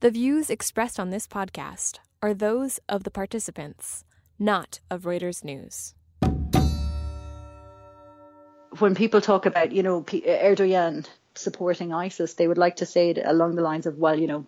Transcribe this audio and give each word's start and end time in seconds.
The 0.00 0.10
views 0.10 0.48
expressed 0.48 0.98
on 0.98 1.10
this 1.10 1.26
podcast 1.26 1.98
are 2.22 2.32
those 2.32 2.80
of 2.88 3.04
the 3.04 3.10
participants, 3.10 4.02
not 4.38 4.80
of 4.90 5.02
Reuters 5.02 5.44
News. 5.44 5.92
When 8.78 8.94
people 8.94 9.20
talk 9.20 9.44
about, 9.44 9.72
you 9.72 9.82
know, 9.82 10.02
Erdogan 10.02 11.06
supporting 11.34 11.92
ISIS, 11.92 12.32
they 12.32 12.48
would 12.48 12.56
like 12.56 12.76
to 12.76 12.86
say 12.86 13.10
it 13.10 13.18
along 13.22 13.56
the 13.56 13.62
lines 13.62 13.84
of, 13.84 13.98
well, 13.98 14.18
you 14.18 14.26
know, 14.26 14.46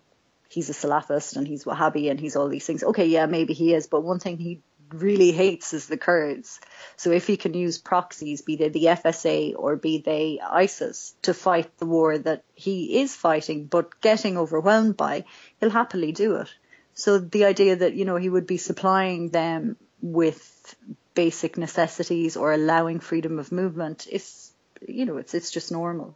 he's 0.49 0.71
a 0.71 0.73
Salafist 0.73 1.35
and 1.35 1.47
he's 1.47 1.65
Wahhabi 1.65 2.09
and 2.09 2.19
he's 2.19 2.35
all 2.35 2.49
these 2.49 2.65
things. 2.65 2.83
Okay, 2.83 3.05
yeah, 3.05 3.27
maybe 3.27 3.53
he 3.53 3.75
is, 3.75 3.85
but 3.85 4.01
one 4.01 4.17
thing 4.17 4.39
he 4.39 4.59
really 4.93 5.31
hates 5.31 5.73
is 5.73 5.87
the 5.87 5.97
Kurds. 5.97 6.59
So 6.95 7.11
if 7.11 7.27
he 7.27 7.37
can 7.37 7.53
use 7.53 7.77
proxies, 7.77 8.41
be 8.41 8.55
they 8.55 8.69
the 8.69 8.85
FSA 8.85 9.53
or 9.57 9.75
be 9.75 9.99
they 9.99 10.39
ISIS, 10.39 11.15
to 11.23 11.33
fight 11.33 11.77
the 11.77 11.85
war 11.85 12.17
that 12.17 12.43
he 12.55 13.01
is 13.01 13.15
fighting 13.15 13.65
but 13.65 13.99
getting 14.01 14.37
overwhelmed 14.37 14.97
by, 14.97 15.25
he'll 15.59 15.69
happily 15.69 16.11
do 16.11 16.35
it. 16.35 16.49
So 16.93 17.19
the 17.19 17.45
idea 17.45 17.75
that, 17.77 17.95
you 17.95 18.05
know, 18.05 18.17
he 18.17 18.29
would 18.29 18.47
be 18.47 18.57
supplying 18.57 19.29
them 19.29 19.77
with 20.01 20.75
basic 21.15 21.57
necessities 21.57 22.37
or 22.37 22.53
allowing 22.53 22.99
freedom 22.99 23.39
of 23.39 23.51
movement 23.51 24.07
is, 24.11 24.51
you 24.87 25.05
know, 25.05 25.17
it's, 25.17 25.33
it's 25.33 25.51
just 25.51 25.71
normal. 25.71 26.15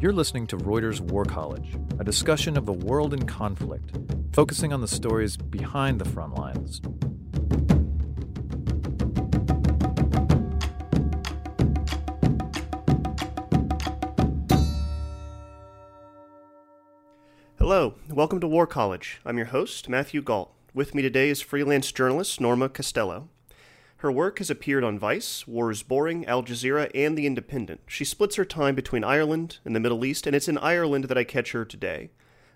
You're 0.00 0.12
listening 0.12 0.46
to 0.48 0.56
Reuters 0.56 1.00
War 1.00 1.24
College, 1.24 1.74
a 1.98 2.04
discussion 2.04 2.56
of 2.56 2.66
the 2.66 2.72
world 2.72 3.12
in 3.12 3.26
conflict, 3.26 3.98
focusing 4.32 4.72
on 4.72 4.80
the 4.80 4.86
stories 4.86 5.36
behind 5.36 6.00
the 6.00 6.04
front 6.04 6.36
lines. 6.36 6.80
Hello, 17.58 17.94
welcome 18.08 18.38
to 18.38 18.46
War 18.46 18.68
College. 18.68 19.20
I'm 19.24 19.36
your 19.36 19.46
host, 19.46 19.88
Matthew 19.88 20.22
Gault. 20.22 20.54
With 20.72 20.94
me 20.94 21.02
today 21.02 21.28
is 21.28 21.40
freelance 21.40 21.90
journalist 21.90 22.40
Norma 22.40 22.68
Costello. 22.68 23.30
Her 23.98 24.12
work 24.12 24.38
has 24.38 24.48
appeared 24.48 24.84
on 24.84 24.96
Vice, 24.96 25.44
War 25.48 25.72
is 25.72 25.82
Boring, 25.82 26.24
Al 26.26 26.44
Jazeera, 26.44 26.88
and 26.94 27.18
The 27.18 27.26
Independent. 27.26 27.80
She 27.88 28.04
splits 28.04 28.36
her 28.36 28.44
time 28.44 28.76
between 28.76 29.02
Ireland 29.02 29.58
and 29.64 29.74
the 29.74 29.80
Middle 29.80 30.04
East, 30.04 30.24
and 30.24 30.36
it's 30.36 30.46
in 30.46 30.56
Ireland 30.56 31.06
that 31.06 31.18
I 31.18 31.24
catch 31.24 31.50
her 31.50 31.64
today. 31.64 32.10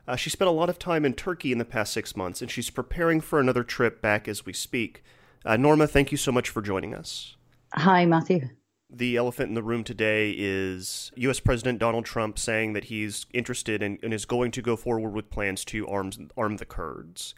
Uh, 0.06 0.14
she 0.14 0.30
spent 0.30 0.48
a 0.48 0.52
lot 0.52 0.68
of 0.68 0.78
time 0.78 1.04
in 1.04 1.14
Turkey 1.14 1.50
in 1.50 1.58
the 1.58 1.64
past 1.64 1.92
six 1.92 2.14
months, 2.14 2.42
and 2.42 2.50
she's 2.50 2.70
preparing 2.70 3.20
for 3.20 3.40
another 3.40 3.64
trip 3.64 4.00
back 4.00 4.28
as 4.28 4.46
we 4.46 4.52
speak. 4.52 5.02
Uh, 5.44 5.56
Norma, 5.56 5.88
thank 5.88 6.12
you 6.12 6.16
so 6.16 6.30
much 6.30 6.48
for 6.48 6.62
joining 6.62 6.94
us. 6.94 7.34
Hi, 7.74 8.06
Matthew. 8.06 8.50
The 8.88 9.16
elephant 9.16 9.48
in 9.48 9.54
the 9.54 9.64
room 9.64 9.82
today 9.82 10.36
is 10.38 11.10
U.S. 11.16 11.40
President 11.40 11.80
Donald 11.80 12.04
Trump 12.04 12.38
saying 12.38 12.74
that 12.74 12.84
he's 12.84 13.26
interested 13.34 13.82
in, 13.82 13.98
and 14.04 14.14
is 14.14 14.26
going 14.26 14.52
to 14.52 14.62
go 14.62 14.76
forward 14.76 15.10
with 15.10 15.30
plans 15.30 15.64
to 15.64 15.88
arm, 15.88 16.12
arm 16.36 16.58
the 16.58 16.66
Kurds. 16.66 17.34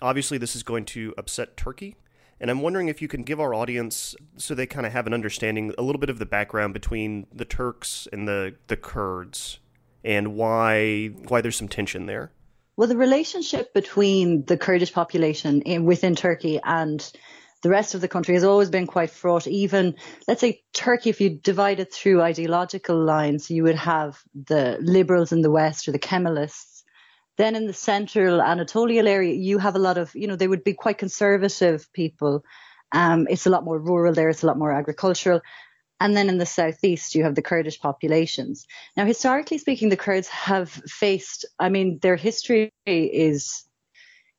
Obviously, 0.00 0.38
this 0.38 0.54
is 0.54 0.62
going 0.62 0.84
to 0.84 1.12
upset 1.18 1.56
Turkey, 1.56 1.96
and 2.44 2.50
I'm 2.50 2.60
wondering 2.60 2.88
if 2.88 3.00
you 3.00 3.08
can 3.08 3.22
give 3.22 3.40
our 3.40 3.54
audience, 3.54 4.14
so 4.36 4.54
they 4.54 4.66
kind 4.66 4.84
of 4.84 4.92
have 4.92 5.06
an 5.06 5.14
understanding, 5.14 5.72
a 5.78 5.82
little 5.82 5.98
bit 5.98 6.10
of 6.10 6.18
the 6.18 6.26
background 6.26 6.74
between 6.74 7.26
the 7.32 7.46
Turks 7.46 8.06
and 8.12 8.28
the, 8.28 8.54
the 8.66 8.76
Kurds 8.76 9.60
and 10.04 10.34
why 10.34 11.06
why 11.28 11.40
there's 11.40 11.56
some 11.56 11.68
tension 11.68 12.04
there. 12.04 12.32
Well, 12.76 12.86
the 12.86 12.98
relationship 12.98 13.72
between 13.72 14.44
the 14.44 14.58
Kurdish 14.58 14.92
population 14.92 15.62
in, 15.62 15.86
within 15.86 16.14
Turkey 16.14 16.60
and 16.62 17.00
the 17.62 17.70
rest 17.70 17.94
of 17.94 18.02
the 18.02 18.08
country 18.08 18.34
has 18.34 18.44
always 18.44 18.68
been 18.68 18.86
quite 18.86 19.08
fraught. 19.08 19.46
Even, 19.46 19.94
let's 20.28 20.42
say, 20.42 20.60
Turkey, 20.74 21.08
if 21.08 21.22
you 21.22 21.30
divide 21.30 21.80
it 21.80 21.94
through 21.94 22.20
ideological 22.20 23.02
lines, 23.02 23.50
you 23.50 23.62
would 23.62 23.76
have 23.76 24.20
the 24.34 24.76
liberals 24.82 25.32
in 25.32 25.40
the 25.40 25.50
West 25.50 25.88
or 25.88 25.92
the 25.92 25.98
Kemalists 25.98 26.73
then 27.36 27.56
in 27.56 27.66
the 27.66 27.72
central 27.72 28.40
Anatolian 28.40 29.06
area, 29.06 29.34
you 29.34 29.58
have 29.58 29.74
a 29.74 29.80
lot 29.80 29.98
of, 29.98 30.14
you 30.14 30.26
know, 30.26 30.36
they 30.36 30.48
would 30.48 30.64
be 30.64 30.74
quite 30.74 30.98
conservative 30.98 31.92
people. 31.92 32.44
Um, 32.92 33.26
it's 33.28 33.46
a 33.46 33.50
lot 33.50 33.64
more 33.64 33.78
rural 33.78 34.14
there, 34.14 34.28
it's 34.28 34.42
a 34.42 34.46
lot 34.46 34.58
more 34.58 34.72
agricultural. 34.72 35.40
And 36.00 36.16
then 36.16 36.28
in 36.28 36.38
the 36.38 36.46
southeast, 36.46 37.14
you 37.14 37.24
have 37.24 37.34
the 37.34 37.42
Kurdish 37.42 37.80
populations. 37.80 38.66
Now, 38.96 39.04
historically 39.04 39.58
speaking, 39.58 39.88
the 39.88 39.96
Kurds 39.96 40.28
have 40.28 40.68
faced, 40.68 41.44
I 41.58 41.68
mean, 41.68 41.98
their 42.02 42.16
history 42.16 42.72
is, 42.84 43.64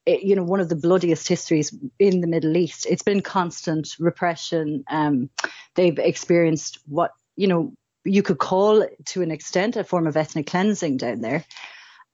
you 0.05 0.35
know, 0.35 0.43
one 0.43 0.59
of 0.59 0.69
the 0.69 0.75
bloodiest 0.75 1.27
histories 1.27 1.73
in 1.97 2.21
the 2.21 2.27
Middle 2.27 2.55
East. 2.55 2.85
It's 2.87 3.03
been 3.03 3.21
constant 3.21 3.95
repression. 3.99 4.83
Um, 4.89 5.29
they've 5.75 5.97
experienced 5.97 6.79
what, 6.85 7.11
you 7.35 7.47
know, 7.47 7.73
you 8.03 8.21
could 8.21 8.37
call 8.37 8.87
to 9.05 9.21
an 9.21 9.31
extent 9.31 9.75
a 9.75 9.83
form 9.83 10.07
of 10.07 10.15
ethnic 10.15 10.47
cleansing 10.47 10.97
down 10.97 11.21
there. 11.21 11.43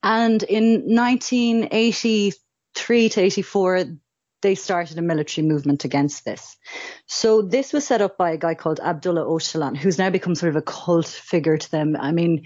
And 0.02 0.42
in 0.42 0.94
1983 0.94 3.08
to 3.10 3.20
84, 3.20 3.84
they 4.42 4.54
started 4.56 4.98
a 4.98 5.02
military 5.02 5.46
movement 5.46 5.84
against 5.84 6.24
this. 6.24 6.56
So 7.06 7.42
this 7.42 7.72
was 7.72 7.86
set 7.86 8.00
up 8.00 8.18
by 8.18 8.32
a 8.32 8.36
guy 8.36 8.54
called 8.54 8.80
Abdullah 8.80 9.24
Öcalan, 9.24 9.76
who's 9.76 9.98
now 9.98 10.10
become 10.10 10.34
sort 10.34 10.50
of 10.50 10.56
a 10.56 10.62
cult 10.62 11.06
figure 11.06 11.56
to 11.56 11.70
them. 11.70 11.96
I 11.98 12.12
mean, 12.12 12.44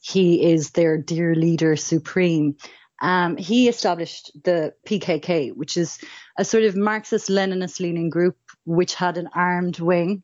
he 0.00 0.52
is 0.52 0.70
their 0.70 0.98
dear 0.98 1.34
leader 1.34 1.76
supreme. 1.76 2.56
Um, 3.00 3.36
he 3.36 3.68
established 3.68 4.30
the 4.44 4.74
PKK, 4.86 5.54
which 5.54 5.76
is 5.76 5.98
a 6.38 6.44
sort 6.44 6.64
of 6.64 6.76
Marxist 6.76 7.28
Leninist 7.28 7.80
leaning 7.80 8.10
group 8.10 8.36
which 8.64 8.94
had 8.94 9.18
an 9.18 9.28
armed 9.34 9.80
wing, 9.80 10.22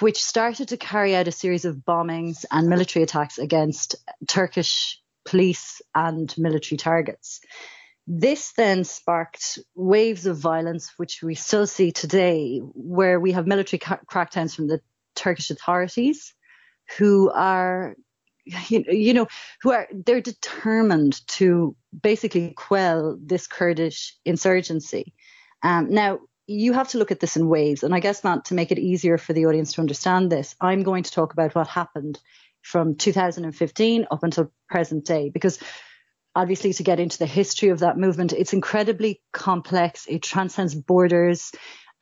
which 0.00 0.22
started 0.22 0.68
to 0.68 0.76
carry 0.76 1.16
out 1.16 1.28
a 1.28 1.32
series 1.32 1.64
of 1.64 1.76
bombings 1.76 2.44
and 2.50 2.68
military 2.68 3.02
attacks 3.02 3.38
against 3.38 3.96
Turkish 4.28 5.00
police 5.24 5.82
and 5.94 6.34
military 6.38 6.76
targets. 6.76 7.40
This 8.06 8.52
then 8.52 8.84
sparked 8.84 9.58
waves 9.74 10.26
of 10.26 10.38
violence, 10.38 10.92
which 10.96 11.22
we 11.22 11.34
still 11.34 11.66
see 11.66 11.92
today, 11.92 12.58
where 12.74 13.20
we 13.20 13.32
have 13.32 13.46
military 13.46 13.78
ca- 13.78 14.00
crackdowns 14.10 14.54
from 14.54 14.66
the 14.66 14.80
Turkish 15.14 15.50
authorities 15.50 16.34
who 16.98 17.30
are 17.30 17.94
you 18.68 19.14
know, 19.14 19.28
who 19.62 19.72
are 19.72 19.86
they're 19.92 20.20
determined 20.20 21.26
to 21.28 21.76
basically 22.02 22.52
quell 22.56 23.18
this 23.20 23.46
Kurdish 23.46 24.16
insurgency. 24.24 25.14
Um, 25.62 25.90
now, 25.90 26.20
you 26.46 26.72
have 26.72 26.88
to 26.88 26.98
look 26.98 27.12
at 27.12 27.20
this 27.20 27.36
in 27.36 27.48
waves, 27.48 27.82
and 27.82 27.94
I 27.94 28.00
guess 28.00 28.24
not 28.24 28.46
to 28.46 28.54
make 28.54 28.72
it 28.72 28.78
easier 28.78 29.18
for 29.18 29.32
the 29.32 29.46
audience 29.46 29.74
to 29.74 29.80
understand 29.80 30.32
this. 30.32 30.56
I'm 30.60 30.82
going 30.82 31.04
to 31.04 31.12
talk 31.12 31.32
about 31.32 31.54
what 31.54 31.68
happened 31.68 32.18
from 32.62 32.96
2015 32.96 34.06
up 34.10 34.22
until 34.22 34.52
present 34.68 35.04
day 35.04 35.30
because 35.30 35.58
obviously 36.34 36.72
to 36.72 36.82
get 36.82 37.00
into 37.00 37.18
the 37.18 37.26
history 37.26 37.70
of 37.70 37.80
that 37.80 37.98
movement 37.98 38.32
it's 38.32 38.52
incredibly 38.52 39.20
complex 39.32 40.06
it 40.08 40.22
transcends 40.22 40.74
borders 40.74 41.52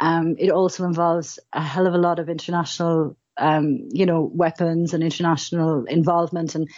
um, 0.01 0.37
it 0.39 0.51
also 0.51 0.85
involves 0.85 1.39
a 1.53 1.63
hell 1.63 1.87
of 1.87 1.95
a 1.95 1.99
lot 1.99 2.19
of 2.19 2.29
international 2.29 3.17
um, 3.37 3.89
you 3.91 4.07
know 4.07 4.31
weapons 4.33 4.95
and 4.95 5.03
international 5.03 5.85
involvement 5.85 6.55
and 6.55 6.69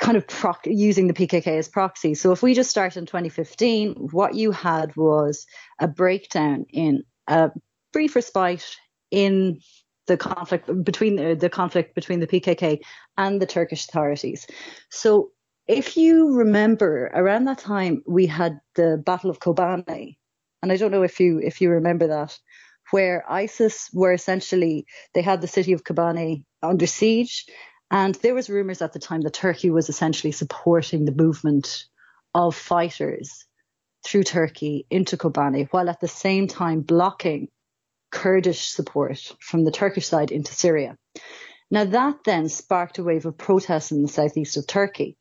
kind 0.00 0.16
of 0.16 0.26
proc- 0.26 0.66
using 0.66 1.06
the 1.06 1.14
PKK 1.14 1.58
as 1.58 1.68
proxy. 1.68 2.14
So 2.14 2.32
if 2.32 2.42
we 2.42 2.54
just 2.54 2.70
start 2.70 2.96
in 2.96 3.06
2015, 3.06 4.08
what 4.10 4.34
you 4.34 4.50
had 4.50 4.96
was 4.96 5.46
a 5.78 5.86
breakdown 5.86 6.66
in 6.70 7.04
a 7.28 7.52
brief 7.92 8.16
respite 8.16 8.76
in 9.10 9.60
Uh, 10.08 10.12
the 10.12 10.16
conflict 10.16 10.84
between 10.84 11.16
the, 11.16 11.34
the 11.34 11.50
conflict 11.50 11.94
between 11.94 12.20
the 12.20 12.26
PKK 12.26 12.80
and 13.16 13.40
the 13.40 13.46
Turkish 13.46 13.88
authorities. 13.88 14.46
So 14.90 15.30
if 15.66 15.96
you 15.96 16.34
remember 16.34 17.10
around 17.14 17.44
that 17.46 17.58
time 17.58 18.02
we 18.06 18.26
had 18.26 18.60
the 18.74 19.02
Battle 19.04 19.30
of 19.30 19.40
Kobani, 19.40 20.16
and 20.62 20.72
I 20.72 20.76
don't 20.76 20.90
know 20.90 21.02
if 21.02 21.20
you 21.20 21.40
if 21.40 21.60
you 21.60 21.70
remember 21.70 22.08
that, 22.08 22.38
where 22.90 23.24
ISIS 23.28 23.90
were 23.92 24.12
essentially 24.12 24.86
they 25.14 25.22
had 25.22 25.40
the 25.40 25.48
city 25.48 25.72
of 25.72 25.84
Kobani 25.84 26.44
under 26.62 26.86
siege, 26.86 27.46
and 27.90 28.14
there 28.16 28.34
was 28.34 28.50
rumors 28.50 28.82
at 28.82 28.92
the 28.92 28.98
time 28.98 29.22
that 29.22 29.34
Turkey 29.34 29.70
was 29.70 29.88
essentially 29.88 30.32
supporting 30.32 31.04
the 31.04 31.12
movement 31.12 31.84
of 32.34 32.54
fighters 32.54 33.44
through 34.04 34.22
Turkey 34.22 34.86
into 34.88 35.16
Kobani, 35.16 35.68
while 35.72 35.88
at 35.90 36.00
the 36.00 36.08
same 36.08 36.46
time 36.46 36.80
blocking 36.82 37.48
Kurdish 38.10 38.68
support 38.68 39.34
from 39.40 39.64
the 39.64 39.70
Turkish 39.70 40.06
side 40.06 40.30
into 40.30 40.54
Syria. 40.54 40.96
Now 41.70 41.84
that 41.84 42.24
then 42.24 42.48
sparked 42.48 42.98
a 42.98 43.04
wave 43.04 43.26
of 43.26 43.36
protests 43.36 43.90
in 43.90 44.02
the 44.02 44.08
southeast 44.08 44.56
of 44.56 44.66
Turkey, 44.66 45.16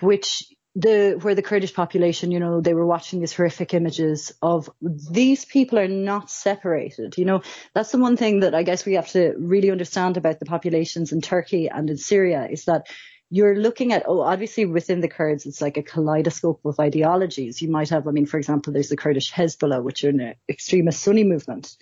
which 0.00 0.44
the 0.74 1.18
where 1.22 1.34
the 1.34 1.42
Kurdish 1.42 1.72
population, 1.72 2.30
you 2.30 2.38
know, 2.38 2.60
they 2.60 2.74
were 2.74 2.86
watching 2.86 3.20
these 3.20 3.32
horrific 3.32 3.72
images 3.72 4.32
of 4.42 4.68
these 4.82 5.46
people 5.46 5.78
are 5.78 5.88
not 5.88 6.30
separated. 6.30 7.16
You 7.16 7.24
know, 7.24 7.42
that's 7.74 7.92
the 7.92 7.98
one 7.98 8.18
thing 8.18 8.40
that 8.40 8.54
I 8.54 8.62
guess 8.62 8.84
we 8.84 8.94
have 8.94 9.08
to 9.12 9.34
really 9.38 9.70
understand 9.70 10.18
about 10.18 10.38
the 10.38 10.44
populations 10.44 11.12
in 11.12 11.22
Turkey 11.22 11.68
and 11.68 11.88
in 11.88 11.96
Syria 11.96 12.46
is 12.50 12.66
that 12.66 12.88
you're 13.30 13.56
looking 13.56 13.92
at, 13.92 14.04
oh, 14.06 14.20
obviously 14.20 14.66
within 14.66 15.00
the 15.00 15.08
Kurds, 15.08 15.46
it's 15.46 15.60
like 15.60 15.78
a 15.78 15.82
kaleidoscope 15.82 16.60
of 16.64 16.78
ideologies. 16.78 17.60
You 17.60 17.70
might 17.70 17.88
have, 17.88 18.06
I 18.06 18.12
mean, 18.12 18.26
for 18.26 18.36
example, 18.36 18.72
there's 18.72 18.90
the 18.90 18.96
Kurdish 18.96 19.32
Hezbollah, 19.32 19.82
which 19.82 20.04
are 20.04 20.10
an 20.10 20.34
extremist 20.48 21.02
Sunni 21.02 21.24
movement. 21.24 21.74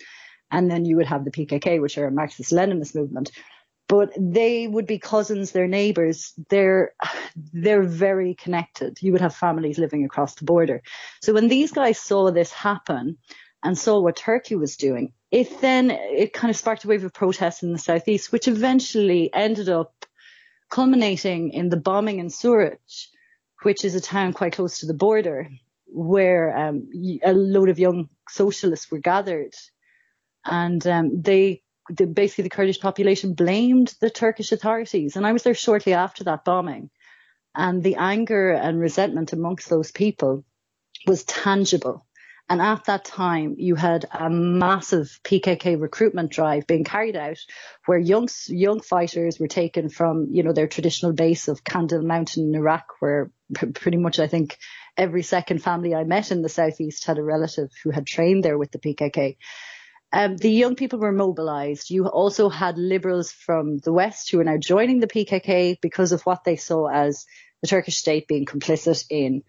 And 0.51 0.69
then 0.69 0.85
you 0.85 0.97
would 0.97 1.07
have 1.07 1.25
the 1.25 1.31
PKK, 1.31 1.81
which 1.81 1.97
are 1.97 2.07
a 2.07 2.11
Marxist 2.11 2.51
Leninist 2.51 2.95
movement. 2.95 3.31
But 3.87 4.13
they 4.17 4.67
would 4.67 4.87
be 4.87 4.97
cousins, 4.97 5.51
they're 5.51 5.67
neighbors. 5.67 6.33
They're, 6.49 6.93
they're 7.53 7.83
very 7.83 8.33
connected. 8.33 8.97
You 9.01 9.11
would 9.11 9.21
have 9.21 9.35
families 9.35 9.77
living 9.77 10.05
across 10.05 10.35
the 10.35 10.45
border. 10.45 10.81
So 11.21 11.33
when 11.33 11.47
these 11.47 11.71
guys 11.71 11.99
saw 11.99 12.31
this 12.31 12.51
happen 12.51 13.17
and 13.63 13.77
saw 13.77 13.99
what 13.99 14.15
Turkey 14.15 14.55
was 14.55 14.77
doing, 14.77 15.13
it 15.31 15.61
then, 15.61 15.91
it 15.91 16.33
kind 16.33 16.49
of 16.49 16.57
sparked 16.57 16.85
a 16.85 16.87
wave 16.87 17.03
of 17.03 17.13
protests 17.13 17.61
in 17.61 17.73
the 17.73 17.77
southeast, 17.77 18.31
which 18.31 18.47
eventually 18.47 19.31
ended 19.33 19.69
up 19.69 20.05
culminating 20.71 21.51
in 21.51 21.69
the 21.69 21.77
bombing 21.77 22.19
in 22.19 22.27
Suruc, 22.27 22.77
which 23.63 23.85
is 23.85 23.95
a 23.95 24.01
town 24.01 24.33
quite 24.33 24.53
close 24.53 24.79
to 24.79 24.87
the 24.87 24.93
border 24.93 25.47
where 25.87 26.57
um, 26.57 26.89
a 27.23 27.33
load 27.33 27.69
of 27.69 27.79
young 27.79 28.09
socialists 28.29 28.89
were 28.91 28.99
gathered, 28.99 29.53
and 30.45 30.85
um, 30.87 31.21
they, 31.21 31.61
the, 31.89 32.05
basically 32.05 32.43
the 32.43 32.49
Kurdish 32.49 32.79
population 32.79 33.33
blamed 33.33 33.93
the 33.99 34.09
Turkish 34.09 34.51
authorities. 34.51 35.15
And 35.15 35.25
I 35.25 35.33
was 35.33 35.43
there 35.43 35.53
shortly 35.53 35.93
after 35.93 36.23
that 36.25 36.45
bombing, 36.45 36.89
and 37.55 37.83
the 37.83 37.95
anger 37.95 38.51
and 38.51 38.79
resentment 38.79 39.33
amongst 39.33 39.69
those 39.69 39.91
people 39.91 40.43
was 41.07 41.23
tangible. 41.23 42.05
And 42.47 42.61
at 42.61 42.85
that 42.85 43.05
time, 43.05 43.55
you 43.57 43.73
had 43.73 44.05
a 44.11 44.29
massive 44.29 45.19
PKK 45.23 45.81
recruitment 45.81 46.31
drive 46.31 46.67
being 46.67 46.83
carried 46.83 47.15
out 47.15 47.39
where 47.87 47.97
young, 47.97 48.27
young 48.47 48.81
fighters 48.81 49.39
were 49.39 49.47
taken 49.47 49.89
from, 49.89 50.27
you 50.31 50.43
know, 50.43 50.53
their 50.53 50.67
traditional 50.67 51.13
base 51.13 51.47
of 51.47 51.63
Kandil 51.63 52.03
Mountain 52.03 52.49
in 52.49 52.55
Iraq, 52.55 52.85
where 52.99 53.31
pretty 53.73 53.97
much 53.97 54.19
I 54.19 54.27
think 54.27 54.57
every 54.95 55.23
second 55.23 55.63
family 55.63 55.95
I 55.95 56.03
met 56.03 56.31
in 56.31 56.43
the 56.43 56.49
southeast 56.49 57.05
had 57.05 57.17
a 57.17 57.23
relative 57.23 57.71
who 57.83 57.89
had 57.89 58.05
trained 58.05 58.43
there 58.43 58.59
with 58.59 58.71
the 58.71 58.79
PKK. 58.79 59.37
Um, 60.13 60.37
the 60.37 60.49
young 60.49 60.75
people 60.75 60.99
were 60.99 61.11
mobilized. 61.11 61.89
You 61.89 62.07
also 62.07 62.49
had 62.49 62.77
liberals 62.77 63.31
from 63.31 63.79
the 63.79 63.91
West 63.91 64.31
who 64.31 64.39
are 64.39 64.45
now 64.45 64.57
joining 64.57 64.99
the 64.99 65.07
PKK 65.07 65.81
because 65.81 66.11
of 66.11 66.21
what 66.23 66.43
they 66.43 66.55
saw 66.55 66.87
as 66.87 67.25
the 67.61 67.67
Turkish 67.67 67.97
state 67.97 68.27
being 68.27 68.45
complicit 68.45 69.05
in 69.09 69.43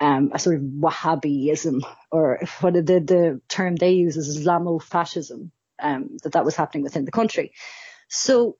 um, 0.00 0.30
a 0.32 0.38
sort 0.38 0.56
of 0.56 0.62
Wahhabism, 0.62 1.82
or 2.10 2.40
what 2.60 2.74
the, 2.74 2.82
the 2.82 3.40
term 3.48 3.76
they 3.76 3.92
use 3.92 4.16
is 4.16 4.38
Islamofascism, 4.38 5.50
um, 5.82 6.16
that 6.22 6.32
that 6.32 6.44
was 6.44 6.56
happening 6.56 6.84
within 6.84 7.04
the 7.04 7.10
country. 7.10 7.52
So 8.08 8.56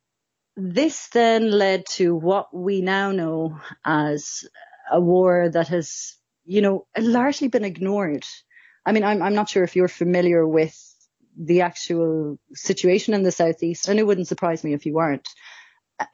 this 0.56 1.08
then 1.08 1.50
led 1.50 1.87
to 1.91 2.14
what 2.14 2.55
we 2.55 2.81
now 2.81 3.12
know 3.12 3.61
as 3.84 4.44
a 4.91 5.00
war 5.00 5.49
that 5.49 5.69
has, 5.69 6.17
you 6.44 6.61
know, 6.61 6.87
largely 6.99 7.49
been 7.49 7.64
ignored. 7.64 8.25
I 8.84 8.93
mean, 8.93 9.05
I'm, 9.05 9.23
I'm 9.23 9.34
not 9.34 9.49
sure 9.49 9.62
if 9.62 9.76
you're 9.76 9.87
familiar 9.87 10.46
with 10.46 10.76
the 11.38 11.62
actual 11.62 12.38
situation 12.55 13.14
in 13.14 13.23
the 13.23 13.32
southeast, 13.32 13.88
and 13.88 13.99
it 13.99 14.06
wouldn't 14.06 14.29
surprise 14.29 14.64
me 14.64 14.75
if 14.75 14.87
you 14.87 14.94
weren't. 14.94 15.29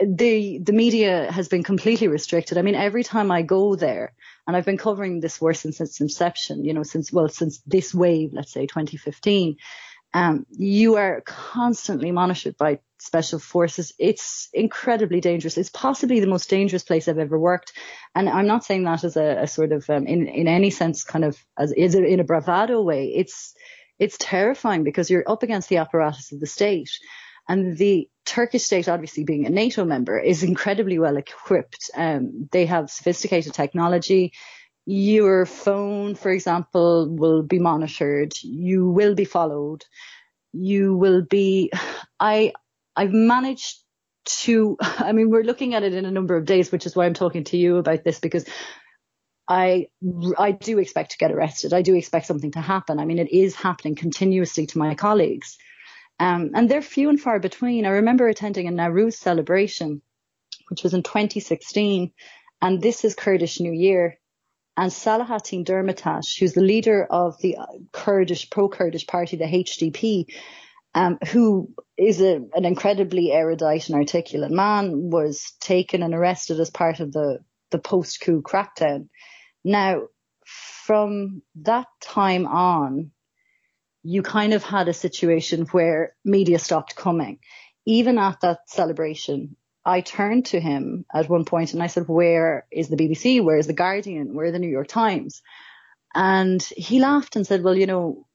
The 0.01 0.59
the 0.59 0.73
media 0.73 1.31
has 1.31 1.49
been 1.49 1.63
completely 1.63 2.09
restricted. 2.09 2.57
I 2.57 2.63
mean, 2.63 2.75
every 2.75 3.05
time 3.05 3.31
I 3.31 3.43
go 3.43 3.77
there, 3.77 4.15
and 4.47 4.57
I've 4.57 4.65
been 4.65 4.79
covering 4.79 5.21
this 5.21 5.41
war 5.41 5.55
since 5.55 5.81
its 5.81 6.01
inception, 6.01 6.65
you 6.65 6.73
know, 6.73 6.83
since 6.83 7.13
well, 7.13 7.29
since 7.29 7.61
this 7.67 7.95
wave, 7.95 8.33
let's 8.33 8.53
say 8.53 8.67
2015, 8.67 9.57
um, 10.15 10.47
you 10.51 10.95
are 10.95 11.23
constantly 11.23 12.13
monitored 12.13 12.57
by 12.57 12.79
special 12.99 13.39
forces. 13.39 13.93
It's 13.99 14.49
incredibly 14.55 15.21
dangerous. 15.21 15.59
It's 15.59 15.71
possibly 15.71 16.21
the 16.21 16.27
most 16.29 16.49
dangerous 16.49 16.85
place 16.85 17.09
I've 17.09 17.19
ever 17.19 17.39
worked. 17.39 17.73
And 18.15 18.29
I'm 18.29 18.47
not 18.47 18.65
saying 18.65 18.85
that 18.85 19.05
as 19.05 19.17
a, 19.17 19.43
a 19.43 19.47
sort 19.47 19.73
of, 19.73 19.91
um, 19.91 20.07
in, 20.07 20.29
in 20.29 20.47
any 20.47 20.71
sense, 20.71 21.05
kind 21.05 21.25
of 21.25 21.37
as 21.59 21.73
is 21.73 21.95
it 21.95 22.05
in 22.05 22.21
a 22.21 22.25
bravado 22.25 22.81
way. 22.81 23.13
It's, 23.15 23.55
it's 23.99 24.17
terrifying 24.19 24.85
because 24.85 25.11
you're 25.11 25.29
up 25.29 25.43
against 25.43 25.69
the 25.69 25.79
apparatus 25.79 26.33
of 26.33 26.41
the 26.41 26.47
state. 26.47 26.91
And 27.49 27.77
the 27.77 28.09
Turkish 28.25 28.63
state, 28.63 28.89
obviously 28.89 29.25
being 29.25 29.47
a 29.47 29.51
NATO 29.51 29.85
member, 29.85 30.19
is 30.19 30.43
incredibly 30.43 30.99
well 30.99 31.17
equipped. 31.17 31.91
Um, 31.95 32.49
they 32.53 32.67
have 32.67 32.91
sophisticated 32.91 33.53
technology 33.53 34.33
your 34.87 35.47
phone, 35.47 36.15
for 36.15 36.31
example, 36.31 37.09
will 37.09 37.43
be 37.43 37.59
monitored. 37.59 38.33
You 38.43 38.91
will 38.91 39.15
be 39.15 39.25
followed. 39.25 39.85
You 40.53 40.97
will 40.97 41.23
be, 41.23 41.73
I, 42.21 42.53
I've 42.95 43.13
managed 43.13 43.79
to, 44.43 44.77
I 44.81 45.13
mean, 45.13 45.31
we're 45.31 45.43
looking 45.43 45.75
at 45.75 45.83
it 45.83 45.95
in 45.95 46.05
a 46.05 46.11
number 46.11 46.37
of 46.37 46.45
days, 46.45 46.71
which 46.71 46.87
is 46.87 46.95
why 46.95 47.07
I'm 47.07 47.15
talking 47.15 47.45
to 47.45 47.57
you 47.57 47.79
about 47.79 48.05
this 48.05 48.21
because 48.21 48.45
I, 49.47 49.89
I 50.39 50.53
do 50.53 50.79
expect 50.79 51.13
to 51.13 51.19
get 51.19 51.33
arrested. 51.33 51.73
I 51.73 51.83
do 51.83 51.95
expect 51.95 52.27
something 52.27 52.53
to 52.53 52.61
happen. 52.61 52.99
I 52.99 53.05
mean, 53.05 53.19
it 53.19 53.31
is 53.31 53.55
happening 53.55 53.95
continuously 53.95 54.67
to 54.69 54.79
my 54.79 54.95
colleagues. 54.95 55.59
Um, 56.19 56.53
and 56.55 56.71
they're 56.71 56.83
few 56.83 57.09
and 57.09 57.21
far 57.21 57.41
between. 57.41 57.87
I 57.87 57.91
remember 57.91 58.29
attending 58.29 58.69
a 58.69 58.71
Nowruz 58.71 59.15
celebration, 59.15 60.01
which 60.69 60.83
was 60.83 60.95
in 60.95 61.03
2016, 61.03 62.13
and 62.63 62.81
this 62.81 63.05
is 63.05 63.15
Kurdish 63.15 63.61
New 63.61 63.73
Year 63.73 64.19
and 64.77 64.91
Selahattin 64.91 65.65
Demirtas, 65.65 66.39
who's 66.39 66.55
the 66.55 66.61
leader 66.61 67.07
of 67.09 67.39
the 67.41 67.57
Kurdish, 67.93 68.51
pro-Kurdish 68.51 69.07
party, 69.07 69.37
the 69.37 69.45
HDP, 69.45 70.27
um, 70.95 71.19
who 71.29 71.71
is 71.97 72.21
a, 72.21 72.41
an 72.55 72.65
incredibly 72.65 73.33
erudite 73.33 73.89
and 73.89 73.97
articulate 73.97 74.51
man, 74.51 75.11
was 75.11 75.53
taken 75.61 76.03
and 76.03 76.15
arrested 76.15 76.59
as 76.61 76.71
part 76.71 77.01
of 77.01 77.13
the, 77.13 77.39
the 77.71 77.79
post-coup 77.79 78.43
crackdown. 78.43 79.09
Now, 79.65 80.09
from 80.45 81.43
that 81.63 81.87
time 82.01 82.47
on, 82.47 83.11
you 84.03 84.23
kind 84.23 84.53
of 84.53 84.63
had 84.63 84.89
a 84.89 84.95
situation 84.95 85.65
where 85.67 86.15
media 86.25 86.59
stopped 86.59 86.95
coming. 86.95 87.39
Even 87.87 88.19
at 88.19 88.41
that 88.43 88.69
celebration, 88.69 89.57
I 89.85 90.03
turned 90.03 90.47
to 90.47 90.61
him 90.61 91.07
at 91.13 91.29
one 91.29 91.45
point 91.45 91.73
and 91.73 91.83
I 91.83 91.87
said, 91.87 92.07
where 92.07 92.67
is 92.71 92.89
the 92.89 92.97
BBC? 92.97 93.43
Where 93.43 93.59
is 93.59 93.67
the 93.67 93.73
Guardian? 93.73 94.35
Where 94.35 94.47
are 94.47 94.53
the 94.53 94.59
New 94.59 94.69
York 94.69 94.89
Times? 94.89 95.43
And 96.15 96.63
he 96.63 97.01
laughed 97.01 97.37
and 97.37 97.47
said, 97.47 97.63
well, 97.63 97.77
you 97.77 97.87
know, 97.87 98.27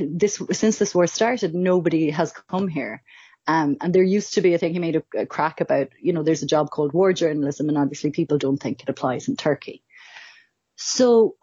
this, 0.00 0.42
since 0.52 0.78
this 0.78 0.94
war 0.94 1.06
started, 1.06 1.54
nobody 1.54 2.10
has 2.10 2.32
come 2.32 2.68
here. 2.68 3.02
Um, 3.46 3.76
and 3.80 3.94
there 3.94 4.02
used 4.02 4.34
to 4.34 4.40
be, 4.40 4.54
I 4.54 4.58
think 4.58 4.72
he 4.72 4.78
made 4.78 4.96
a, 4.96 5.02
a 5.20 5.26
crack 5.26 5.60
about, 5.60 5.88
you 6.00 6.12
know, 6.12 6.22
there's 6.22 6.42
a 6.42 6.46
job 6.46 6.70
called 6.70 6.92
war 6.92 7.12
journalism 7.12 7.68
and 7.68 7.78
obviously 7.78 8.10
people 8.10 8.38
don't 8.38 8.58
think 8.58 8.82
it 8.82 8.88
applies 8.88 9.28
in 9.28 9.36
Turkey. 9.36 9.82
So 10.84 11.36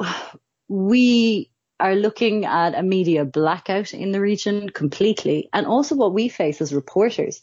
we 0.68 1.50
are 1.80 1.96
looking 1.96 2.44
at 2.46 2.76
a 2.76 2.84
media 2.84 3.24
blackout 3.24 3.94
in 3.94 4.12
the 4.12 4.20
region 4.20 4.70
completely 4.70 5.48
and 5.54 5.66
also 5.66 5.96
what 5.96 6.14
we 6.14 6.28
face 6.28 6.60
as 6.60 6.74
reporters. 6.74 7.40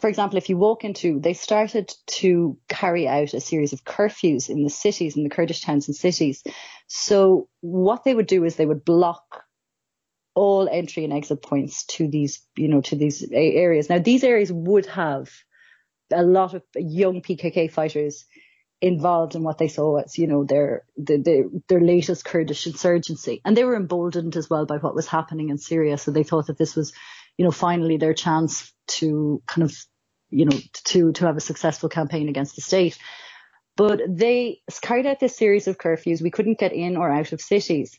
For 0.00 0.08
example, 0.08 0.38
if 0.38 0.48
you 0.48 0.56
walk 0.56 0.84
into, 0.84 1.18
they 1.18 1.34
started 1.34 1.92
to 2.20 2.56
carry 2.68 3.08
out 3.08 3.34
a 3.34 3.40
series 3.40 3.72
of 3.72 3.84
curfews 3.84 4.48
in 4.48 4.62
the 4.62 4.70
cities, 4.70 5.16
in 5.16 5.24
the 5.24 5.28
Kurdish 5.28 5.62
towns 5.62 5.88
and 5.88 5.96
cities. 5.96 6.44
So 6.86 7.48
what 7.62 8.04
they 8.04 8.14
would 8.14 8.28
do 8.28 8.44
is 8.44 8.54
they 8.54 8.64
would 8.64 8.84
block 8.84 9.42
all 10.36 10.68
entry 10.70 11.02
and 11.02 11.12
exit 11.12 11.42
points 11.42 11.84
to 11.86 12.06
these, 12.06 12.46
you 12.56 12.68
know, 12.68 12.80
to 12.82 12.94
these 12.94 13.28
areas. 13.32 13.90
Now, 13.90 13.98
these 13.98 14.22
areas 14.22 14.52
would 14.52 14.86
have 14.86 15.28
a 16.12 16.22
lot 16.22 16.54
of 16.54 16.62
young 16.76 17.22
PKK 17.22 17.72
fighters 17.72 18.24
involved 18.80 19.34
in 19.34 19.42
what 19.42 19.58
they 19.58 19.68
saw 19.68 19.96
as, 19.96 20.18
you 20.18 20.26
know, 20.26 20.44
their, 20.44 20.84
the, 20.96 21.18
the, 21.18 21.62
their 21.68 21.80
latest 21.80 22.24
Kurdish 22.24 22.66
insurgency. 22.66 23.40
And 23.44 23.56
they 23.56 23.64
were 23.64 23.76
emboldened 23.76 24.36
as 24.36 24.48
well 24.48 24.64
by 24.66 24.78
what 24.78 24.94
was 24.94 25.06
happening 25.06 25.50
in 25.50 25.58
Syria. 25.58 25.98
So 25.98 26.10
they 26.10 26.22
thought 26.22 26.46
that 26.46 26.58
this 26.58 26.74
was, 26.74 26.92
you 27.36 27.44
know, 27.44 27.50
finally 27.50 27.98
their 27.98 28.14
chance 28.14 28.72
to 28.88 29.42
kind 29.46 29.64
of, 29.64 29.76
you 30.30 30.46
know, 30.46 30.58
to, 30.84 31.12
to 31.12 31.26
have 31.26 31.36
a 31.36 31.40
successful 31.40 31.88
campaign 31.88 32.28
against 32.28 32.56
the 32.56 32.62
state. 32.62 32.98
But 33.76 34.00
they 34.08 34.60
carried 34.82 35.06
out 35.06 35.20
this 35.20 35.36
series 35.36 35.68
of 35.68 35.78
curfews. 35.78 36.22
We 36.22 36.30
couldn't 36.30 36.58
get 36.58 36.72
in 36.72 36.96
or 36.96 37.10
out 37.10 37.32
of 37.32 37.40
cities. 37.40 37.98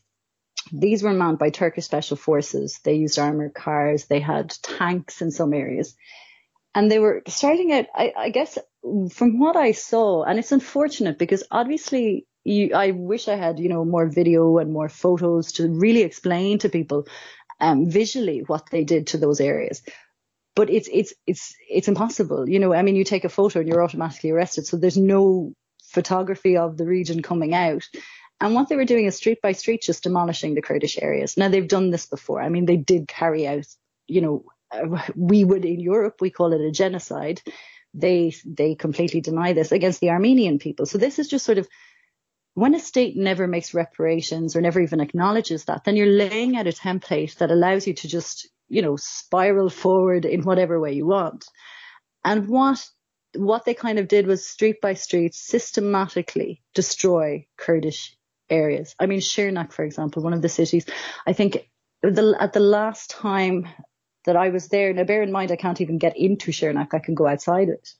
These 0.72 1.02
were 1.02 1.12
manned 1.12 1.38
by 1.38 1.50
Turkish 1.50 1.84
special 1.84 2.16
forces. 2.16 2.80
They 2.84 2.94
used 2.94 3.18
armored 3.18 3.54
cars. 3.54 4.06
They 4.06 4.20
had 4.20 4.50
tanks 4.62 5.22
in 5.22 5.30
some 5.30 5.52
areas 5.52 5.94
and 6.74 6.90
they 6.90 6.98
were 6.98 7.22
starting 7.28 7.72
out, 7.72 7.86
I, 7.94 8.12
I, 8.16 8.30
guess, 8.30 8.58
from 9.12 9.38
what 9.38 9.56
I 9.56 9.72
saw, 9.72 10.24
and 10.24 10.38
it's 10.38 10.52
unfortunate 10.52 11.18
because 11.18 11.44
obviously 11.50 12.26
you, 12.44 12.74
I 12.74 12.92
wish 12.92 13.28
I 13.28 13.36
had, 13.36 13.58
you 13.58 13.68
know, 13.68 13.84
more 13.84 14.08
video 14.08 14.58
and 14.58 14.72
more 14.72 14.88
photos 14.88 15.52
to 15.52 15.68
really 15.68 16.02
explain 16.02 16.58
to 16.58 16.68
people 16.68 17.06
um, 17.60 17.88
visually 17.88 18.42
what 18.46 18.70
they 18.70 18.84
did 18.84 19.08
to 19.08 19.18
those 19.18 19.40
areas. 19.40 19.82
But 20.54 20.68
it's, 20.68 20.88
it's, 20.92 21.14
it's, 21.26 21.54
it's 21.68 21.88
impossible. 21.88 22.48
You 22.48 22.58
know, 22.58 22.74
I 22.74 22.82
mean, 22.82 22.96
you 22.96 23.04
take 23.04 23.24
a 23.24 23.30
photo 23.30 23.60
and 23.60 23.68
you're 23.68 23.82
automatically 23.82 24.30
arrested. 24.30 24.66
So 24.66 24.76
there's 24.76 24.98
no 24.98 25.54
photography 25.84 26.56
of 26.56 26.76
the 26.76 26.86
region 26.86 27.22
coming 27.22 27.54
out. 27.54 27.88
And 28.40 28.54
what 28.54 28.68
they 28.68 28.76
were 28.76 28.84
doing 28.84 29.06
is 29.06 29.16
street 29.16 29.40
by 29.40 29.52
street, 29.52 29.82
just 29.82 30.02
demolishing 30.02 30.54
the 30.54 30.62
Kurdish 30.62 30.98
areas. 31.00 31.36
Now 31.36 31.48
they've 31.48 31.68
done 31.68 31.90
this 31.90 32.06
before. 32.06 32.42
I 32.42 32.48
mean, 32.48 32.66
they 32.66 32.76
did 32.76 33.06
carry 33.06 33.46
out, 33.46 33.66
you 34.08 34.20
know, 34.20 34.44
we 35.14 35.44
would 35.44 35.64
in 35.64 35.80
Europe, 35.80 36.16
we 36.20 36.30
call 36.30 36.52
it 36.52 36.60
a 36.60 36.70
genocide. 36.70 37.40
They, 37.94 38.34
they 38.44 38.74
completely 38.74 39.20
deny 39.20 39.52
this 39.52 39.72
against 39.72 40.00
the 40.00 40.10
Armenian 40.10 40.58
people. 40.58 40.86
So 40.86 40.98
this 40.98 41.18
is 41.18 41.28
just 41.28 41.44
sort 41.44 41.58
of, 41.58 41.68
when 42.54 42.74
a 42.74 42.80
state 42.80 43.16
never 43.16 43.46
makes 43.46 43.74
reparations 43.74 44.56
or 44.56 44.60
never 44.60 44.80
even 44.80 45.00
acknowledges 45.00 45.64
that, 45.64 45.84
then 45.84 45.96
you're 45.96 46.06
laying 46.06 46.56
out 46.56 46.66
a 46.66 46.72
template 46.72 47.36
that 47.36 47.50
allows 47.50 47.86
you 47.86 47.94
to 47.94 48.08
just, 48.08 48.48
you 48.68 48.82
know, 48.82 48.96
spiral 48.96 49.70
forward 49.70 50.24
in 50.24 50.42
whatever 50.42 50.78
way 50.78 50.92
you 50.92 51.06
want. 51.06 51.46
And 52.24 52.48
what 52.48 52.86
what 53.34 53.64
they 53.64 53.72
kind 53.72 53.98
of 53.98 54.08
did 54.08 54.26
was 54.26 54.46
street 54.46 54.82
by 54.82 54.92
street 54.92 55.34
systematically 55.34 56.62
destroy 56.74 57.46
Kurdish 57.56 58.14
areas. 58.50 58.94
I 58.98 59.06
mean, 59.06 59.20
Shirnak, 59.20 59.72
for 59.72 59.84
example, 59.84 60.22
one 60.22 60.34
of 60.34 60.42
the 60.42 60.50
cities, 60.50 60.84
I 61.26 61.32
think 61.32 61.70
the, 62.02 62.36
at 62.38 62.52
the 62.52 62.60
last 62.60 63.10
time 63.10 63.66
that 64.24 64.36
I 64.36 64.50
was 64.50 64.68
there, 64.68 64.92
now 64.92 65.04
bear 65.04 65.22
in 65.22 65.32
mind, 65.32 65.50
I 65.50 65.56
can't 65.56 65.80
even 65.80 65.98
get 65.98 66.16
into 66.16 66.52
Shirnak. 66.52 66.94
I 66.94 66.98
can 66.98 67.14
go 67.14 67.26
outside 67.26 67.68
it. 67.68 67.92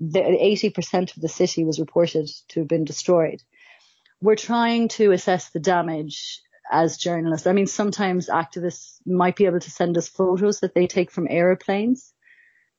The, 0.00 0.20
80% 0.20 1.16
of 1.16 1.22
the 1.22 1.28
city 1.28 1.64
was 1.64 1.80
reported 1.80 2.28
to 2.48 2.60
have 2.60 2.68
been 2.68 2.84
destroyed. 2.84 3.42
We're 4.20 4.36
trying 4.36 4.88
to 4.88 5.12
assess 5.12 5.50
the 5.50 5.60
damage 5.60 6.40
as 6.70 6.96
journalists. 6.96 7.46
I 7.46 7.52
mean, 7.52 7.66
sometimes 7.66 8.28
activists 8.28 8.98
might 9.06 9.36
be 9.36 9.46
able 9.46 9.60
to 9.60 9.70
send 9.70 9.96
us 9.96 10.08
photos 10.08 10.60
that 10.60 10.74
they 10.74 10.86
take 10.86 11.10
from 11.10 11.28
aeroplanes 11.30 12.12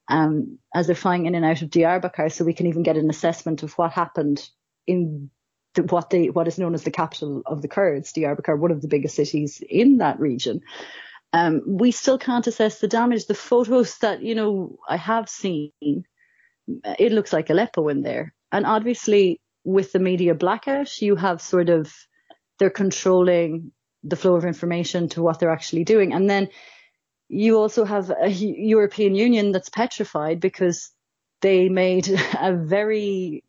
um, 0.09 0.59
as 0.73 0.87
they're 0.87 0.95
flying 0.95 1.25
in 1.25 1.35
and 1.35 1.45
out 1.45 1.61
of 1.61 1.69
Diyarbakir, 1.69 2.31
so 2.31 2.45
we 2.45 2.53
can 2.53 2.67
even 2.67 2.83
get 2.83 2.97
an 2.97 3.09
assessment 3.09 3.63
of 3.63 3.73
what 3.73 3.91
happened 3.91 4.47
in 4.85 5.29
the, 5.73 5.83
what 5.83 6.09
they 6.09 6.29
what 6.29 6.47
is 6.47 6.57
known 6.57 6.73
as 6.73 6.83
the 6.83 6.91
capital 6.91 7.41
of 7.45 7.61
the 7.61 7.67
Kurds, 7.67 8.13
Diyarbakir, 8.13 8.57
one 8.57 8.71
of 8.71 8.81
the 8.81 8.87
biggest 8.87 9.15
cities 9.15 9.61
in 9.67 9.97
that 9.97 10.19
region. 10.19 10.61
Um, 11.33 11.61
we 11.65 11.91
still 11.91 12.17
can't 12.17 12.47
assess 12.47 12.79
the 12.79 12.87
damage. 12.87 13.25
The 13.25 13.35
photos 13.35 13.97
that 13.99 14.21
you 14.21 14.35
know 14.35 14.77
I 14.87 14.97
have 14.97 15.29
seen, 15.29 15.71
it 15.77 17.11
looks 17.11 17.33
like 17.33 17.49
Aleppo 17.49 17.87
in 17.89 18.01
there, 18.01 18.33
and 18.51 18.65
obviously 18.65 19.39
with 19.63 19.91
the 19.91 19.99
media 19.99 20.33
blackout, 20.33 21.01
you 21.01 21.15
have 21.15 21.41
sort 21.41 21.69
of 21.69 21.93
they're 22.59 22.69
controlling 22.69 23.71
the 24.03 24.15
flow 24.15 24.35
of 24.35 24.45
information 24.45 25.09
to 25.09 25.21
what 25.21 25.39
they're 25.39 25.51
actually 25.51 25.83
doing, 25.83 26.13
and 26.13 26.29
then 26.29 26.49
you 27.29 27.57
also 27.57 27.83
have 27.83 28.09
a 28.09 28.29
European 28.29 29.15
Union 29.15 29.51
that's 29.51 29.69
petrified 29.69 30.39
because 30.39 30.91
they 31.41 31.69
made 31.69 32.09
a 32.39 32.55
very, 32.55 33.43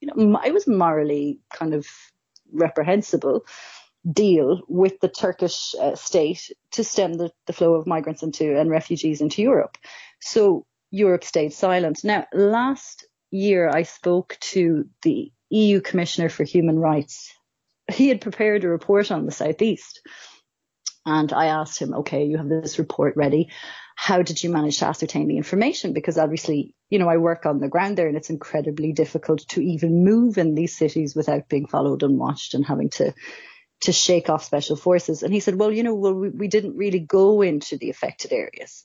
you 0.00 0.08
know, 0.08 0.40
it 0.44 0.52
was 0.52 0.66
morally 0.66 1.40
kind 1.52 1.74
of 1.74 1.86
reprehensible 2.52 3.44
deal 4.10 4.62
with 4.68 4.98
the 5.00 5.08
Turkish 5.08 5.74
uh, 5.80 5.94
state 5.94 6.50
to 6.72 6.84
stem 6.84 7.14
the, 7.14 7.30
the 7.46 7.52
flow 7.52 7.74
of 7.74 7.86
migrants 7.86 8.22
into 8.22 8.58
and 8.58 8.70
refugees 8.70 9.20
into 9.20 9.42
Europe. 9.42 9.78
So 10.20 10.66
Europe 10.90 11.24
stayed 11.24 11.52
silent. 11.52 12.04
Now, 12.04 12.26
last 12.32 13.06
year 13.30 13.68
I 13.68 13.82
spoke 13.82 14.36
to 14.40 14.88
the 15.02 15.32
EU 15.50 15.80
Commissioner 15.80 16.28
for 16.28 16.44
Human 16.44 16.78
Rights. 16.78 17.32
He 17.92 18.08
had 18.08 18.20
prepared 18.20 18.64
a 18.64 18.68
report 18.68 19.10
on 19.10 19.26
the 19.26 19.32
Southeast 19.32 20.00
and 21.04 21.32
I 21.32 21.46
asked 21.46 21.80
him, 21.80 21.94
okay, 21.94 22.24
you 22.24 22.38
have 22.38 22.48
this 22.48 22.78
report 22.78 23.16
ready. 23.16 23.50
How 23.96 24.22
did 24.22 24.42
you 24.42 24.50
manage 24.50 24.78
to 24.78 24.86
ascertain 24.86 25.28
the 25.28 25.36
information? 25.36 25.92
Because 25.92 26.16
obviously, 26.16 26.74
you 26.90 26.98
know, 26.98 27.08
I 27.08 27.16
work 27.16 27.44
on 27.44 27.60
the 27.60 27.68
ground 27.68 27.98
there 27.98 28.08
and 28.08 28.16
it's 28.16 28.30
incredibly 28.30 28.92
difficult 28.92 29.46
to 29.48 29.60
even 29.60 30.04
move 30.04 30.38
in 30.38 30.54
these 30.54 30.76
cities 30.76 31.14
without 31.14 31.48
being 31.48 31.66
followed 31.66 32.02
and 32.02 32.18
watched 32.18 32.54
and 32.54 32.64
having 32.64 32.90
to, 32.90 33.12
to 33.82 33.92
shake 33.92 34.28
off 34.28 34.44
special 34.44 34.76
forces. 34.76 35.22
And 35.22 35.32
he 35.32 35.40
said, 35.40 35.56
well, 35.56 35.72
you 35.72 35.82
know, 35.82 35.94
well, 35.94 36.14
we, 36.14 36.28
we 36.30 36.48
didn't 36.48 36.76
really 36.76 37.00
go 37.00 37.42
into 37.42 37.76
the 37.76 37.90
affected 37.90 38.32
areas, 38.32 38.84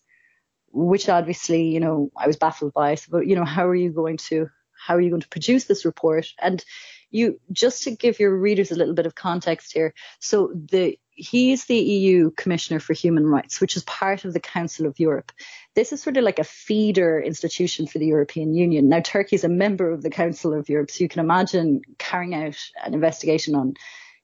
which 0.71 1.07
obviously, 1.09 1.69
you 1.69 1.79
know, 1.79 2.11
I 2.15 2.27
was 2.27 2.37
baffled 2.37 2.73
by. 2.73 2.95
So, 2.95 3.09
but, 3.11 3.27
you 3.27 3.35
know, 3.35 3.45
how 3.45 3.67
are 3.67 3.75
you 3.75 3.91
going 3.91 4.17
to, 4.29 4.49
how 4.75 4.95
are 4.95 5.01
you 5.01 5.09
going 5.09 5.21
to 5.21 5.29
produce 5.29 5.65
this 5.65 5.85
report? 5.85 6.27
And 6.39 6.63
you, 7.09 7.39
just 7.51 7.83
to 7.83 7.91
give 7.91 8.19
your 8.19 8.35
readers 8.35 8.71
a 8.71 8.75
little 8.75 8.93
bit 8.93 9.05
of 9.05 9.15
context 9.15 9.73
here. 9.73 9.93
So 10.19 10.51
the 10.53 10.99
he's 11.17 11.65
the 11.65 11.77
EU 11.77 12.29
Commissioner 12.31 12.79
for 12.79 12.93
Human 12.93 13.25
Rights, 13.25 13.59
which 13.59 13.75
is 13.75 13.83
part 13.83 14.23
of 14.23 14.33
the 14.33 14.39
Council 14.39 14.85
of 14.85 14.99
Europe. 14.99 15.31
This 15.73 15.91
is 15.91 16.01
sort 16.01 16.15
of 16.17 16.23
like 16.23 16.37
a 16.37 16.43
feeder 16.43 17.19
institution 17.19 17.87
for 17.87 17.97
the 17.97 18.05
European 18.05 18.53
Union. 18.53 18.87
Now, 18.87 18.99
Turkey 18.99 19.35
is 19.35 19.43
a 19.43 19.49
member 19.49 19.91
of 19.91 20.03
the 20.03 20.11
Council 20.11 20.53
of 20.53 20.69
Europe, 20.69 20.91
so 20.91 21.03
you 21.03 21.09
can 21.09 21.19
imagine 21.19 21.81
carrying 21.97 22.35
out 22.35 22.57
an 22.85 22.93
investigation 22.93 23.55
on, 23.55 23.73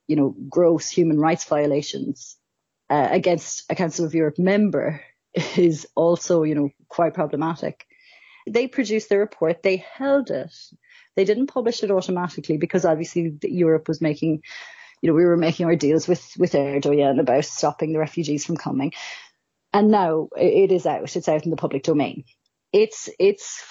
you 0.08 0.16
know, 0.16 0.36
gross 0.50 0.90
human 0.90 1.20
rights 1.20 1.46
violations 1.46 2.38
uh, 2.90 3.08
against 3.12 3.64
a 3.70 3.76
Council 3.76 4.06
of 4.06 4.14
Europe 4.14 4.38
member 4.38 5.02
is 5.58 5.88
also, 5.96 6.44
you 6.44 6.56
know, 6.56 6.70
quite 6.88 7.14
problematic. 7.14 7.86
They 8.48 8.68
produced 8.68 9.10
their 9.10 9.20
report, 9.20 9.64
they 9.64 9.78
held 9.78 10.30
it. 10.30 10.54
They 11.16 11.26
didn't 11.26 11.48
publish 11.48 11.84
it 11.84 11.92
automatically 11.92 12.58
because 12.58 12.86
obviously 12.86 13.38
Europe 13.44 13.88
was 13.88 14.02
making 14.02 14.42
you 15.04 15.10
know, 15.10 15.16
we 15.16 15.26
were 15.26 15.36
making 15.36 15.66
our 15.66 15.76
deals 15.76 16.08
with, 16.08 16.26
with 16.40 16.54
Erdogan 16.54 17.20
about 17.20 17.44
stopping 17.44 17.92
the 17.92 18.00
refugees 18.00 18.46
from 18.46 18.56
coming. 18.56 18.94
And 19.74 19.92
now 19.92 20.30
it 20.38 20.72
is 20.72 20.86
out. 20.86 21.14
It's 21.14 21.28
out 21.28 21.44
in 21.44 21.52
the 21.52 21.58
public 21.58 21.84
domain. 21.84 22.24
It's, 22.72 23.10
it's, 23.20 23.62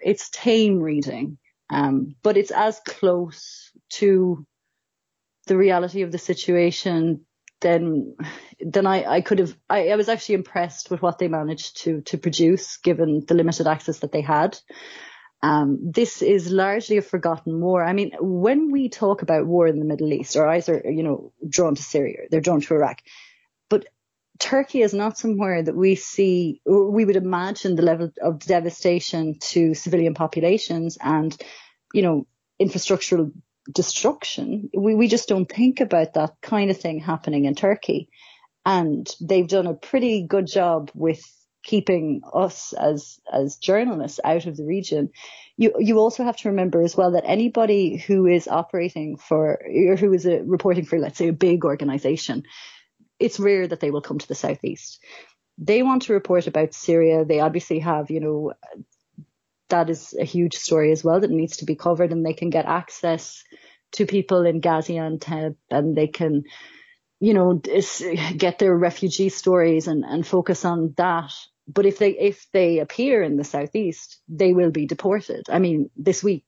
it's 0.00 0.30
tame 0.30 0.80
reading. 0.80 1.38
Um, 1.68 2.14
but 2.22 2.36
it's 2.36 2.52
as 2.52 2.80
close 2.86 3.72
to 3.94 4.46
the 5.48 5.56
reality 5.56 6.02
of 6.02 6.12
the 6.12 6.18
situation 6.18 7.24
than 7.60 8.14
then 8.60 8.86
I, 8.86 9.04
I 9.04 9.20
could 9.20 9.40
have 9.40 9.56
I, 9.68 9.88
I 9.88 9.96
was 9.96 10.08
actually 10.08 10.36
impressed 10.36 10.90
with 10.90 11.02
what 11.02 11.18
they 11.18 11.28
managed 11.28 11.82
to 11.82 12.02
to 12.02 12.18
produce 12.18 12.76
given 12.78 13.24
the 13.26 13.34
limited 13.34 13.66
access 13.66 13.98
that 14.00 14.12
they 14.12 14.20
had. 14.20 14.58
Um, 15.40 15.78
this 15.82 16.22
is 16.22 16.50
largely 16.50 16.96
a 16.96 17.02
forgotten 17.02 17.60
war. 17.60 17.84
I 17.84 17.92
mean, 17.92 18.10
when 18.20 18.72
we 18.72 18.88
talk 18.88 19.22
about 19.22 19.46
war 19.46 19.68
in 19.68 19.78
the 19.78 19.84
Middle 19.84 20.12
East, 20.12 20.36
our 20.36 20.48
eyes 20.48 20.68
are, 20.68 20.82
you 20.84 21.04
know, 21.04 21.32
drawn 21.48 21.76
to 21.76 21.82
Syria, 21.82 22.26
they're 22.28 22.40
drawn 22.40 22.60
to 22.60 22.74
Iraq. 22.74 23.02
But 23.70 23.86
Turkey 24.40 24.82
is 24.82 24.94
not 24.94 25.16
somewhere 25.16 25.62
that 25.62 25.76
we 25.76 25.94
see, 25.94 26.60
we 26.64 27.04
would 27.04 27.16
imagine 27.16 27.76
the 27.76 27.82
level 27.82 28.10
of 28.20 28.40
devastation 28.40 29.38
to 29.40 29.74
civilian 29.74 30.14
populations 30.14 30.98
and, 31.00 31.36
you 31.92 32.02
know, 32.02 32.26
infrastructural 32.60 33.32
destruction. 33.70 34.70
We, 34.74 34.94
we 34.94 35.08
just 35.08 35.28
don't 35.28 35.50
think 35.50 35.80
about 35.80 36.14
that 36.14 36.34
kind 36.42 36.70
of 36.70 36.78
thing 36.78 37.00
happening 37.00 37.44
in 37.44 37.54
Turkey. 37.54 38.08
And 38.64 39.08
they've 39.20 39.48
done 39.48 39.66
a 39.66 39.74
pretty 39.74 40.26
good 40.26 40.46
job 40.46 40.90
with 40.94 41.22
keeping 41.64 42.22
us 42.32 42.72
as 42.72 43.18
as 43.32 43.56
journalists 43.56 44.20
out 44.24 44.46
of 44.46 44.56
the 44.56 44.64
region. 44.64 45.10
You 45.56 45.74
you 45.78 45.98
also 45.98 46.24
have 46.24 46.36
to 46.38 46.48
remember 46.48 46.82
as 46.82 46.96
well 46.96 47.12
that 47.12 47.24
anybody 47.26 47.96
who 47.96 48.26
is 48.26 48.48
operating 48.48 49.16
for 49.16 49.60
or 49.64 49.96
who 49.96 50.12
is 50.12 50.26
a, 50.26 50.42
reporting 50.42 50.84
for 50.84 50.98
let's 50.98 51.18
say 51.18 51.28
a 51.28 51.32
big 51.32 51.64
organization, 51.64 52.44
it's 53.18 53.40
rare 53.40 53.66
that 53.66 53.80
they 53.80 53.90
will 53.90 54.00
come 54.00 54.18
to 54.18 54.28
the 54.28 54.34
southeast. 54.34 55.00
They 55.58 55.82
want 55.82 56.02
to 56.02 56.12
report 56.12 56.46
about 56.46 56.74
Syria. 56.74 57.24
They 57.24 57.40
obviously 57.40 57.80
have 57.80 58.10
you 58.10 58.20
know 58.20 58.52
that 59.68 59.90
is 59.90 60.14
a 60.18 60.24
huge 60.24 60.54
story 60.54 60.92
as 60.92 61.04
well 61.04 61.20
that 61.20 61.30
needs 61.30 61.58
to 61.58 61.64
be 61.64 61.76
covered, 61.76 62.12
and 62.12 62.24
they 62.24 62.34
can 62.34 62.50
get 62.50 62.66
access 62.66 63.42
to 63.92 64.06
people 64.06 64.44
in 64.44 64.60
Gaziantep, 64.60 65.56
and 65.70 65.96
they 65.96 66.06
can 66.06 66.44
you 67.20 67.34
know, 67.34 67.60
get 68.36 68.58
their 68.58 68.76
refugee 68.76 69.28
stories 69.28 69.86
and, 69.86 70.04
and 70.04 70.26
focus 70.26 70.64
on 70.64 70.94
that. 70.96 71.32
But 71.66 71.84
if 71.84 71.98
they 71.98 72.10
if 72.10 72.46
they 72.52 72.78
appear 72.78 73.22
in 73.22 73.36
the 73.36 73.44
southeast, 73.44 74.20
they 74.28 74.52
will 74.54 74.70
be 74.70 74.86
deported. 74.86 75.46
I 75.50 75.58
mean, 75.58 75.90
this 75.96 76.22
week 76.22 76.44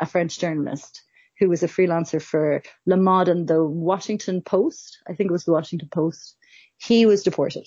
a 0.00 0.06
French 0.06 0.38
journalist 0.38 1.02
who 1.38 1.48
was 1.48 1.62
a 1.62 1.68
freelancer 1.68 2.20
for 2.20 2.62
Le 2.86 2.96
Monde 2.96 3.28
and 3.28 3.48
the 3.48 3.62
Washington 3.62 4.40
Post, 4.42 4.98
I 5.08 5.14
think 5.14 5.30
it 5.30 5.32
was 5.32 5.44
the 5.44 5.52
Washington 5.52 5.88
Post, 5.90 6.36
he 6.78 7.06
was 7.06 7.22
deported. 7.22 7.66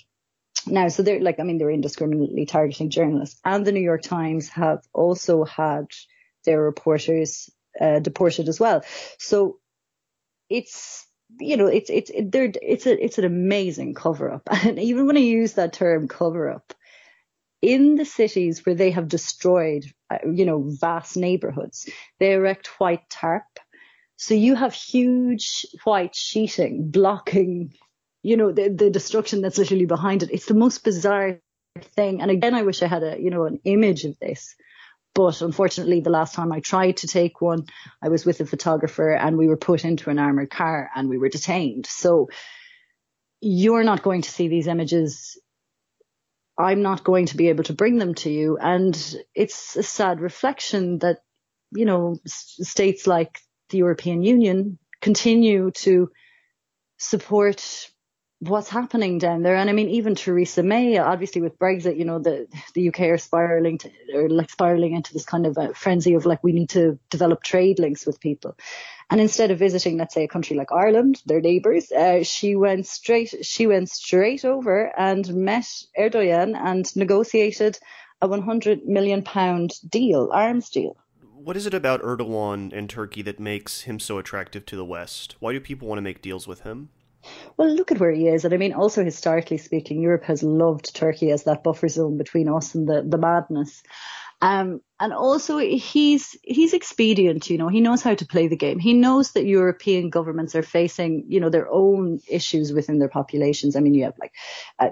Now, 0.67 0.87
so 0.89 1.03
they're 1.03 1.21
like, 1.21 1.39
I 1.39 1.43
mean, 1.43 1.57
they're 1.57 1.69
indiscriminately 1.69 2.45
targeting 2.45 2.89
journalists, 2.89 3.39
and 3.43 3.65
the 3.65 3.71
New 3.71 3.81
York 3.81 4.01
Times 4.01 4.49
have 4.49 4.83
also 4.93 5.43
had 5.43 5.87
their 6.45 6.61
reporters 6.61 7.49
uh, 7.79 7.99
deported 7.99 8.47
as 8.47 8.59
well. 8.59 8.83
So 9.19 9.59
it's 10.49 11.05
you 11.39 11.57
know, 11.57 11.67
it's 11.67 11.89
it's 11.89 12.09
it, 12.09 12.33
it's 12.61 12.85
a 12.85 13.03
it's 13.03 13.17
an 13.17 13.25
amazing 13.25 13.93
cover 13.93 14.31
up, 14.31 14.43
and 14.51 14.79
even 14.79 15.07
when 15.07 15.17
I 15.17 15.21
use 15.21 15.53
that 15.53 15.73
term 15.73 16.07
cover 16.07 16.49
up, 16.49 16.73
in 17.61 17.95
the 17.95 18.05
cities 18.05 18.65
where 18.65 18.75
they 18.75 18.91
have 18.91 19.07
destroyed, 19.07 19.85
uh, 20.09 20.19
you 20.31 20.45
know, 20.45 20.63
vast 20.67 21.17
neighborhoods, 21.17 21.89
they 22.19 22.33
erect 22.33 22.79
white 22.79 23.09
tarp. 23.09 23.43
So 24.15 24.33
you 24.33 24.55
have 24.55 24.73
huge 24.73 25.65
white 25.83 26.15
sheeting 26.15 26.89
blocking, 26.89 27.73
you 28.23 28.37
know, 28.37 28.51
the, 28.51 28.69
the 28.69 28.89
destruction 28.89 29.41
that's 29.41 29.57
literally 29.57 29.85
behind 29.85 30.23
it. 30.23 30.31
It's 30.31 30.45
the 30.45 30.53
most 30.53 30.83
bizarre 30.83 31.39
thing. 31.95 32.21
And 32.21 32.31
again, 32.31 32.53
I 32.55 32.63
wish 32.63 32.81
I 32.81 32.87
had 32.87 33.03
a, 33.03 33.19
you 33.19 33.29
know, 33.29 33.45
an 33.45 33.59
image 33.63 34.03
of 34.05 34.17
this 34.19 34.55
but 35.17 35.41
unfortunately, 35.41 36.01
the 36.01 36.11
last 36.11 36.35
time 36.35 36.51
I 36.51 36.59
tried 36.59 36.97
to 36.97 37.07
take 37.07 37.41
one, 37.41 37.65
I 38.03 38.09
was 38.09 38.23
with 38.23 38.39
a 38.39 38.45
photographer 38.45 39.11
and 39.11 39.35
we 39.35 39.47
were 39.47 39.57
put 39.57 39.83
into 39.83 40.11
an 40.11 40.19
armored 40.19 40.51
car 40.51 40.91
and 40.95 41.09
we 41.09 41.17
were 41.17 41.27
detained. 41.27 41.87
So 41.87 42.29
you're 43.41 43.83
not 43.83 44.03
going 44.03 44.21
to 44.21 44.29
see 44.29 44.47
these 44.47 44.67
images. 44.67 45.41
I'm 46.55 46.83
not 46.83 47.03
going 47.03 47.25
to 47.27 47.37
be 47.37 47.49
able 47.49 47.63
to 47.63 47.73
bring 47.73 47.97
them 47.97 48.13
to 48.13 48.29
you. 48.29 48.59
And 48.61 48.95
it's 49.33 49.75
a 49.75 49.81
sad 49.81 50.21
reflection 50.21 50.99
that, 50.99 51.21
you 51.71 51.85
know, 51.85 52.19
states 52.27 53.07
like 53.07 53.39
the 53.69 53.79
European 53.79 54.21
Union 54.21 54.77
continue 55.01 55.71
to 55.77 56.11
support 56.99 57.89
what's 58.39 58.69
happening 58.69 59.17
down 59.17 59.41
there. 59.41 59.55
And 59.55 59.69
I 59.69 59.73
mean, 59.73 59.89
even 59.89 60.13
Theresa 60.13 60.61
May, 60.61 60.97
obviously 60.97 61.41
with 61.41 61.57
Brexit, 61.57 61.97
you 61.97 62.05
know, 62.05 62.19
the 62.19 62.47
the 62.73 62.89
UK 62.89 63.01
are 63.01 63.17
spiraling 63.17 63.79
to, 63.79 63.91
or 64.13 64.29
like 64.29 64.49
spiraling 64.49 64.95
into 64.95 65.13
this 65.13 65.25
kind 65.25 65.47
of 65.47 65.57
frenzy 65.75 66.13
of 66.13 66.25
like 66.25 66.43
we 66.43 66.51
need 66.51 66.69
to 66.69 66.99
develop 67.09 67.43
trade 67.43 67.79
links 67.79 68.05
with 68.05 68.19
people. 68.19 68.55
And 69.09 69.21
instead 69.21 69.51
of 69.51 69.59
visiting, 69.59 69.97
let's 69.97 70.13
say, 70.13 70.23
a 70.25 70.27
country 70.27 70.55
like 70.55 70.71
Ireland, 70.71 71.21
their 71.25 71.41
neighbours, 71.41 71.91
uh, 71.91 72.23
she 72.23 72.55
went 72.55 72.85
straight 72.85 73.33
she 73.41 73.65
went 73.65 73.89
straight 73.89 74.45
over 74.45 74.91
and 74.97 75.33
met 75.33 75.67
Erdogan 75.97 76.55
and 76.55 76.95
negotiated 76.95 77.79
a 78.21 78.27
100 78.27 78.85
million 78.85 79.23
pound 79.23 79.73
deal, 79.87 80.29
arms 80.31 80.69
deal. 80.69 80.97
What 81.33 81.55
is 81.55 81.65
it 81.65 81.73
about 81.73 82.01
Erdogan 82.01 82.73
and 82.73 82.89
Turkey 82.89 83.21
that 83.21 83.39
makes 83.39 83.81
him 83.81 83.99
so 83.99 84.17
attractive 84.17 84.65
to 84.65 84.75
the 84.75 84.83
West? 84.83 85.35
Why 85.39 85.53
do 85.53 85.59
people 85.59 85.87
want 85.87 85.97
to 85.97 86.03
make 86.03 86.21
deals 86.21 86.47
with 86.47 86.61
him? 86.61 86.89
Well, 87.57 87.73
look 87.73 87.91
at 87.91 87.99
where 87.99 88.11
he 88.11 88.27
is. 88.27 88.45
And 88.45 88.53
I 88.53 88.57
mean, 88.57 88.73
also 88.73 89.03
historically 89.03 89.57
speaking, 89.57 90.01
Europe 90.01 90.23
has 90.25 90.43
loved 90.43 90.95
Turkey 90.95 91.31
as 91.31 91.43
that 91.43 91.63
buffer 91.63 91.87
zone 91.87 92.17
between 92.17 92.49
us 92.49 92.75
and 92.75 92.87
the, 92.87 93.03
the 93.05 93.17
madness. 93.17 93.83
Um, 94.39 94.81
and 94.99 95.13
also 95.13 95.57
he's 95.57 96.37
he's 96.43 96.73
expedient, 96.73 97.49
you 97.49 97.57
know. 97.57 97.69
He 97.69 97.81
knows 97.81 98.03
how 98.03 98.13
to 98.13 98.25
play 98.25 98.47
the 98.47 98.55
game. 98.55 98.77
He 98.77 98.93
knows 98.93 99.31
that 99.31 99.45
European 99.45 100.11
governments 100.11 100.55
are 100.55 100.61
facing, 100.61 101.25
you 101.27 101.39
know, 101.39 101.49
their 101.49 101.67
own 101.71 102.19
issues 102.29 102.71
within 102.71 102.99
their 102.99 103.09
populations. 103.09 103.75
I 103.75 103.79
mean, 103.79 103.95
you 103.95 104.03
have 104.03 104.17
like 104.19 104.33
uh, 104.77 104.89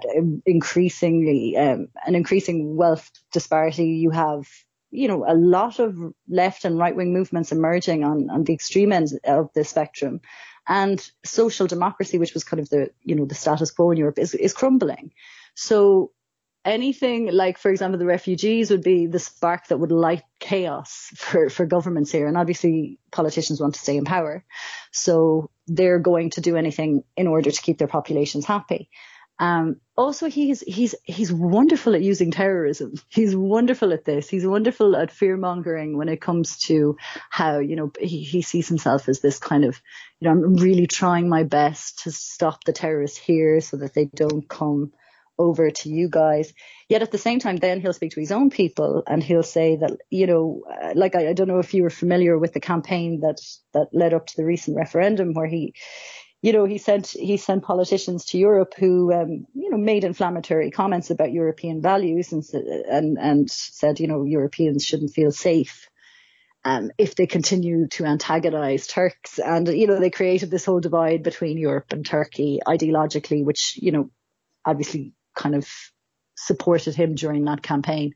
increasingly 0.47 1.55
um, 1.57 1.89
an 2.07 2.15
increasing 2.15 2.75
wealth 2.75 3.11
disparity. 3.31 3.89
You 3.89 4.09
have 4.09 4.47
you 4.91 5.07
know, 5.09 5.25
a 5.27 5.35
lot 5.35 5.79
of 5.79 5.97
left 6.29 6.63
and 6.63 6.77
right 6.77 6.95
wing 6.95 7.11
movements 7.11 7.51
emerging 7.51 8.03
on, 8.03 8.29
on 8.29 8.43
the 8.43 8.53
extreme 8.53 8.93
ends 8.93 9.17
of 9.25 9.49
the 9.53 9.63
spectrum 9.65 10.21
and 10.67 10.99
social 11.23 11.67
democracy, 11.67 12.17
which 12.17 12.33
was 12.33 12.43
kind 12.43 12.59
of 12.59 12.69
the 12.69 12.91
you 13.03 13.15
know 13.15 13.25
the 13.25 13.35
status 13.35 13.71
quo 13.71 13.91
in 13.91 13.97
Europe, 13.97 14.19
is 14.19 14.33
is 14.33 14.53
crumbling. 14.53 15.11
So 15.55 16.11
anything 16.65 17.31
like, 17.31 17.57
for 17.57 17.69
example, 17.69 17.99
the 17.99 18.05
refugees 18.05 18.71
would 18.71 18.83
be 18.83 19.05
the 19.05 19.19
spark 19.19 19.67
that 19.67 19.77
would 19.77 19.91
light 19.91 20.23
chaos 20.39 21.11
for, 21.15 21.49
for 21.49 21.65
governments 21.65 22.11
here. 22.11 22.27
And 22.27 22.35
obviously 22.35 22.99
politicians 23.11 23.61
want 23.61 23.75
to 23.75 23.79
stay 23.79 23.95
in 23.95 24.03
power. 24.03 24.43
So 24.91 25.51
they're 25.67 25.99
going 25.99 26.31
to 26.31 26.41
do 26.41 26.57
anything 26.57 27.03
in 27.15 27.27
order 27.27 27.51
to 27.51 27.61
keep 27.61 27.77
their 27.77 27.87
populations 27.87 28.45
happy. 28.45 28.89
Um, 29.37 29.81
also, 29.97 30.29
he's 30.29 30.61
he's 30.61 30.95
he's 31.03 31.31
wonderful 31.31 31.95
at 31.95 32.01
using 32.01 32.31
terrorism. 32.31 32.93
He's 33.09 33.35
wonderful 33.35 33.93
at 33.93 34.05
this. 34.05 34.29
He's 34.29 34.45
wonderful 34.45 34.95
at 34.95 35.11
fear 35.11 35.37
mongering 35.37 35.97
when 35.97 36.09
it 36.09 36.21
comes 36.21 36.57
to 36.67 36.97
how 37.29 37.59
you 37.59 37.75
know 37.75 37.91
he, 37.99 38.23
he 38.23 38.41
sees 38.41 38.67
himself 38.67 39.09
as 39.09 39.19
this 39.19 39.39
kind 39.39 39.65
of 39.65 39.81
you 40.19 40.27
know 40.27 40.31
I'm 40.31 40.55
really 40.55 40.87
trying 40.87 41.29
my 41.29 41.43
best 41.43 42.03
to 42.03 42.11
stop 42.11 42.63
the 42.63 42.73
terrorists 42.73 43.17
here 43.17 43.61
so 43.61 43.77
that 43.77 43.93
they 43.93 44.05
don't 44.05 44.47
come 44.47 44.91
over 45.37 45.69
to 45.69 45.89
you 45.89 46.09
guys. 46.09 46.53
Yet 46.87 47.01
at 47.01 47.11
the 47.11 47.17
same 47.17 47.39
time, 47.39 47.57
then 47.57 47.81
he'll 47.81 47.93
speak 47.93 48.11
to 48.11 48.19
his 48.19 48.31
own 48.31 48.49
people 48.49 49.03
and 49.07 49.23
he'll 49.23 49.43
say 49.43 49.75
that, 49.77 49.97
you 50.09 50.27
know, 50.27 50.63
uh, 50.69 50.93
like 50.95 51.15
I, 51.15 51.29
I, 51.29 51.33
don't 51.33 51.47
know 51.47 51.59
if 51.59 51.73
you 51.73 51.83
were 51.83 51.89
familiar 51.89 52.37
with 52.37 52.53
the 52.53 52.59
campaign 52.59 53.21
that 53.21 53.41
that 53.73 53.87
led 53.91 54.13
up 54.13 54.27
to 54.27 54.37
the 54.37 54.45
recent 54.45 54.77
referendum 54.77 55.33
where 55.33 55.47
he 55.47 55.73
you 56.45 56.53
know, 56.53 56.65
he 56.65 56.77
sent 56.77 57.07
he 57.07 57.37
sent 57.37 57.63
politicians 57.63 58.25
to 58.25 58.37
Europe 58.37 58.75
who, 58.77 59.11
um, 59.11 59.47
you 59.55 59.71
know, 59.71 59.77
made 59.77 60.03
inflammatory 60.03 60.69
comments 60.69 61.09
about 61.09 61.31
European 61.31 61.81
values 61.81 62.31
and 62.31 62.43
and 62.87 63.17
and 63.17 63.49
said, 63.49 63.99
you 63.99 64.05
know, 64.05 64.23
Europeans 64.25 64.85
shouldn't 64.85 65.09
feel 65.09 65.31
safe 65.31 65.89
um, 66.63 66.91
if 66.99 67.15
they 67.15 67.25
continue 67.25 67.87
to 67.87 68.05
antagonize 68.05 68.85
Turks. 68.85 69.39
And, 69.39 69.67
you 69.67 69.87
know, 69.87 69.99
they 69.99 70.11
created 70.11 70.51
this 70.51 70.65
whole 70.65 70.79
divide 70.79 71.23
between 71.23 71.57
Europe 71.57 71.91
and 71.91 72.05
Turkey 72.05 72.59
ideologically, 72.67 73.43
which, 73.43 73.79
you 73.81 73.91
know, 73.91 74.11
obviously 74.63 75.13
kind 75.33 75.55
of 75.55 75.67
supported 76.35 76.93
him 76.93 77.15
during 77.15 77.45
that 77.45 77.63
campaign. 77.63 78.13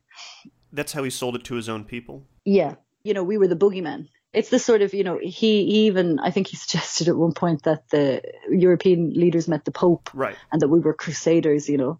That's 0.71 0.93
how 0.93 1.03
he 1.03 1.09
sold 1.09 1.35
it 1.35 1.43
to 1.45 1.55
his 1.55 1.67
own 1.67 1.83
people? 1.83 2.27
Yeah. 2.45 2.75
You 3.03 3.15
know, 3.15 3.23
we 3.23 3.39
were 3.39 3.47
the 3.47 3.55
boogeymen 3.55 4.09
it's 4.31 4.49
this 4.49 4.63
sort 4.63 4.81
of, 4.81 4.93
you 4.93 5.03
know, 5.03 5.19
he, 5.21 5.29
he, 5.29 5.87
even, 5.87 6.19
I 6.19 6.31
think 6.31 6.47
he 6.47 6.55
suggested 6.57 7.07
at 7.07 7.15
one 7.15 7.33
point 7.33 7.63
that 7.63 7.89
the 7.89 8.21
European 8.49 9.13
leaders 9.13 9.47
met 9.47 9.65
the 9.65 9.71
Pope. 9.71 10.09
Right. 10.13 10.35
And 10.51 10.61
that 10.61 10.67
we 10.67 10.79
were 10.79 10.93
crusaders, 10.93 11.67
you 11.69 11.77
know. 11.77 11.99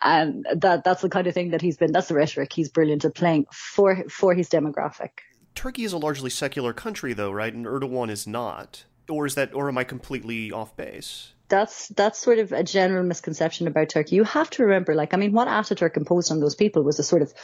And 0.00 0.46
that, 0.54 0.84
that's 0.84 1.02
the 1.02 1.08
kind 1.08 1.26
of 1.26 1.34
thing 1.34 1.50
that 1.50 1.62
he's 1.62 1.76
been, 1.76 1.92
that's 1.92 2.08
the 2.08 2.14
rhetoric 2.14 2.52
he's 2.52 2.68
brilliant 2.68 3.04
at 3.04 3.14
playing 3.14 3.46
for, 3.52 4.04
for 4.08 4.34
his 4.34 4.48
demographic. 4.48 5.10
Turkey 5.54 5.84
is 5.84 5.92
a 5.92 5.98
largely 5.98 6.30
secular 6.30 6.72
country, 6.72 7.12
though, 7.12 7.32
right? 7.32 7.52
And 7.52 7.66
Erdogan 7.66 8.10
is 8.10 8.26
not. 8.26 8.84
Or 9.08 9.26
is 9.26 9.34
that, 9.34 9.52
or 9.54 9.68
am 9.68 9.76
I 9.76 9.84
completely 9.84 10.52
off 10.52 10.76
base? 10.76 11.34
That's 11.50 11.88
that's 11.88 12.18
sort 12.18 12.38
of 12.38 12.52
a 12.52 12.62
general 12.62 13.04
misconception 13.04 13.66
about 13.66 13.90
Turkey. 13.90 14.16
You 14.16 14.24
have 14.24 14.48
to 14.50 14.62
remember, 14.62 14.94
like, 14.94 15.12
I 15.12 15.18
mean, 15.18 15.32
what 15.32 15.48
Ataturk 15.48 15.96
imposed 15.96 16.32
on 16.32 16.40
those 16.40 16.54
people 16.54 16.82
was 16.82 16.98
a 16.98 17.02
sort 17.02 17.22
of 17.22 17.34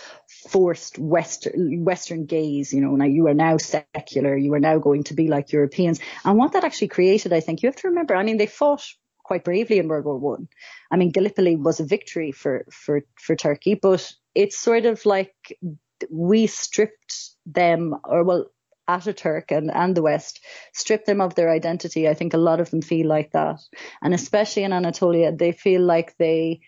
forced 0.49 0.99
Western 0.99 1.85
Western 1.85 2.25
gaze. 2.25 2.73
You 2.73 2.81
know, 2.81 2.97
now 2.97 3.05
you 3.05 3.27
are 3.27 3.35
now 3.35 3.59
secular, 3.59 4.37
you 4.37 4.55
are 4.55 4.61
now 4.61 4.79
going 4.79 5.05
to 5.05 5.14
be 5.14 5.29
like 5.29 5.53
Europeans, 5.53 6.01
and 6.25 6.38
what 6.38 6.53
that 6.53 6.64
actually 6.64 6.88
created, 6.88 7.33
I 7.33 7.40
think, 7.40 7.62
you 7.62 7.69
have 7.69 7.77
to 7.77 7.88
remember. 7.88 8.16
I 8.16 8.23
mean, 8.23 8.38
they 8.38 8.47
fought 8.47 8.85
quite 9.23 9.45
bravely 9.45 9.79
in 9.79 9.88
World 9.88 10.05
War 10.05 10.19
One. 10.19 10.49
I. 10.90 10.95
I 10.95 10.99
mean, 10.99 11.11
Gallipoli 11.11 11.57
was 11.57 11.81
a 11.81 11.85
victory 11.85 12.33
for 12.33 12.64
for 12.71 13.03
for 13.21 13.37
Turkey, 13.37 13.75
but 13.75 14.11
it's 14.35 14.59
sort 14.59 14.87
of 14.87 15.05
like 15.05 15.35
we 16.11 16.47
stripped 16.47 17.31
them, 17.45 17.95
or 18.05 18.25
well, 18.25 18.47
Ataturk 18.88 19.51
and, 19.51 19.70
and 19.70 19.96
the 19.96 20.03
West 20.03 20.40
strip 20.72 21.05
them 21.05 21.20
of 21.20 21.35
their 21.35 21.51
identity. 21.51 22.09
I 22.09 22.14
think 22.14 22.35
a 22.35 22.38
lot 22.38 22.61
of 22.61 22.70
them 22.70 22.83
feel 22.83 23.07
like 23.07 23.33
that. 23.33 23.61
And 24.03 24.14
especially 24.14 24.64
in 24.64 24.72
Anatolia, 24.72 25.33
they 25.33 25.53
feel 25.53 25.83
like 25.83 26.16
they 26.18 26.61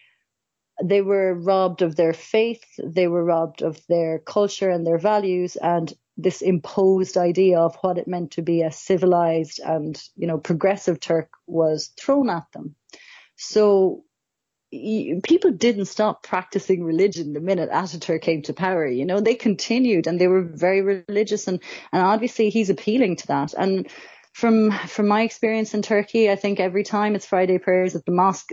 they 0.83 1.00
were 1.00 1.35
robbed 1.35 1.83
of 1.83 1.96
their 1.96 2.12
faith, 2.12 2.64
they 2.83 3.09
were 3.09 3.24
robbed 3.24 3.62
of 3.62 3.85
their 3.88 4.20
culture 4.20 4.70
and 4.70 4.87
their 4.87 4.98
values 4.98 5.57
and 5.57 5.92
this 6.16 6.42
imposed 6.42 7.16
idea 7.16 7.59
of 7.59 7.76
what 7.81 7.98
it 7.98 8.09
meant 8.09 8.33
to 8.33 8.42
be 8.42 8.62
a 8.62 8.72
civilized 8.72 9.61
and, 9.64 10.00
you 10.16 10.26
know, 10.26 10.38
progressive 10.38 11.00
Turk 11.00 11.31
was 11.46 11.88
thrown 11.98 12.28
at 12.28 12.44
them. 12.52 12.74
So 13.37 14.04
people 14.70 15.50
didn't 15.50 15.87
stop 15.87 16.22
practicing 16.22 16.85
religion 16.85 17.33
the 17.33 17.40
minute 17.40 17.70
Ataturk 17.70 18.22
came 18.22 18.42
to 18.42 18.52
power. 18.52 18.87
You 18.87 19.07
know, 19.07 19.20
they 19.20 19.35
continued 19.35 20.07
and 20.07 20.20
they 20.20 20.28
were 20.28 20.42
very 20.42 20.83
religious, 20.83 21.48
and 21.48 21.61
and 21.92 22.02
obviously 22.02 22.50
he's 22.50 22.70
appealing 22.70 23.16
to 23.16 23.26
that. 23.28 23.54
And 23.54 23.88
from 24.33 24.70
from 24.70 25.09
my 25.09 25.22
experience 25.22 25.74
in 25.74 25.83
Turkey, 25.83 26.31
I 26.31 26.37
think 26.37 26.61
every 26.61 26.85
time 26.85 27.14
it's 27.14 27.26
Friday 27.26 27.59
prayers 27.59 27.96
at 27.96 28.04
the 28.04 28.12
mosque, 28.12 28.50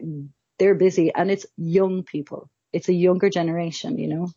they're 0.57 0.75
busy, 0.75 1.13
and 1.13 1.29
it's 1.29 1.45
young 1.57 2.03
people. 2.03 2.49
It's 2.71 2.89
a 2.89 2.93
younger 2.93 3.29
generation, 3.29 3.97
you 3.97 4.07
know, 4.07 4.29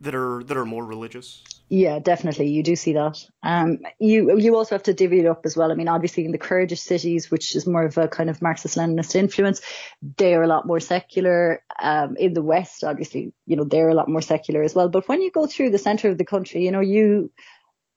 that 0.00 0.14
are 0.14 0.42
that 0.44 0.56
are 0.56 0.64
more 0.64 0.84
religious. 0.84 1.42
Yeah, 1.68 1.98
definitely. 1.98 2.48
You 2.48 2.62
do 2.62 2.76
see 2.76 2.92
that. 2.92 3.18
Um, 3.42 3.78
you 3.98 4.38
you 4.38 4.54
also 4.56 4.74
have 4.74 4.84
to 4.84 4.94
divvy 4.94 5.20
it 5.20 5.26
up 5.26 5.44
as 5.44 5.56
well. 5.56 5.72
I 5.72 5.74
mean, 5.74 5.88
obviously 5.88 6.24
in 6.24 6.32
the 6.32 6.38
Kurdish 6.38 6.80
cities, 6.80 7.30
which 7.30 7.56
is 7.56 7.66
more 7.66 7.84
of 7.84 7.98
a 7.98 8.06
kind 8.06 8.30
of 8.30 8.40
Marxist-Leninist 8.40 9.16
influence, 9.16 9.60
they 10.16 10.34
are 10.34 10.44
a 10.44 10.46
lot 10.46 10.66
more 10.66 10.78
secular. 10.80 11.62
Um, 11.82 12.16
in 12.16 12.34
the 12.34 12.42
West, 12.42 12.84
obviously, 12.84 13.32
you 13.46 13.56
know, 13.56 13.64
they're 13.64 13.88
a 13.88 13.94
lot 13.94 14.08
more 14.08 14.22
secular 14.22 14.62
as 14.62 14.74
well. 14.74 14.88
But 14.88 15.08
when 15.08 15.22
you 15.22 15.30
go 15.32 15.46
through 15.46 15.70
the 15.70 15.78
center 15.78 16.08
of 16.08 16.18
the 16.18 16.24
country, 16.24 16.64
you 16.64 16.70
know, 16.70 16.80
you, 16.80 17.32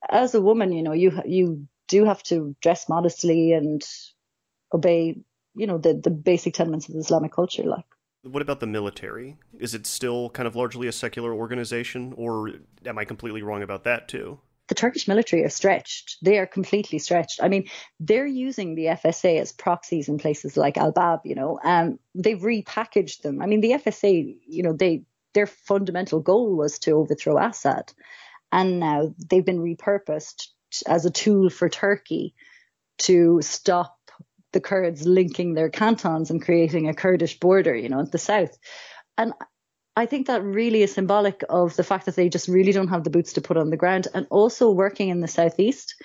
as 0.09 0.33
a 0.33 0.41
woman, 0.41 0.71
you 0.71 0.81
know, 0.81 0.93
you 0.93 1.21
you 1.25 1.67
do 1.87 2.05
have 2.05 2.23
to 2.23 2.55
dress 2.61 2.89
modestly 2.89 3.51
and 3.53 3.83
obey, 4.73 5.17
you 5.53 5.67
know, 5.67 5.77
the 5.77 5.93
the 5.93 6.09
basic 6.09 6.55
tenets 6.55 6.89
of 6.89 6.95
Islamic 6.95 7.33
culture, 7.33 7.63
like. 7.63 7.85
What 8.23 8.41
about 8.41 8.59
the 8.59 8.67
military? 8.67 9.37
Is 9.57 9.73
it 9.73 9.87
still 9.87 10.29
kind 10.29 10.47
of 10.47 10.55
largely 10.55 10.87
a 10.87 10.91
secular 10.91 11.33
organization, 11.33 12.13
or 12.17 12.51
am 12.85 12.97
I 12.97 13.05
completely 13.05 13.41
wrong 13.41 13.63
about 13.63 13.85
that 13.85 14.07
too? 14.07 14.39
The 14.67 14.75
Turkish 14.75 15.07
military 15.07 15.43
are 15.43 15.49
stretched. 15.49 16.17
They 16.21 16.37
are 16.37 16.45
completely 16.45 16.99
stretched. 16.99 17.41
I 17.41 17.47
mean, 17.47 17.67
they're 17.99 18.27
using 18.27 18.75
the 18.75 18.85
FSA 18.85 19.39
as 19.39 19.51
proxies 19.51 20.09
in 20.09 20.19
places 20.19 20.57
like 20.57 20.77
Al 20.77 20.91
Bab, 20.91 21.21
you 21.23 21.33
know, 21.33 21.59
um, 21.63 21.97
they've 22.13 22.39
repackaged 22.39 23.21
them. 23.21 23.41
I 23.41 23.47
mean, 23.47 23.61
the 23.61 23.71
FSA, 23.71 24.37
you 24.47 24.63
know, 24.63 24.73
they 24.73 25.03
their 25.33 25.47
fundamental 25.47 26.19
goal 26.19 26.55
was 26.55 26.79
to 26.79 26.91
overthrow 26.91 27.37
Assad. 27.37 27.93
And 28.51 28.79
now 28.79 29.13
they've 29.29 29.45
been 29.45 29.61
repurposed 29.61 30.47
as 30.87 31.05
a 31.05 31.11
tool 31.11 31.49
for 31.49 31.69
Turkey 31.69 32.33
to 32.99 33.39
stop 33.41 33.98
the 34.53 34.61
Kurds 34.61 35.05
linking 35.05 35.53
their 35.53 35.69
cantons 35.69 36.29
and 36.29 36.41
creating 36.41 36.87
a 36.87 36.93
Kurdish 36.93 37.39
border, 37.39 37.75
you 37.75 37.89
know, 37.89 38.01
at 38.01 38.11
the 38.11 38.17
south. 38.17 38.57
And 39.17 39.33
I 39.95 40.05
think 40.05 40.27
that 40.27 40.43
really 40.43 40.81
is 40.81 40.93
symbolic 40.93 41.43
of 41.49 41.75
the 41.75 41.83
fact 41.83 42.05
that 42.05 42.15
they 42.15 42.29
just 42.29 42.47
really 42.47 42.71
don't 42.71 42.87
have 42.87 43.03
the 43.03 43.09
boots 43.09 43.33
to 43.33 43.41
put 43.41 43.57
on 43.57 43.69
the 43.69 43.77
ground. 43.77 44.07
And 44.13 44.27
also 44.29 44.71
working 44.71 45.09
in 45.09 45.19
the 45.19 45.27
southeast, 45.27 45.95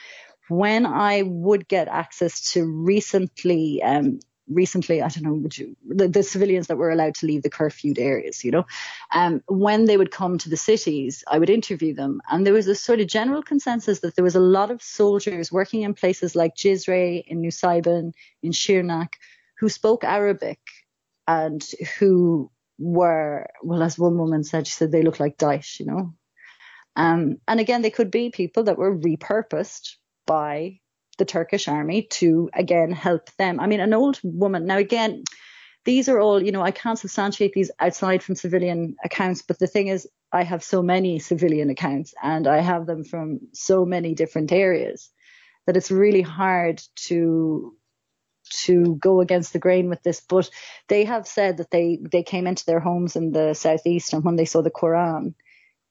when 0.48 0.84
I 0.84 1.22
would 1.22 1.68
get 1.68 1.88
access 1.88 2.52
to 2.52 2.64
recently 2.64 3.82
um, 3.82 4.20
recently, 4.48 5.00
I 5.00 5.08
don't 5.08 5.24
know, 5.24 5.34
would 5.34 5.56
you, 5.56 5.76
the, 5.86 6.08
the, 6.08 6.22
civilians 6.22 6.66
that 6.66 6.76
were 6.76 6.90
allowed 6.90 7.14
to 7.16 7.26
leave 7.26 7.42
the 7.42 7.50
curfewed 7.50 7.98
areas, 7.98 8.44
you 8.44 8.50
know, 8.50 8.66
um, 9.12 9.42
when 9.46 9.86
they 9.86 9.96
would 9.96 10.10
come 10.10 10.38
to 10.38 10.50
the 10.50 10.56
cities, 10.56 11.24
I 11.28 11.38
would 11.38 11.50
interview 11.50 11.94
them. 11.94 12.20
And 12.30 12.46
there 12.46 12.52
was 12.52 12.66
a 12.66 12.74
sort 12.74 13.00
of 13.00 13.06
general 13.06 13.42
consensus 13.42 14.00
that 14.00 14.16
there 14.16 14.24
was 14.24 14.34
a 14.34 14.40
lot 14.40 14.70
of 14.70 14.82
soldiers 14.82 15.50
working 15.50 15.82
in 15.82 15.94
places 15.94 16.34
like 16.34 16.56
Cizre, 16.56 17.24
in 17.26 17.42
Nusaybin, 17.42 18.12
in 18.42 18.52
Shirnak, 18.52 19.14
who 19.58 19.68
spoke 19.68 20.04
Arabic 20.04 20.60
and 21.26 21.64
who 21.98 22.50
were, 22.78 23.46
well, 23.62 23.82
as 23.82 23.98
one 23.98 24.18
woman 24.18 24.44
said, 24.44 24.66
she 24.66 24.72
said 24.72 24.92
they 24.92 25.02
look 25.02 25.20
like 25.20 25.38
Daesh, 25.38 25.80
you 25.80 25.86
know. 25.86 26.14
Um, 26.96 27.38
and 27.48 27.60
again, 27.60 27.82
they 27.82 27.90
could 27.90 28.10
be 28.10 28.30
people 28.30 28.64
that 28.64 28.78
were 28.78 28.96
repurposed 28.96 29.96
by 30.26 30.80
the 31.16 31.24
Turkish 31.24 31.68
army 31.68 32.02
to 32.10 32.50
again 32.54 32.92
help 32.92 33.30
them. 33.36 33.60
I 33.60 33.66
mean, 33.66 33.80
an 33.80 33.94
old 33.94 34.20
woman. 34.22 34.66
Now, 34.66 34.78
again, 34.78 35.24
these 35.84 36.08
are 36.08 36.18
all, 36.18 36.42
you 36.42 36.52
know, 36.52 36.62
I 36.62 36.70
can't 36.70 36.98
substantiate 36.98 37.52
these 37.52 37.70
outside 37.78 38.22
from 38.22 38.36
civilian 38.36 38.96
accounts, 39.04 39.42
but 39.42 39.58
the 39.58 39.66
thing 39.66 39.88
is, 39.88 40.08
I 40.32 40.42
have 40.42 40.64
so 40.64 40.82
many 40.82 41.18
civilian 41.18 41.70
accounts 41.70 42.14
and 42.22 42.46
I 42.46 42.60
have 42.60 42.86
them 42.86 43.04
from 43.04 43.40
so 43.52 43.84
many 43.84 44.14
different 44.14 44.50
areas 44.50 45.10
that 45.66 45.76
it's 45.76 45.90
really 45.90 46.22
hard 46.22 46.82
to 47.06 47.76
to 48.64 48.96
go 48.96 49.20
against 49.20 49.52
the 49.52 49.58
grain 49.58 49.88
with 49.88 50.02
this. 50.02 50.20
But 50.20 50.50
they 50.88 51.04
have 51.04 51.26
said 51.26 51.58
that 51.58 51.70
they 51.70 51.98
they 52.10 52.22
came 52.22 52.46
into 52.46 52.66
their 52.66 52.80
homes 52.80 53.16
in 53.16 53.32
the 53.32 53.54
southeast 53.54 54.12
and 54.12 54.24
when 54.24 54.36
they 54.36 54.44
saw 54.44 54.62
the 54.62 54.70
Quran, 54.70 55.34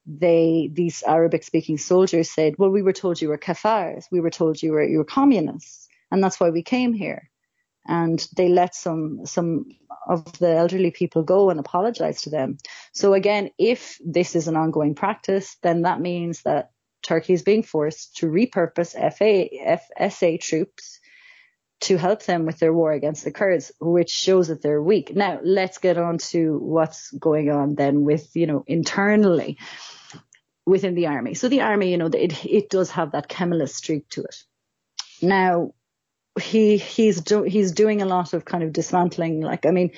they 0.06 0.70
these 0.74 1.04
Arabic 1.04 1.44
speaking 1.44 1.78
soldiers 1.78 2.30
said, 2.30 2.56
Well, 2.58 2.70
we 2.70 2.82
were 2.82 2.94
told 2.94 3.22
you 3.22 3.30
were 3.30 3.38
kafirs, 3.38 4.06
we 4.12 4.20
were 4.20 4.30
told 4.30 4.62
you 4.62 4.72
were 4.74 4.84
you 4.84 4.98
were 5.00 5.06
communists, 5.06 5.88
and 6.12 6.24
that's 6.24 6.40
why 6.40 6.50
we 6.50 6.64
came 6.64 6.94
here. 6.94 7.30
And 7.88 8.26
they 8.36 8.50
let 8.50 8.76
some 8.76 9.26
some 9.26 9.66
of 10.08 10.38
the 10.40 10.50
elderly 10.50 10.92
people 10.92 11.24
go 11.24 11.50
and 11.50 11.60
apologize 11.60 12.22
to 12.22 12.30
them. 12.30 12.58
So 12.94 13.14
again, 13.14 13.50
if 13.58 13.98
this 14.04 14.36
is 14.36 14.48
an 14.48 14.56
ongoing 14.56 14.96
practice, 14.96 15.58
then 15.62 15.84
that 15.84 16.02
means 16.02 16.42
that 16.44 16.72
Turkey 17.04 17.34
is 17.34 17.44
being 17.44 17.64
forced 17.64 18.18
to 18.18 18.28
repurpose 18.28 18.94
FA, 18.94 19.80
FSA 20.02 20.42
troops 20.42 21.00
to 21.84 21.98
help 21.98 22.24
them 22.24 22.46
with 22.46 22.60
their 22.60 22.74
war 22.74 22.94
against 22.94 23.26
the 23.26 23.32
Kurds, 23.32 23.72
which 23.80 24.10
shows 24.10 24.48
that 24.48 24.62
they're 24.62 24.82
weak. 24.82 25.16
Now, 25.16 25.40
let's 25.44 25.80
get 25.80 25.98
on 25.98 26.18
to 26.30 26.58
what's 26.58 27.12
going 27.12 27.50
on 27.50 27.76
then 27.76 28.06
with, 28.06 28.36
you 28.36 28.48
know, 28.48 28.64
internally 28.68 29.58
within 30.66 30.96
the 30.96 31.08
army. 31.08 31.34
So 31.34 31.50
the 31.50 31.62
army, 31.62 31.92
you 31.92 31.98
know, 31.98 32.08
it, 32.08 32.46
it 32.46 32.70
does 32.70 32.92
have 32.92 33.12
that 33.12 33.28
Kemalist 33.28 33.76
streak 33.76 34.08
to 34.10 34.22
it. 34.22 34.36
Now, 35.22 35.74
he 36.42 36.78
he's 36.78 37.22
do, 37.22 37.44
he's 37.44 37.74
doing 37.74 38.02
a 38.02 38.06
lot 38.06 38.34
of 38.34 38.46
kind 38.46 38.64
of 38.64 38.72
dismantling. 38.74 39.42
Like, 39.42 39.66
I 39.66 39.72
mean, 39.72 39.92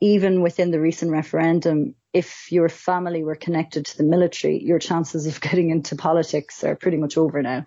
even 0.00 0.42
within 0.42 0.70
the 0.70 0.80
recent 0.80 1.10
referendum, 1.10 1.96
if 2.12 2.52
your 2.52 2.68
family 2.68 3.24
were 3.24 3.34
connected 3.34 3.86
to 3.86 3.98
the 3.98 4.04
military, 4.04 4.62
your 4.62 4.78
chances 4.78 5.26
of 5.26 5.40
getting 5.48 5.70
into 5.70 5.96
politics 5.96 6.62
are 6.62 6.76
pretty 6.76 6.98
much 6.98 7.18
over 7.18 7.42
now 7.42 7.66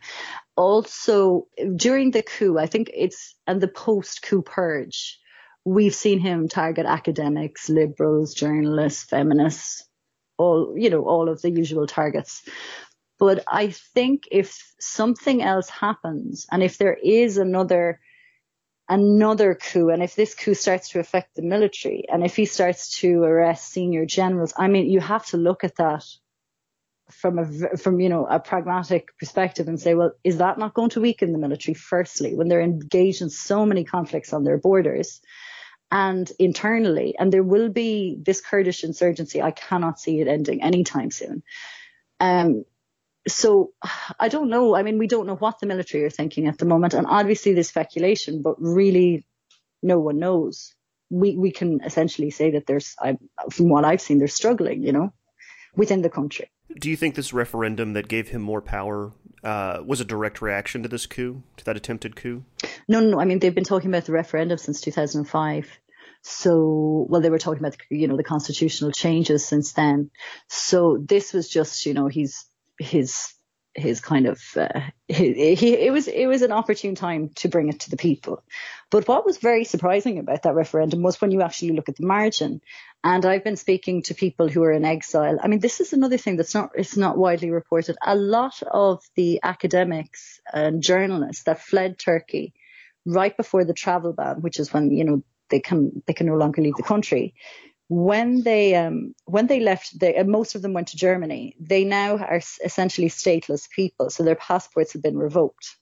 also 0.55 1.47
during 1.75 2.11
the 2.11 2.23
coup, 2.23 2.57
I 2.57 2.65
think 2.65 2.91
it's 2.93 3.35
and 3.45 3.59
the 3.59 3.67
post 3.67 4.21
coup 4.21 4.41
purge, 4.41 5.19
we've 5.63 5.95
seen 5.95 6.19
him 6.19 6.47
target 6.47 6.85
academics, 6.85 7.69
liberals, 7.69 8.33
journalists, 8.33 9.03
feminists, 9.03 9.87
all 10.37 10.73
you 10.77 10.89
know, 10.89 11.03
all 11.03 11.29
of 11.29 11.41
the 11.41 11.49
usual 11.49 11.87
targets. 11.87 12.43
But 13.17 13.43
I 13.47 13.69
think 13.69 14.23
if 14.31 14.73
something 14.79 15.41
else 15.41 15.69
happens, 15.69 16.47
and 16.51 16.61
if 16.61 16.77
there 16.77 16.93
is 16.93 17.37
another 17.37 17.99
another 18.87 19.55
coup, 19.55 19.89
and 19.89 20.03
if 20.03 20.15
this 20.15 20.35
coup 20.35 20.53
starts 20.53 20.89
to 20.89 20.99
affect 20.99 21.35
the 21.35 21.41
military, 21.41 22.05
and 22.11 22.23
if 22.23 22.35
he 22.35 22.45
starts 22.45 22.99
to 22.99 23.23
arrest 23.23 23.69
senior 23.69 24.05
generals, 24.05 24.53
I 24.55 24.67
mean, 24.67 24.89
you 24.89 24.99
have 24.99 25.25
to 25.27 25.37
look 25.37 25.63
at 25.63 25.77
that 25.77 26.05
from 27.09 27.37
a 27.37 27.77
from 27.77 27.99
you 27.99 28.09
know 28.09 28.25
a 28.25 28.39
pragmatic 28.39 29.17
perspective 29.17 29.67
and 29.67 29.79
say, 29.79 29.93
well, 29.93 30.13
is 30.23 30.37
that 30.37 30.57
not 30.57 30.73
going 30.73 30.89
to 30.91 31.01
weaken 31.01 31.31
the 31.31 31.37
military? 31.37 31.75
Firstly, 31.75 32.35
when 32.35 32.47
they're 32.47 32.61
engaged 32.61 33.21
in 33.21 33.29
so 33.29 33.65
many 33.65 33.83
conflicts 33.83 34.33
on 34.33 34.43
their 34.43 34.57
borders 34.57 35.21
and 35.91 36.31
internally, 36.39 37.15
and 37.17 37.31
there 37.31 37.43
will 37.43 37.69
be 37.69 38.17
this 38.19 38.41
Kurdish 38.41 38.83
insurgency. 38.83 39.41
I 39.41 39.51
cannot 39.51 39.99
see 39.99 40.19
it 40.19 40.27
ending 40.27 40.63
anytime 40.63 41.11
soon. 41.11 41.43
Um, 42.19 42.65
so 43.27 43.73
I 44.19 44.29
don't 44.29 44.49
know. 44.49 44.75
I 44.75 44.83
mean, 44.83 44.97
we 44.97 45.07
don't 45.07 45.27
know 45.27 45.35
what 45.35 45.59
the 45.59 45.67
military 45.67 46.05
are 46.05 46.09
thinking 46.09 46.47
at 46.47 46.57
the 46.57 46.65
moment, 46.65 46.93
and 46.93 47.07
obviously 47.07 47.53
there's 47.53 47.69
speculation, 47.69 48.41
but 48.41 48.55
really, 48.59 49.25
no 49.83 49.99
one 49.99 50.19
knows. 50.19 50.73
We 51.11 51.35
we 51.35 51.51
can 51.51 51.81
essentially 51.83 52.31
say 52.31 52.51
that 52.51 52.65
there's, 52.65 52.95
I, 52.99 53.17
from 53.51 53.69
what 53.69 53.85
I've 53.85 54.01
seen, 54.01 54.17
they're 54.17 54.27
struggling. 54.27 54.83
You 54.83 54.91
know, 54.91 55.13
within 55.75 56.01
the 56.01 56.09
country. 56.09 56.49
Do 56.79 56.89
you 56.89 56.97
think 56.97 57.15
this 57.15 57.33
referendum 57.33 57.93
that 57.93 58.07
gave 58.07 58.29
him 58.29 58.41
more 58.41 58.61
power 58.61 59.13
uh, 59.43 59.81
was 59.85 60.01
a 60.01 60.05
direct 60.05 60.41
reaction 60.41 60.83
to 60.83 60.89
this 60.89 61.05
coup, 61.05 61.43
to 61.57 61.65
that 61.65 61.77
attempted 61.77 62.15
coup? 62.15 62.43
No, 62.87 62.99
no. 62.99 63.19
I 63.19 63.25
mean, 63.25 63.39
they've 63.39 63.53
been 63.53 63.63
talking 63.63 63.89
about 63.89 64.05
the 64.05 64.11
referendum 64.11 64.57
since 64.57 64.81
2005. 64.81 65.79
So, 66.23 67.05
well, 67.07 67.21
they 67.21 67.29
were 67.29 67.37
talking 67.37 67.59
about, 67.59 67.77
you 67.91 68.07
know, 68.07 68.17
the 68.17 68.23
constitutional 68.23 68.91
changes 68.91 69.45
since 69.45 69.73
then. 69.73 70.09
So 70.49 70.97
this 70.99 71.33
was 71.33 71.47
just, 71.47 71.85
you 71.85 71.93
know, 71.93 72.07
he's 72.07 72.45
his 72.79 73.34
his 73.75 73.99
kind 73.99 74.25
of 74.25 74.41
uh, 74.55 74.79
he, 75.07 75.55
he, 75.55 75.73
it 75.73 75.91
was 75.91 76.07
it 76.07 76.25
was 76.27 76.41
an 76.41 76.51
opportune 76.51 76.95
time 76.95 77.29
to 77.35 77.49
bring 77.49 77.69
it 77.69 77.81
to 77.81 77.89
the 77.89 77.97
people. 77.97 78.41
But 78.89 79.07
what 79.07 79.25
was 79.25 79.37
very 79.37 79.65
surprising 79.65 80.17
about 80.17 80.43
that 80.43 80.55
referendum 80.55 81.01
was 81.01 81.19
when 81.19 81.31
you 81.31 81.41
actually 81.41 81.71
look 81.71 81.89
at 81.89 81.97
the 81.97 82.05
margin. 82.05 82.61
And 83.03 83.25
I've 83.25 83.43
been 83.43 83.57
speaking 83.57 84.01
to 84.03 84.15
people 84.15 84.47
who 84.47 84.63
are 84.63 84.71
in 84.71 84.85
exile. 84.85 85.37
I 85.43 85.47
mean, 85.47 85.59
this 85.59 85.79
is 85.79 85.93
another 85.93 86.17
thing 86.17 86.37
that's 86.37 86.55
not 86.55 86.71
it's 86.75 86.97
not 86.97 87.17
widely 87.17 87.51
reported. 87.51 87.97
A 88.05 88.15
lot 88.15 88.63
of 88.63 89.03
the 89.15 89.41
academics 89.43 90.39
and 90.51 90.81
journalists 90.81 91.43
that 91.43 91.61
fled 91.61 91.99
Turkey 91.99 92.53
right 93.05 93.35
before 93.35 93.65
the 93.65 93.73
travel 93.73 94.13
ban, 94.13 94.41
which 94.41 94.59
is 94.59 94.73
when 94.73 94.91
you 94.91 95.03
know 95.03 95.23
they 95.49 95.59
can 95.59 96.01
they 96.07 96.13
can 96.13 96.27
no 96.27 96.35
longer 96.35 96.61
leave 96.61 96.75
the 96.75 96.83
country 96.83 97.35
when 97.87 98.41
they 98.41 98.75
um, 98.75 99.13
when 99.25 99.47
they 99.47 99.59
left, 99.59 99.99
they, 99.99 100.15
uh, 100.15 100.23
most 100.23 100.55
of 100.55 100.61
them 100.61 100.73
went 100.73 100.87
to 100.89 100.97
Germany. 100.97 101.55
They 101.59 101.83
now 101.83 102.17
are 102.17 102.41
essentially 102.63 103.09
stateless 103.09 103.69
people, 103.69 104.09
so 104.09 104.23
their 104.23 104.35
passports 104.35 104.93
have 104.93 105.03
been 105.03 105.17
revoked. 105.17 105.75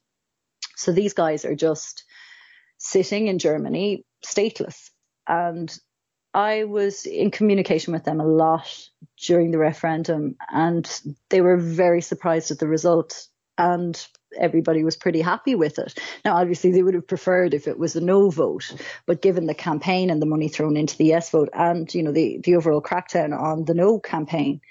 So 0.75 0.91
these 0.91 1.13
guys 1.13 1.45
are 1.45 1.55
just 1.55 2.03
sitting 2.77 3.27
in 3.27 3.39
Germany, 3.39 4.05
stateless. 4.25 4.89
And 5.27 5.73
I 6.33 6.65
was 6.65 7.05
in 7.05 7.31
communication 7.31 7.93
with 7.93 8.03
them 8.03 8.19
a 8.19 8.25
lot 8.25 8.67
during 9.25 9.51
the 9.51 9.59
referendum, 9.59 10.35
and 10.51 10.89
they 11.29 11.41
were 11.41 11.57
very 11.57 12.01
surprised 12.01 12.51
at 12.51 12.59
the 12.59 12.67
result. 12.67 13.27
And 13.57 14.07
everybody 14.37 14.83
was 14.83 14.95
pretty 14.95 15.21
happy 15.21 15.55
with 15.55 15.79
it. 15.79 15.97
Now, 16.25 16.37
obviously, 16.37 16.71
they 16.71 16.81
would 16.81 16.95
have 16.95 17.07
preferred 17.07 17.53
if 17.53 17.67
it 17.67 17.77
was 17.77 17.95
a 17.95 18.01
no 18.01 18.29
vote, 18.29 18.73
but 19.05 19.21
given 19.21 19.45
the 19.45 19.53
campaign 19.53 20.09
and 20.09 20.21
the 20.21 20.25
money 20.27 20.47
thrown 20.47 20.75
into 20.75 20.97
the 20.97 21.05
yes 21.05 21.29
vote, 21.29 21.49
and 21.53 21.93
you 21.93 22.03
know 22.03 22.11
the 22.11 22.39
the 22.43 22.55
overall 22.55 22.81
crackdown 22.81 23.37
on 23.39 23.65
the 23.65 23.75
no 23.75 23.99
campaign, 23.99 24.61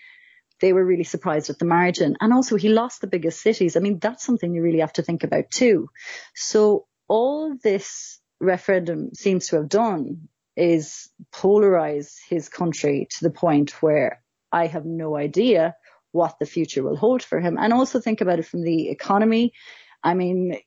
they 0.60 0.72
were 0.72 0.84
really 0.84 1.04
surprised 1.04 1.50
at 1.50 1.58
the 1.58 1.64
margin. 1.64 2.16
And 2.20 2.32
also, 2.32 2.56
he 2.56 2.68
lost 2.68 3.00
the 3.00 3.06
biggest 3.06 3.40
cities. 3.40 3.76
I 3.76 3.80
mean, 3.80 3.98
that's 3.98 4.24
something 4.24 4.52
you 4.52 4.62
really 4.62 4.80
have 4.80 4.94
to 4.94 5.02
think 5.02 5.24
about 5.24 5.50
too. 5.50 5.88
So 6.34 6.86
all 7.08 7.56
this 7.62 8.20
referendum 8.40 9.14
seems 9.14 9.48
to 9.48 9.56
have 9.56 9.68
done 9.68 10.28
is 10.56 11.08
polarize 11.32 12.16
his 12.28 12.48
country 12.48 13.08
to 13.10 13.24
the 13.24 13.30
point 13.30 13.82
where 13.82 14.22
I 14.50 14.66
have 14.66 14.84
no 14.84 15.16
idea 15.16 15.76
what 16.12 16.38
the 16.38 16.46
future 16.46 16.82
will 16.82 16.96
hold 16.96 17.22
for 17.22 17.40
him. 17.40 17.58
And 17.58 17.72
also 17.72 18.00
think 18.00 18.20
about 18.20 18.38
it 18.38 18.46
from 18.46 18.62
the 18.62 18.88
economy. 18.88 19.52
I 20.02 20.14
mean, 20.14 20.58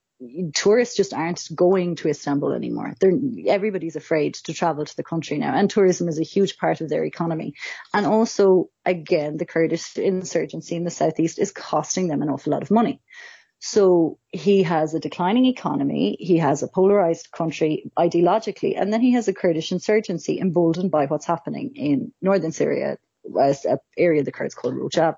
tourists 0.53 0.95
just 0.95 1.13
aren't 1.13 1.47
going 1.53 1.95
to 1.97 2.10
Istanbul 2.10 2.53
anymore. 2.53 2.93
They're, 2.99 3.17
everybody's 3.47 3.95
afraid 3.95 4.36
to 4.45 4.53
travel 4.53 4.86
to 4.86 4.95
the 4.95 5.03
country 5.03 5.38
now, 5.38 5.53
and 5.55 5.69
tourism 5.69 6.08
is 6.08 6.19
a 6.19 6.23
huge 6.23 6.58
part 6.58 6.81
of 6.81 6.89
their 6.89 7.03
economy. 7.03 7.53
And 7.93 8.05
also, 8.05 8.69
again, 8.86 9.38
the 9.38 9.45
Kurdish 9.45 9.97
insurgency 9.97 10.75
in 10.75 10.84
the 10.84 10.91
southeast 10.91 11.39
is 11.39 11.51
costing 11.51 12.08
them 12.08 12.21
an 12.21 12.29
awful 12.29 12.51
lot 12.51 12.63
of 12.63 12.71
money. 12.71 13.01
So 13.60 14.19
he 14.31 14.63
has 14.63 14.93
a 14.93 14.99
declining 14.99 15.45
economy, 15.45 16.17
he 16.19 16.38
has 16.38 16.62
a 16.62 16.67
polarized 16.67 17.31
country 17.31 17.91
ideologically, 17.97 18.79
and 18.79 18.91
then 18.93 19.01
he 19.01 19.13
has 19.13 19.27
a 19.27 19.34
Kurdish 19.34 19.71
insurgency 19.71 20.39
emboldened 20.39 20.91
by 20.91 21.08
what's 21.08 21.25
happening 21.25 21.71
in 21.75 22.13
northern 22.21 22.51
Syria, 22.51 22.97
an 23.33 23.77
area 23.97 24.19
of 24.19 24.25
the 24.25 24.31
Kurds 24.31 24.55
called 24.55 24.75
Rojava. 24.75 25.15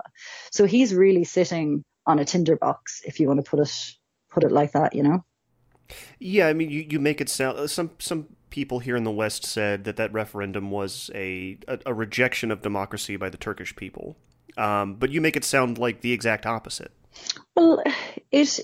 So 0.51 0.65
he's 0.65 0.93
really 0.93 1.23
sitting 1.23 1.83
on 2.05 2.19
a 2.19 2.25
tinderbox, 2.25 3.01
if 3.05 3.19
you 3.19 3.27
want 3.27 3.43
to 3.43 3.49
put 3.49 3.59
it 3.59 3.71
put 4.29 4.43
it 4.43 4.51
like 4.51 4.71
that, 4.73 4.93
you 4.93 5.03
know. 5.03 5.23
Yeah, 6.19 6.47
I 6.47 6.53
mean, 6.53 6.69
you, 6.69 6.85
you 6.89 6.99
make 6.99 7.21
it 7.21 7.29
sound 7.29 7.57
uh, 7.57 7.67
some 7.67 7.91
some 7.99 8.27
people 8.49 8.79
here 8.79 8.95
in 8.95 9.03
the 9.03 9.11
West 9.11 9.45
said 9.45 9.83
that 9.85 9.97
that 9.97 10.13
referendum 10.13 10.71
was 10.71 11.09
a 11.13 11.57
a, 11.67 11.79
a 11.87 11.93
rejection 11.93 12.51
of 12.51 12.61
democracy 12.61 13.15
by 13.15 13.29
the 13.29 13.37
Turkish 13.37 13.75
people, 13.75 14.17
um, 14.57 14.95
but 14.95 15.11
you 15.11 15.21
make 15.21 15.35
it 15.35 15.43
sound 15.43 15.77
like 15.77 16.01
the 16.01 16.11
exact 16.11 16.45
opposite. 16.45 16.91
Well, 17.55 17.81
it 18.31 18.59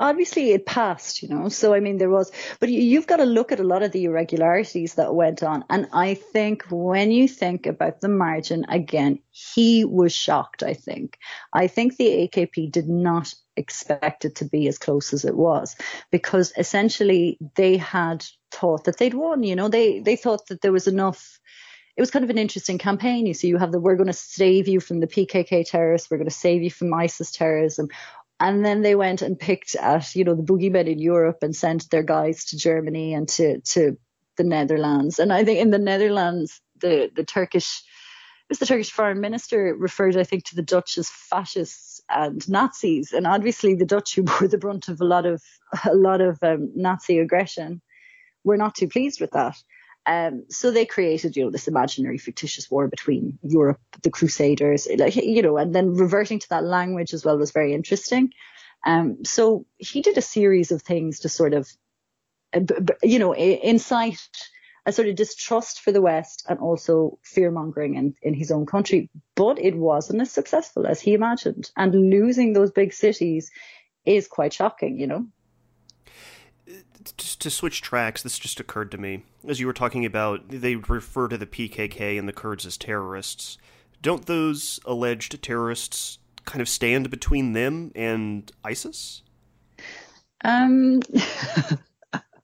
obviously 0.00 0.50
it 0.50 0.66
passed, 0.66 1.22
you 1.22 1.28
know. 1.28 1.48
So 1.48 1.74
I 1.74 1.80
mean, 1.80 1.98
there 1.98 2.10
was, 2.10 2.32
but 2.58 2.70
you've 2.70 3.06
got 3.06 3.18
to 3.18 3.24
look 3.24 3.52
at 3.52 3.60
a 3.60 3.64
lot 3.64 3.82
of 3.82 3.92
the 3.92 4.04
irregularities 4.04 4.94
that 4.94 5.14
went 5.14 5.42
on. 5.42 5.64
And 5.70 5.86
I 5.92 6.14
think 6.14 6.64
when 6.70 7.12
you 7.12 7.28
think 7.28 7.66
about 7.66 8.00
the 8.00 8.08
margin 8.08 8.64
again, 8.68 9.20
he 9.30 9.84
was 9.84 10.12
shocked. 10.12 10.62
I 10.62 10.74
think. 10.74 11.18
I 11.52 11.68
think 11.68 11.96
the 11.96 12.28
AKP 12.28 12.72
did 12.72 12.88
not 12.88 13.32
expect 13.56 14.24
it 14.24 14.36
to 14.36 14.46
be 14.46 14.66
as 14.68 14.78
close 14.78 15.12
as 15.12 15.24
it 15.24 15.36
was 15.36 15.76
because 16.10 16.52
essentially 16.56 17.36
they 17.56 17.76
had 17.76 18.24
thought 18.50 18.84
that 18.84 18.96
they'd 18.98 19.14
won. 19.14 19.42
You 19.42 19.54
know, 19.54 19.68
they 19.68 20.00
they 20.00 20.16
thought 20.16 20.46
that 20.48 20.62
there 20.62 20.72
was 20.72 20.88
enough 20.88 21.38
it 21.96 22.00
was 22.00 22.10
kind 22.10 22.24
of 22.24 22.30
an 22.30 22.38
interesting 22.38 22.78
campaign. 22.78 23.26
You 23.26 23.34
see, 23.34 23.48
you 23.48 23.58
have 23.58 23.72
the 23.72 23.80
we're 23.80 23.96
going 23.96 24.06
to 24.06 24.12
save 24.14 24.68
you 24.68 24.80
from 24.80 25.00
the 25.00 25.06
PKK 25.06 25.68
terrorists, 25.68 26.10
we're 26.10 26.16
going 26.16 26.30
to 26.30 26.34
save 26.34 26.62
you 26.62 26.70
from 26.70 26.94
ISIS 26.94 27.30
terrorism. 27.30 27.88
And 28.40 28.64
then 28.64 28.80
they 28.80 28.94
went 28.94 29.20
and 29.20 29.38
picked 29.38 29.74
at, 29.74 30.16
you 30.16 30.24
know, 30.24 30.34
the 30.34 30.42
boogeymen 30.42 30.90
in 30.90 30.98
Europe 30.98 31.38
and 31.42 31.54
sent 31.54 31.90
their 31.90 32.02
guys 32.02 32.46
to 32.46 32.56
Germany 32.56 33.12
and 33.12 33.28
to, 33.28 33.60
to 33.60 33.98
the 34.38 34.44
Netherlands. 34.44 35.18
And 35.18 35.30
I 35.30 35.44
think 35.44 35.60
in 35.60 35.70
the 35.70 35.78
Netherlands, 35.78 36.62
the, 36.80 37.10
the 37.14 37.22
Turkish, 37.22 37.80
it 37.80 38.48
was 38.48 38.58
the 38.58 38.64
Turkish 38.64 38.90
foreign 38.90 39.20
minister 39.20 39.76
referred, 39.78 40.16
I 40.16 40.24
think, 40.24 40.46
to 40.46 40.56
the 40.56 40.62
Dutch 40.62 40.96
as 40.96 41.10
fascists 41.10 42.00
and 42.08 42.48
Nazis. 42.48 43.12
And 43.12 43.26
obviously 43.26 43.74
the 43.74 43.84
Dutch 43.84 44.14
who 44.14 44.22
bore 44.40 44.48
the 44.48 44.56
brunt 44.56 44.88
of 44.88 45.02
a 45.02 45.04
lot 45.04 45.26
of, 45.26 45.42
a 45.84 45.94
lot 45.94 46.22
of 46.22 46.38
um, 46.42 46.72
Nazi 46.74 47.18
aggression 47.18 47.82
were 48.42 48.56
not 48.56 48.74
too 48.74 48.88
pleased 48.88 49.20
with 49.20 49.32
that. 49.32 49.56
Um, 50.10 50.46
so 50.48 50.72
they 50.72 50.86
created, 50.86 51.36
you 51.36 51.44
know, 51.44 51.50
this 51.52 51.68
imaginary 51.68 52.18
fictitious 52.18 52.68
war 52.68 52.88
between 52.88 53.38
Europe, 53.44 53.78
the 54.02 54.10
Crusaders, 54.10 54.88
like, 54.96 55.14
you 55.14 55.40
know, 55.40 55.56
and 55.56 55.72
then 55.72 55.94
reverting 55.94 56.40
to 56.40 56.48
that 56.48 56.64
language 56.64 57.14
as 57.14 57.24
well 57.24 57.38
was 57.38 57.52
very 57.52 57.72
interesting. 57.74 58.32
Um, 58.84 59.24
so 59.24 59.66
he 59.76 60.02
did 60.02 60.18
a 60.18 60.22
series 60.22 60.72
of 60.72 60.82
things 60.82 61.20
to 61.20 61.28
sort 61.28 61.54
of, 61.54 61.68
uh, 62.52 62.62
you 63.04 63.20
know, 63.20 63.34
incite 63.34 64.18
a 64.84 64.90
sort 64.90 65.06
of 65.06 65.14
distrust 65.14 65.80
for 65.80 65.92
the 65.92 66.02
West 66.02 66.44
and 66.48 66.58
also 66.58 67.20
fear 67.22 67.52
mongering 67.52 67.94
in, 67.94 68.16
in 68.20 68.34
his 68.34 68.50
own 68.50 68.66
country. 68.66 69.10
But 69.36 69.60
it 69.60 69.76
wasn't 69.76 70.22
as 70.22 70.32
successful 70.32 70.88
as 70.88 71.00
he 71.00 71.14
imagined. 71.14 71.70
And 71.76 72.10
losing 72.10 72.52
those 72.52 72.72
big 72.72 72.92
cities 72.94 73.52
is 74.04 74.26
quite 74.26 74.54
shocking, 74.54 74.98
you 74.98 75.06
know 75.06 75.26
to 77.04 77.50
switch 77.50 77.82
tracks, 77.82 78.22
this 78.22 78.38
just 78.38 78.60
occurred 78.60 78.90
to 78.92 78.98
me. 78.98 79.24
As 79.46 79.60
you 79.60 79.66
were 79.66 79.72
talking 79.72 80.04
about, 80.04 80.48
they 80.48 80.76
refer 80.76 81.28
to 81.28 81.38
the 81.38 81.46
PKK 81.46 82.18
and 82.18 82.28
the 82.28 82.32
Kurds 82.32 82.66
as 82.66 82.76
terrorists. 82.76 83.58
Don't 84.02 84.26
those 84.26 84.80
alleged 84.84 85.42
terrorists 85.42 86.18
kind 86.44 86.60
of 86.60 86.68
stand 86.68 87.10
between 87.10 87.52
them 87.52 87.92
and 87.94 88.50
ISIS? 88.64 89.22
Um, 90.42 91.00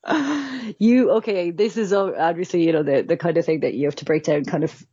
you 0.78 1.10
okay? 1.12 1.50
This 1.50 1.76
is 1.76 1.92
obviously 1.92 2.64
you 2.64 2.72
know 2.72 2.82
the 2.82 3.02
the 3.02 3.16
kind 3.16 3.36
of 3.36 3.44
thing 3.44 3.60
that 3.60 3.74
you 3.74 3.86
have 3.86 3.96
to 3.96 4.04
break 4.04 4.24
down 4.24 4.44
kind 4.44 4.64
of 4.64 4.86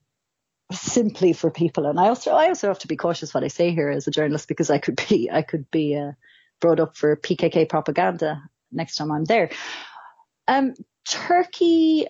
simply 0.71 1.33
for 1.33 1.51
people, 1.51 1.85
and 1.85 1.99
I 1.99 2.07
also 2.07 2.31
I 2.31 2.47
also 2.47 2.69
have 2.69 2.79
to 2.79 2.87
be 2.87 2.95
cautious 2.95 3.33
what 3.33 3.43
I 3.43 3.49
say 3.49 3.71
here 3.71 3.89
as 3.89 4.07
a 4.07 4.11
journalist 4.11 4.47
because 4.47 4.69
I 4.69 4.77
could 4.77 5.01
be 5.09 5.29
I 5.31 5.41
could 5.41 5.69
be 5.69 5.97
uh, 5.97 6.13
brought 6.61 6.79
up 6.79 6.95
for 6.95 7.15
PKK 7.17 7.67
propaganda 7.67 8.41
next 8.73 8.95
time 8.95 9.11
I'm 9.11 9.25
there. 9.25 9.49
Um, 10.47 10.73
Turkey, 11.07 12.07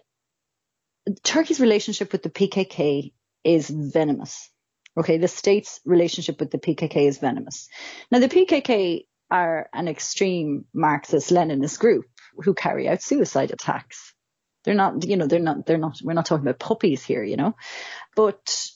Turkey's 1.23 1.59
relationship 1.59 2.11
with 2.11 2.23
the 2.23 2.29
PKK 2.29 3.13
is 3.43 3.69
venomous. 3.69 4.49
Okay, 4.95 5.17
the 5.17 5.27
state's 5.27 5.79
relationship 5.85 6.39
with 6.39 6.51
the 6.51 6.59
PKK 6.59 7.07
is 7.07 7.17
venomous. 7.17 7.67
Now, 8.11 8.19
the 8.19 8.29
PKK 8.29 9.05
are 9.31 9.67
an 9.73 9.87
extreme 9.87 10.65
Marxist 10.73 11.31
Leninist 11.31 11.79
group 11.79 12.05
who 12.37 12.53
carry 12.53 12.87
out 12.87 13.01
suicide 13.01 13.51
attacks. 13.51 14.13
They're 14.63 14.75
not, 14.75 15.05
you 15.05 15.17
know, 15.17 15.27
they're 15.27 15.39
not, 15.39 15.65
they're 15.65 15.77
not, 15.77 15.97
we're 16.03 16.13
not 16.13 16.25
talking 16.25 16.45
about 16.45 16.59
puppies 16.59 17.03
here, 17.03 17.23
you 17.23 17.35
know, 17.35 17.55
but 18.15 18.69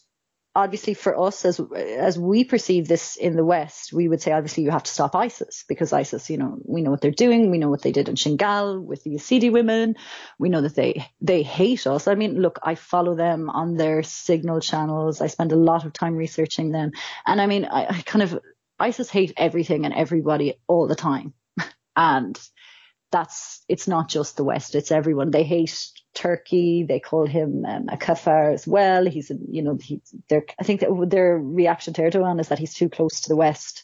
obviously 0.58 0.96
for 0.96 1.18
us 1.20 1.46
as 1.46 1.62
as 1.76 2.18
we 2.18 2.44
perceive 2.44 2.88
this 2.88 3.16
in 3.16 3.36
the 3.36 3.46
West, 3.46 3.94
we 3.94 4.08
would 4.10 4.22
say 4.22 4.32
obviously 4.32 4.64
you 4.64 4.72
have 4.72 4.84
to 4.84 4.92
stop 4.92 5.16
ISIS 5.16 5.64
because 5.70 5.94
ISIS, 5.94 6.32
you 6.32 6.38
know, 6.38 6.58
we 6.66 6.82
know 6.82 6.90
what 6.90 7.00
they're 7.00 7.12
doing. 7.12 7.52
We 7.52 7.60
know 7.60 7.70
what 7.70 7.84
they 7.84 7.92
did 7.92 8.10
in 8.10 8.16
Shingal 8.16 8.84
with 8.84 9.04
the 9.04 9.12
Yazidi 9.12 9.52
women. 9.52 9.96
We 10.40 10.50
know 10.50 10.62
that 10.62 10.74
they 10.74 11.06
they 11.22 11.44
hate 11.44 11.86
us. 11.86 12.08
I 12.08 12.16
mean, 12.16 12.42
look, 12.42 12.58
I 12.64 12.74
follow 12.74 13.14
them 13.14 13.52
on 13.52 13.76
their 13.76 14.02
signal 14.02 14.60
channels. 14.60 15.22
I 15.22 15.28
spend 15.28 15.52
a 15.52 15.64
lot 15.72 15.86
of 15.86 15.94
time 15.94 16.16
researching 16.16 16.72
them, 16.72 16.92
and 17.28 17.40
I 17.40 17.46
mean, 17.46 17.66
I, 17.66 17.86
I 17.86 18.02
kind 18.02 18.24
of 18.24 18.40
ISIS 18.80 19.12
hate 19.12 19.34
everything 19.38 19.86
and 19.86 19.94
everybody 19.94 20.56
all 20.68 20.88
the 20.88 20.96
time, 20.96 21.36
and 21.96 22.36
that's 23.12 23.64
it's 23.68 23.88
not 23.88 24.10
just 24.10 24.38
the 24.38 24.44
West; 24.44 24.76
it's 24.76 24.92
everyone. 24.92 25.32
They 25.32 25.44
hate 25.44 25.92
Turkey. 26.14 26.86
They 26.88 27.00
call 27.00 27.26
him 27.26 27.66
um, 27.66 27.88
a 27.90 27.98
kafir 27.98 28.52
as 28.52 28.68
well. 28.68 29.06
He's, 29.06 29.32
a. 29.32 29.36
you 29.50 29.62
know, 29.64 29.78
he, 29.82 30.02
I 30.32 30.64
think 30.64 30.84
their 31.10 31.38
reaction 31.38 31.94
to 31.94 32.02
Erdogan 32.02 32.40
is 32.40 32.50
that 32.50 32.60
he's 32.60 32.74
too 32.74 32.90
close 32.90 33.22
to 33.22 33.30
the 33.30 33.36
West. 33.36 33.84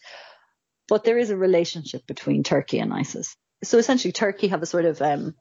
But 0.88 1.04
there 1.04 1.18
is 1.18 1.30
a 1.30 1.38
relationship 1.38 2.06
between 2.06 2.44
Turkey 2.44 2.80
and 2.80 2.94
ISIS. 2.94 3.36
So 3.64 3.78
essentially, 3.78 4.12
Turkey 4.12 4.50
have 4.50 4.62
a 4.62 4.66
sort 4.66 4.86
of 4.86 5.02
um, 5.02 5.36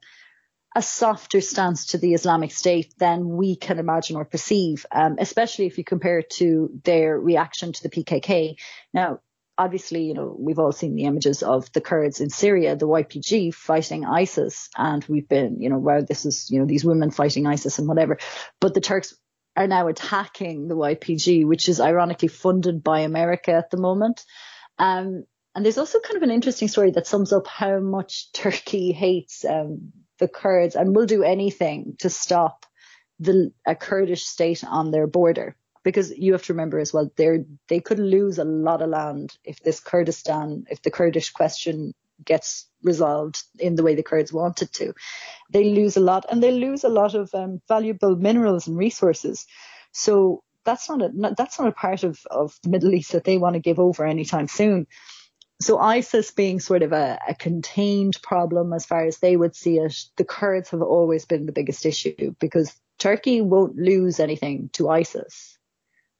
a 0.75 0.81
softer 0.81 1.41
stance 1.41 1.87
to 1.87 1.97
the 1.97 2.13
Islamic 2.13 2.51
State 2.51 2.93
than 2.97 3.27
we 3.29 3.55
can 3.55 3.79
imagine 3.79 4.15
or 4.15 4.25
perceive, 4.25 4.85
um, 4.91 5.17
especially 5.19 5.67
if 5.67 5.77
you 5.77 5.83
compare 5.83 6.19
it 6.19 6.29
to 6.31 6.69
their 6.83 7.19
reaction 7.19 7.73
to 7.73 7.83
the 7.83 7.89
PKK. 7.89 8.55
Now, 8.93 9.19
obviously, 9.57 10.03
you 10.03 10.13
know, 10.13 10.35
we've 10.37 10.59
all 10.59 10.71
seen 10.71 10.95
the 10.95 11.03
images 11.03 11.43
of 11.43 11.71
the 11.73 11.81
Kurds 11.81 12.21
in 12.21 12.29
Syria, 12.29 12.75
the 12.75 12.87
YPG 12.87 13.53
fighting 13.53 14.05
ISIS, 14.05 14.69
and 14.77 15.03
we've 15.05 15.27
been, 15.27 15.61
you 15.61 15.69
know, 15.69 15.77
wow, 15.77 16.01
this 16.01 16.25
is, 16.25 16.49
you 16.49 16.59
know, 16.59 16.65
these 16.65 16.85
women 16.85 17.11
fighting 17.11 17.45
ISIS 17.45 17.79
and 17.79 17.87
whatever. 17.87 18.17
But 18.59 18.73
the 18.73 18.81
Turks 18.81 19.13
are 19.55 19.67
now 19.67 19.87
attacking 19.87 20.67
the 20.67 20.75
YPG, 20.75 21.45
which 21.45 21.69
is 21.69 21.79
ironically 21.79 22.27
funded 22.27 22.83
by 22.83 23.01
America 23.01 23.51
at 23.51 23.69
the 23.69 23.77
moment. 23.77 24.25
Um, 24.79 25.25
and 25.55 25.63
there's 25.63 25.77
also 25.77 25.99
kind 25.99 26.17
of 26.17 26.23
an 26.23 26.31
interesting 26.31 26.67
story 26.67 26.91
that 26.91 27.05
sums 27.05 27.31
up 27.31 27.45
how 27.47 27.79
much 27.79 28.31
Turkey 28.33 28.91
hates 28.91 29.45
um, 29.45 29.91
the 30.19 30.27
Kurds 30.27 30.75
and 30.75 30.95
will 30.95 31.05
do 31.05 31.23
anything 31.23 31.95
to 31.99 32.09
stop 32.09 32.65
the 33.19 33.51
a 33.65 33.75
Kurdish 33.75 34.23
state 34.23 34.63
on 34.63 34.89
their 34.89 35.05
border 35.05 35.55
because 35.83 36.17
you 36.17 36.31
have 36.33 36.43
to 36.43 36.53
remember 36.53 36.79
as 36.79 36.93
well, 36.93 37.11
they 37.15 37.45
they 37.67 37.79
could 37.79 37.99
lose 37.99 38.39
a 38.39 38.45
lot 38.45 38.81
of 38.81 38.89
land 38.89 39.37
if 39.43 39.61
this 39.61 39.79
Kurdistan, 39.79 40.65
if 40.69 40.81
the 40.81 40.91
Kurdish 40.91 41.31
question 41.31 41.93
gets 42.23 42.67
resolved 42.81 43.43
in 43.59 43.75
the 43.75 43.83
way 43.83 43.95
the 43.95 44.03
Kurds 44.03 44.31
want 44.31 44.61
it 44.61 44.71
to. 44.73 44.93
They 45.49 45.65
lose 45.65 45.97
a 45.97 46.01
lot, 46.01 46.25
and 46.29 46.41
they 46.41 46.51
lose 46.51 46.83
a 46.83 46.89
lot 46.89 47.15
of 47.15 47.33
um, 47.33 47.61
valuable 47.67 48.15
minerals 48.15 48.67
and 48.67 48.77
resources. 48.77 49.45
So 49.91 50.43
that's 50.63 50.89
not 50.89 51.01
a 51.01 51.09
not, 51.13 51.37
that's 51.37 51.59
not 51.59 51.67
a 51.67 51.73
part 51.73 52.03
of 52.03 52.19
of 52.31 52.57
the 52.63 52.69
Middle 52.69 52.93
East 52.93 53.11
that 53.11 53.25
they 53.25 53.37
want 53.37 53.55
to 53.55 53.59
give 53.59 53.79
over 53.79 54.05
anytime 54.05 54.47
soon. 54.47 54.87
So 55.61 55.77
ISIS 55.77 56.31
being 56.31 56.59
sort 56.59 56.81
of 56.81 56.91
a, 56.91 57.19
a, 57.27 57.35
contained 57.35 58.17
problem 58.21 58.73
as 58.73 58.85
far 58.85 59.05
as 59.05 59.19
they 59.19 59.37
would 59.37 59.55
see 59.55 59.77
it, 59.77 59.95
the 60.17 60.25
Kurds 60.25 60.71
have 60.71 60.81
always 60.81 61.25
been 61.25 61.45
the 61.45 61.53
biggest 61.53 61.85
issue 61.85 62.35
because 62.39 62.75
Turkey 62.97 63.39
won't 63.39 63.77
lose 63.77 64.19
anything 64.19 64.69
to 64.73 64.89
ISIS 64.89 65.52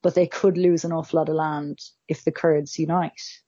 but 0.04 0.14
they 0.14 0.26
could 0.26 0.58
lose 0.58 0.84
an 0.84 0.92
awful 0.92 1.18
lot 1.18 1.30
of 1.30 1.34
land 1.34 1.80
if 2.06 2.24
the 2.24 2.30
Kurds 2.30 2.78
unite. 2.78 3.40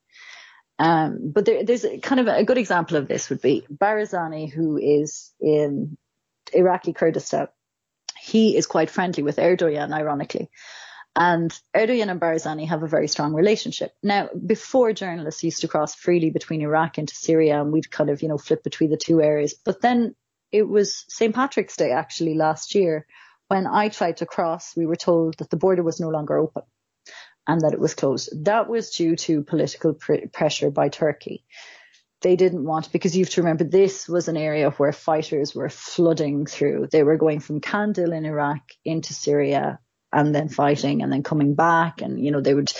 Um, 0.79 1.31
but 1.33 1.45
there, 1.45 1.65
there's 1.65 1.85
kind 2.03 2.19
of 2.19 2.29
a, 2.29 2.39
a 2.39 2.45
good 2.45 2.57
example 2.59 2.97
of 2.97 3.07
this 3.07 3.29
would 3.29 3.43
be 3.43 3.67
Barzani, 3.71 4.51
who 4.51 4.79
is 4.79 5.33
in 5.39 5.99
Iraqi 6.55 6.95
Kurdistan. 6.95 7.49
He 8.19 8.57
is 8.57 8.67
quite 8.67 8.91
friendly 8.91 9.23
with 9.23 9.37
Erdogan, 9.37 9.93
ironically. 9.93 10.51
And 11.15 11.51
Erdogan 11.75 12.11
and 12.11 12.21
Barzani 12.21 12.69
have 12.69 12.83
a 12.83 12.89
very 12.89 13.09
strong 13.09 13.35
relationship. 13.35 13.93
Now, 14.03 14.29
before 14.47 14.95
journalists 14.95 15.45
used 15.45 15.61
to 15.61 15.69
cross 15.69 15.95
freely 15.95 16.31
between 16.31 16.63
Iraq 16.63 16.99
into 16.99 17.15
Syria 17.15 17.61
and 17.61 17.71
we'd 17.71 17.91
kind 17.91 18.09
of, 18.09 18.23
you 18.23 18.29
know, 18.29 18.39
flip 18.39 18.65
between 18.65 18.91
the 18.91 18.97
two 18.97 19.21
areas. 19.23 19.55
But 19.55 19.83
then 19.83 20.15
it 20.53 20.63
was 20.63 21.05
St. 21.09 21.35
Patrick's 21.35 21.77
Day 21.77 21.91
actually 21.91 22.35
last 22.35 22.75
year 22.75 23.07
when 23.49 23.67
I 23.67 23.89
tried 23.89 24.19
to 24.19 24.27
cross, 24.27 24.77
we 24.77 24.87
were 24.87 24.97
told 24.97 25.39
that 25.39 25.51
the 25.51 25.57
border 25.57 25.83
was 25.83 26.01
no 26.01 26.09
longer 26.09 26.37
open 26.37 26.63
and 27.47 27.61
that 27.61 27.73
it 27.73 27.81
was 27.81 27.95
closed. 27.95 28.45
That 28.45 28.69
was 28.69 28.91
due 28.91 29.17
to 29.17 29.43
political 29.43 29.95
pr- 29.95 30.27
pressure 30.33 30.71
by 30.71 30.89
Turkey. 30.89 31.45
They 32.23 32.35
didn't 32.35 32.65
want, 32.65 32.91
because 32.93 33.17
you 33.17 33.25
have 33.25 33.33
to 33.35 33.43
remember, 33.43 33.65
this 33.65 34.09
was 34.09 34.27
an 34.27 34.37
area 34.37 34.71
where 34.71 34.93
fighters 34.93 35.55
were 35.55 35.69
flooding 35.69 36.47
through. 36.47 36.89
They 36.91 37.03
were 37.03 37.19
going 37.19 37.41
from 37.41 37.61
Kandil 37.61 38.17
in 38.17 38.25
Iraq 38.25 38.63
into 38.85 39.13
Syria 39.15 39.79
and 40.13 40.35
then 40.35 40.49
fighting 40.49 41.03
and 41.03 41.13
then 41.13 41.23
coming 41.23 41.55
back. 41.55 42.01
And, 42.01 42.19
you 42.19 42.31
know, 42.31 42.41
they 42.41 42.55
would, 42.55 42.71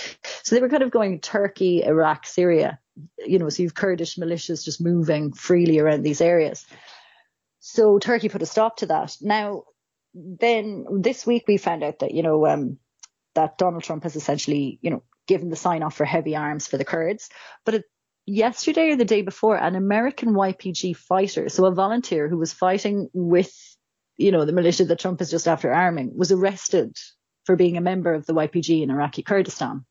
so 0.43 0.55
they 0.55 0.61
were 0.61 0.69
kind 0.69 0.83
of 0.83 0.91
going 0.91 1.21
Turkey, 1.21 1.83
Iraq, 1.83 2.25
Syria, 2.25 2.79
you 3.25 3.37
know, 3.37 3.47
so 3.49 3.63
you've 3.63 3.75
Kurdish 3.75 4.15
militias 4.15 4.65
just 4.65 4.81
moving 4.81 5.31
freely 5.31 5.79
around 5.79 6.01
these 6.01 6.19
areas. 6.19 6.65
So 7.59 7.99
Turkey 7.99 8.27
put 8.27 8.41
a 8.41 8.45
stop 8.47 8.77
to 8.77 8.87
that. 8.87 9.15
Now, 9.21 9.63
then 10.17 10.85
this 11.01 11.25
week 11.25 11.43
we 11.47 11.57
found 11.57 11.83
out 11.83 11.99
that, 11.99 12.13
you 12.13 12.23
know, 12.23 12.45
um, 12.47 12.77
that 13.35 13.57
Donald 13.57 13.83
Trump 13.83 14.03
has 14.03 14.15
essentially, 14.15 14.79
you 14.81 14.89
know, 14.89 15.03
given 15.27 15.49
the 15.49 15.55
sign 15.55 15.83
off 15.83 15.95
for 15.95 16.05
heavy 16.05 16.35
arms 16.35 16.67
for 16.67 16.77
the 16.77 16.85
Kurds. 16.85 17.29
But 17.65 17.75
it, 17.75 17.83
yesterday 18.25 18.89
or 18.91 18.95
the 18.95 19.05
day 19.05 19.21
before, 19.21 19.57
an 19.57 19.75
American 19.75 20.33
YPG 20.33 20.95
fighter, 20.95 21.49
so 21.49 21.65
a 21.65 21.73
volunteer 21.73 22.27
who 22.27 22.37
was 22.37 22.53
fighting 22.53 23.09
with, 23.13 23.53
you 24.17 24.31
know, 24.31 24.45
the 24.45 24.53
militia 24.53 24.85
that 24.85 24.99
Trump 24.99 25.21
is 25.21 25.29
just 25.29 25.47
after 25.47 25.71
arming, 25.71 26.17
was 26.17 26.31
arrested 26.31 26.95
for 27.45 27.55
being 27.55 27.77
a 27.77 27.81
member 27.81 28.13
of 28.13 28.25
the 28.25 28.33
YPG 28.33 28.81
in 28.81 28.89
Iraqi 28.89 29.21
Kurdistan. 29.21 29.85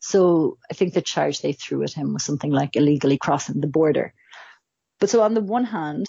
So 0.00 0.58
I 0.70 0.74
think 0.74 0.94
the 0.94 1.02
charge 1.02 1.40
they 1.40 1.52
threw 1.52 1.82
at 1.82 1.92
him 1.92 2.12
was 2.12 2.22
something 2.22 2.52
like 2.52 2.76
illegally 2.76 3.18
crossing 3.18 3.60
the 3.60 3.66
border. 3.66 4.14
But 5.00 5.10
so 5.10 5.22
on 5.22 5.34
the 5.34 5.40
one 5.40 5.64
hand, 5.64 6.06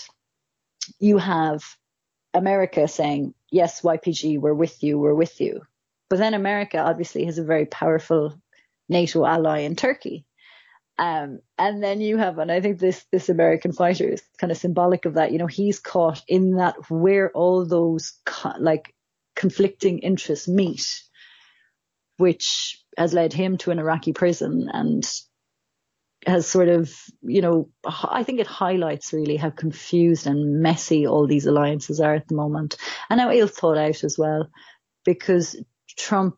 you 0.99 1.17
have 1.17 1.63
America 2.33 2.87
saying, 2.87 3.33
yes, 3.51 3.81
YPG, 3.81 4.39
we're 4.39 4.53
with 4.53 4.83
you, 4.83 4.97
we're 4.99 5.13
with 5.13 5.39
you. 5.39 5.61
But 6.09 6.19
then 6.19 6.33
America 6.33 6.77
obviously 6.77 7.25
has 7.25 7.37
a 7.37 7.43
very 7.43 7.65
powerful 7.65 8.39
NATO 8.89 9.25
ally 9.25 9.59
in 9.59 9.75
Turkey. 9.75 10.25
Um, 10.99 11.39
and 11.59 11.83
then 11.83 12.01
you 12.01 12.17
have, 12.17 12.39
and 12.39 12.51
I 12.51 12.59
think 12.59 12.79
this 12.79 13.05
this 13.11 13.29
American 13.29 13.71
fighter 13.71 14.07
is 14.09 14.23
kind 14.39 14.51
of 14.51 14.57
symbolic 14.57 15.05
of 15.05 15.13
that. 15.13 15.31
You 15.31 15.37
know, 15.37 15.47
he's 15.47 15.79
caught 15.79 16.23
in 16.27 16.55
that 16.57 16.89
where 16.89 17.31
all 17.31 17.65
those 17.65 18.13
co- 18.25 18.57
like 18.57 18.95
conflicting 19.35 19.99
interests 19.99 20.47
meet, 20.47 21.03
which 22.17 22.83
has 22.97 23.13
led 23.13 23.31
him 23.31 23.57
to 23.57 23.71
an 23.71 23.77
Iraqi 23.77 24.11
prison 24.11 24.69
and 24.73 25.07
has 26.27 26.47
sort 26.47 26.69
of, 26.69 26.93
you 27.21 27.41
know, 27.41 27.69
I 27.85 28.23
think 28.23 28.39
it 28.39 28.47
highlights 28.47 29.13
really 29.13 29.37
how 29.37 29.49
confused 29.49 30.27
and 30.27 30.61
messy 30.61 31.07
all 31.07 31.25
these 31.25 31.45
alliances 31.45 31.99
are 31.99 32.13
at 32.13 32.27
the 32.27 32.35
moment, 32.35 32.77
and 33.09 33.19
how 33.19 33.31
ill 33.31 33.47
thought 33.47 33.77
out 33.77 34.03
as 34.03 34.17
well, 34.17 34.49
because 35.05 35.55
Trump 35.97 36.37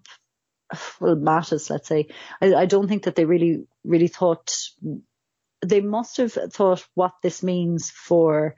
well, 0.99 1.15
Mattis, 1.15 1.69
let's 1.69 1.87
say, 1.87 2.07
I, 2.41 2.53
I 2.53 2.65
don't 2.65 2.87
think 2.87 3.03
that 3.03 3.15
they 3.15 3.25
really, 3.25 3.65
really 3.83 4.07
thought, 4.07 4.55
they 5.65 5.81
must 5.81 6.17
have 6.17 6.33
thought 6.33 6.85
what 6.93 7.13
this 7.23 7.43
means 7.43 7.89
for 7.89 8.55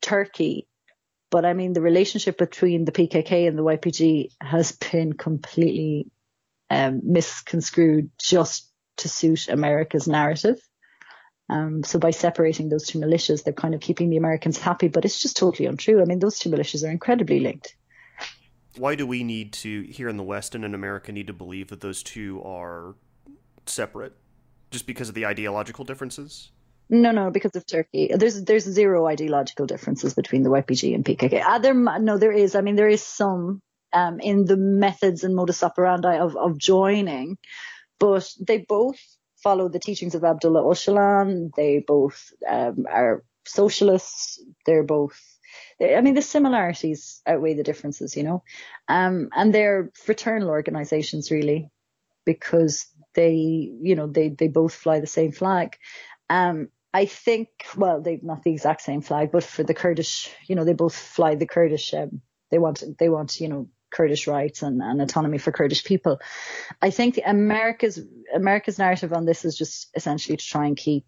Turkey. 0.00 0.68
But 1.30 1.44
I 1.44 1.54
mean, 1.54 1.72
the 1.72 1.80
relationship 1.80 2.38
between 2.38 2.84
the 2.84 2.92
PKK 2.92 3.48
and 3.48 3.58
the 3.58 3.64
YPG 3.64 4.28
has 4.40 4.72
been 4.72 5.14
completely 5.14 6.10
um, 6.70 7.00
misconstrued 7.04 8.10
just 8.18 8.71
to 8.98 9.08
suit 9.08 9.48
America's 9.48 10.06
narrative. 10.06 10.58
Um, 11.48 11.82
so 11.82 11.98
by 11.98 12.12
separating 12.12 12.68
those 12.68 12.86
two 12.86 12.98
militias, 12.98 13.44
they're 13.44 13.52
kind 13.52 13.74
of 13.74 13.80
keeping 13.80 14.10
the 14.10 14.16
Americans 14.16 14.58
happy, 14.58 14.88
but 14.88 15.04
it's 15.04 15.20
just 15.20 15.36
totally 15.36 15.66
untrue. 15.66 16.00
I 16.00 16.04
mean, 16.04 16.18
those 16.18 16.38
two 16.38 16.50
militias 16.50 16.86
are 16.86 16.90
incredibly 16.90 17.40
linked 17.40 17.74
why 18.76 18.94
do 18.94 19.06
we 19.06 19.22
need 19.22 19.52
to 19.52 19.82
here 19.82 20.08
in 20.08 20.16
the 20.16 20.22
West 20.22 20.54
and 20.54 20.64
in 20.64 20.74
America 20.74 21.12
need 21.12 21.26
to 21.26 21.32
believe 21.32 21.68
that 21.68 21.80
those 21.80 22.02
two 22.02 22.42
are 22.42 22.94
separate 23.66 24.14
just 24.70 24.86
because 24.86 25.08
of 25.08 25.14
the 25.14 25.26
ideological 25.26 25.84
differences? 25.84 26.50
No, 26.88 27.10
no, 27.10 27.30
because 27.30 27.54
of 27.56 27.66
Turkey. 27.66 28.10
There's 28.14 28.42
there's 28.44 28.64
zero 28.64 29.06
ideological 29.06 29.66
differences 29.66 30.14
between 30.14 30.42
the 30.42 30.50
YPG 30.50 30.94
and 30.94 31.04
PKK. 31.04 31.42
Uh, 31.42 31.58
there, 31.58 31.74
no, 31.74 32.18
there 32.18 32.32
is. 32.32 32.54
I 32.54 32.60
mean, 32.60 32.76
there 32.76 32.88
is 32.88 33.02
some 33.02 33.62
um, 33.92 34.20
in 34.20 34.44
the 34.44 34.56
methods 34.56 35.24
and 35.24 35.34
modus 35.34 35.62
operandi 35.62 36.18
of, 36.18 36.36
of 36.36 36.58
joining, 36.58 37.38
but 38.02 38.28
they 38.48 38.58
both 38.58 38.98
follow 39.44 39.68
the 39.68 39.78
teachings 39.78 40.16
of 40.16 40.24
Abdullah 40.24 40.64
Öcalan. 40.64 41.54
They 41.54 41.84
both 41.86 42.32
um, 42.48 42.84
are 42.90 43.22
socialists. 43.46 44.42
They're 44.66 44.82
both 44.82 45.20
I 45.80 46.00
mean, 46.00 46.14
the 46.14 46.22
similarities 46.22 47.22
outweigh 47.26 47.54
the 47.54 47.62
differences, 47.62 48.16
you 48.16 48.24
know, 48.24 48.42
um, 48.88 49.28
and 49.32 49.54
they're 49.54 49.90
fraternal 49.94 50.48
organizations 50.48 51.30
really, 51.30 51.70
because 52.24 52.86
they, 53.14 53.34
you 53.34 53.94
know, 53.94 54.06
they 54.06 54.30
they 54.30 54.48
both 54.48 54.74
fly 54.74 55.00
the 55.00 55.06
same 55.18 55.32
flag. 55.32 55.76
Um, 56.30 56.68
I 56.94 57.04
think, 57.06 57.48
well, 57.76 58.00
they 58.00 58.18
not 58.22 58.42
the 58.42 58.52
exact 58.52 58.80
same 58.82 59.02
flag, 59.02 59.30
but 59.32 59.44
for 59.44 59.62
the 59.62 59.74
Kurdish, 59.74 60.30
you 60.48 60.56
know, 60.56 60.64
they 60.64 60.74
both 60.74 60.96
fly 60.96 61.34
the 61.34 61.46
Kurdish. 61.46 61.94
Um, 61.94 62.22
they 62.50 62.58
want 62.58 62.82
they 62.98 63.08
want, 63.08 63.40
you 63.40 63.48
know, 63.48 63.68
Kurdish 63.92 64.26
rights 64.26 64.62
and, 64.62 64.82
and 64.82 65.00
autonomy 65.00 65.38
for 65.38 65.52
Kurdish 65.52 65.84
people. 65.84 66.20
I 66.80 66.90
think 66.90 67.20
America's 67.24 68.00
America's 68.34 68.78
narrative 68.78 69.12
on 69.12 69.24
this 69.24 69.44
is 69.44 69.56
just 69.56 69.90
essentially 69.94 70.36
to 70.36 70.44
try 70.44 70.66
and 70.66 70.76
keep 70.76 71.04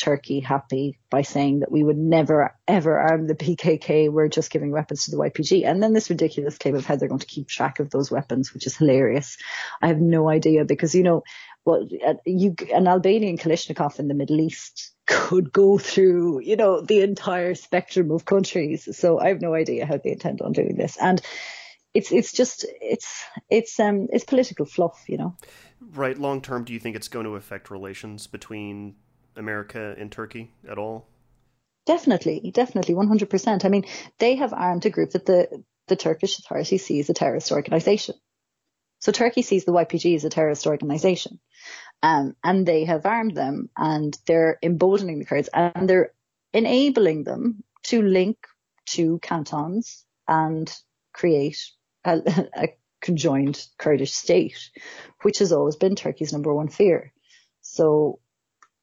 Turkey 0.00 0.40
happy 0.40 0.98
by 1.10 1.20
saying 1.20 1.60
that 1.60 1.70
we 1.70 1.84
would 1.84 1.98
never 1.98 2.56
ever 2.66 2.98
arm 2.98 3.26
the 3.26 3.34
PKK. 3.34 4.10
We're 4.10 4.28
just 4.28 4.50
giving 4.50 4.70
weapons 4.70 5.04
to 5.04 5.10
the 5.10 5.18
YPG. 5.18 5.66
And 5.66 5.82
then 5.82 5.92
this 5.92 6.08
ridiculous 6.08 6.56
claim 6.56 6.74
of 6.74 6.86
how 6.86 6.96
they're 6.96 7.08
going 7.08 7.18
to 7.20 7.26
keep 7.26 7.48
track 7.48 7.80
of 7.80 7.90
those 7.90 8.10
weapons, 8.10 8.54
which 8.54 8.66
is 8.66 8.76
hilarious. 8.78 9.36
I 9.82 9.88
have 9.88 10.00
no 10.00 10.30
idea 10.30 10.64
because, 10.64 10.94
you 10.94 11.02
know, 11.02 11.22
well, 11.66 11.86
uh, 12.06 12.14
you, 12.24 12.54
an 12.72 12.88
Albanian 12.88 13.36
Kalashnikov 13.36 13.98
in 13.98 14.08
the 14.08 14.14
Middle 14.14 14.40
East 14.40 14.92
could 15.06 15.52
go 15.52 15.76
through, 15.76 16.40
you 16.40 16.56
know, 16.56 16.80
the 16.80 17.02
entire 17.02 17.54
spectrum 17.54 18.10
of 18.10 18.24
countries. 18.24 18.88
So 18.96 19.20
I 19.20 19.28
have 19.28 19.42
no 19.42 19.52
idea 19.52 19.84
how 19.84 19.98
they 19.98 20.12
intend 20.12 20.40
on 20.40 20.52
doing 20.52 20.76
this. 20.76 20.96
And 20.96 21.20
it's, 21.94 22.12
it's 22.12 22.32
just, 22.32 22.66
it's, 22.80 23.24
it's, 23.48 23.78
um, 23.80 24.08
it's 24.12 24.24
political 24.24 24.64
fluff, 24.64 25.04
you 25.08 25.18
know. 25.18 25.36
Right. 25.80 26.16
Long 26.16 26.40
term, 26.40 26.64
do 26.64 26.72
you 26.72 26.80
think 26.80 26.96
it's 26.96 27.08
going 27.08 27.24
to 27.24 27.36
affect 27.36 27.70
relations 27.70 28.26
between 28.26 28.96
America 29.36 29.94
and 29.98 30.10
Turkey 30.10 30.52
at 30.68 30.78
all? 30.78 31.08
Definitely, 31.86 32.50
definitely, 32.54 32.94
100%. 32.94 33.64
I 33.64 33.68
mean, 33.68 33.84
they 34.18 34.36
have 34.36 34.52
armed 34.52 34.86
a 34.86 34.90
group 34.90 35.10
that 35.10 35.26
the, 35.26 35.64
the 35.88 35.96
Turkish 35.96 36.38
authority 36.38 36.78
sees 36.78 37.08
a 37.08 37.14
terrorist 37.14 37.50
organization. 37.50 38.14
So 39.00 39.12
Turkey 39.12 39.42
sees 39.42 39.64
the 39.64 39.72
YPG 39.72 40.14
as 40.14 40.24
a 40.24 40.30
terrorist 40.30 40.66
organization. 40.66 41.40
Um, 42.02 42.36
and 42.44 42.66
they 42.66 42.84
have 42.84 43.06
armed 43.06 43.34
them 43.34 43.70
and 43.76 44.16
they're 44.26 44.58
emboldening 44.62 45.18
the 45.18 45.24
Kurds 45.24 45.48
and 45.52 45.88
they're 45.88 46.12
enabling 46.52 47.24
them 47.24 47.62
to 47.84 48.02
link 48.02 48.38
to 48.90 49.18
cantons 49.20 50.04
and 50.28 50.72
create 51.12 51.58
a, 52.04 52.20
a 52.54 52.68
conjoined 53.00 53.66
Kurdish 53.78 54.12
state, 54.12 54.70
which 55.22 55.38
has 55.38 55.52
always 55.52 55.76
been 55.76 55.94
Turkey's 55.94 56.32
number 56.32 56.52
one 56.54 56.68
fear. 56.68 57.12
So 57.62 58.20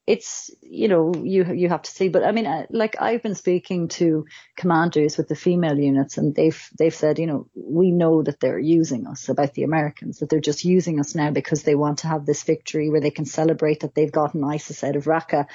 it's 0.07 0.49
you 0.61 0.87
know 0.87 1.13
you 1.21 1.43
you 1.53 1.67
have 1.67 1.81
to 1.81 1.91
see 1.91 2.07
but 2.07 2.23
i 2.23 2.31
mean 2.31 2.47
uh, 2.47 2.65
like 2.69 2.95
i've 3.01 3.21
been 3.21 3.35
speaking 3.35 3.89
to 3.89 4.25
commanders 4.55 5.17
with 5.17 5.27
the 5.27 5.35
female 5.35 5.77
units 5.77 6.17
and 6.17 6.33
they've 6.33 6.69
they've 6.79 6.95
said 6.95 7.19
you 7.19 7.27
know 7.27 7.47
we 7.53 7.91
know 7.91 8.23
that 8.23 8.39
they're 8.39 8.57
using 8.57 9.05
us 9.05 9.27
about 9.27 9.53
the 9.53 9.63
americans 9.63 10.19
that 10.19 10.29
they're 10.29 10.39
just 10.39 10.63
using 10.63 10.99
us 11.01 11.13
now 11.13 11.29
because 11.29 11.63
they 11.63 11.75
want 11.75 11.99
to 11.99 12.07
have 12.07 12.25
this 12.25 12.43
victory 12.43 12.89
where 12.89 13.01
they 13.01 13.11
can 13.11 13.25
celebrate 13.25 13.81
that 13.81 13.93
they've 13.93 14.11
gotten 14.11 14.45
isis 14.45 14.81
out 14.81 14.95
of 14.95 15.03
raqqa 15.03 15.45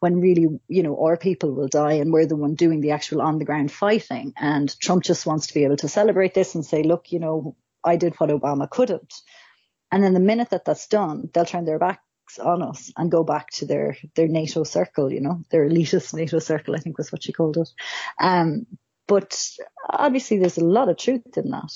when 0.00 0.20
really 0.20 0.46
you 0.68 0.82
know 0.82 1.02
our 1.02 1.16
people 1.16 1.52
will 1.52 1.68
die 1.68 1.94
and 1.94 2.12
we're 2.12 2.26
the 2.26 2.36
one 2.36 2.54
doing 2.54 2.80
the 2.80 2.92
actual 2.92 3.20
on 3.20 3.38
the 3.38 3.44
ground 3.44 3.70
fighting 3.70 4.32
and 4.36 4.78
trump 4.80 5.02
just 5.02 5.26
wants 5.26 5.48
to 5.48 5.54
be 5.54 5.64
able 5.64 5.76
to 5.76 5.88
celebrate 5.88 6.34
this 6.34 6.54
and 6.54 6.64
say 6.64 6.82
look 6.82 7.12
you 7.12 7.18
know 7.18 7.56
i 7.84 7.96
did 7.96 8.14
what 8.18 8.30
obama 8.30 8.68
couldn't 8.68 9.14
and 9.90 10.02
then 10.02 10.14
the 10.14 10.20
minute 10.20 10.50
that 10.50 10.64
that's 10.64 10.86
done, 10.86 11.30
they'll 11.32 11.44
turn 11.44 11.64
their 11.64 11.78
back 11.78 12.00
on 12.42 12.62
us 12.62 12.92
and 12.96 13.10
go 13.10 13.24
back 13.24 13.50
to 13.50 13.66
their 13.66 13.96
their 14.14 14.28
NATO 14.28 14.64
circle, 14.64 15.10
you 15.12 15.20
know, 15.20 15.42
their 15.50 15.68
elitist 15.68 16.14
NATO 16.14 16.38
circle, 16.38 16.76
I 16.76 16.78
think 16.78 16.98
was 16.98 17.10
what 17.10 17.22
she 17.22 17.32
called 17.32 17.56
it. 17.56 17.70
Um, 18.20 18.66
but 19.06 19.40
obviously, 19.88 20.38
there's 20.38 20.58
a 20.58 20.64
lot 20.64 20.90
of 20.90 20.98
truth 20.98 21.36
in 21.36 21.50
that. 21.50 21.72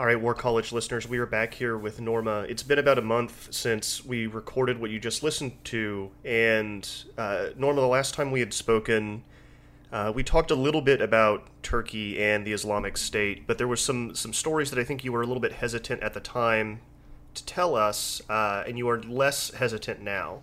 All 0.00 0.06
right, 0.06 0.18
War 0.18 0.32
College 0.32 0.72
listeners, 0.72 1.06
we 1.06 1.18
are 1.18 1.26
back 1.26 1.52
here 1.52 1.76
with 1.76 2.00
Norma. 2.00 2.46
It's 2.48 2.62
been 2.62 2.78
about 2.78 2.96
a 2.96 3.02
month 3.02 3.52
since 3.52 4.02
we 4.02 4.26
recorded 4.26 4.80
what 4.80 4.90
you 4.90 4.98
just 4.98 5.22
listened 5.22 5.62
to, 5.64 6.10
and 6.24 6.88
uh, 7.18 7.48
Norma, 7.54 7.82
the 7.82 7.86
last 7.86 8.14
time 8.14 8.30
we 8.30 8.40
had 8.40 8.54
spoken, 8.54 9.24
uh, 9.92 10.10
we 10.14 10.24
talked 10.24 10.50
a 10.50 10.54
little 10.54 10.80
bit 10.80 11.02
about 11.02 11.50
Turkey 11.62 12.18
and 12.18 12.46
the 12.46 12.54
Islamic 12.54 12.96
State, 12.96 13.46
but 13.46 13.58
there 13.58 13.68
were 13.68 13.76
some 13.76 14.14
some 14.14 14.32
stories 14.32 14.70
that 14.70 14.78
I 14.78 14.84
think 14.84 15.04
you 15.04 15.12
were 15.12 15.20
a 15.20 15.26
little 15.26 15.42
bit 15.42 15.52
hesitant 15.52 16.02
at 16.02 16.14
the 16.14 16.20
time 16.20 16.80
to 17.34 17.44
tell 17.44 17.74
us, 17.74 18.22
uh, 18.30 18.64
and 18.66 18.78
you 18.78 18.88
are 18.88 19.02
less 19.02 19.50
hesitant 19.50 20.00
now. 20.00 20.40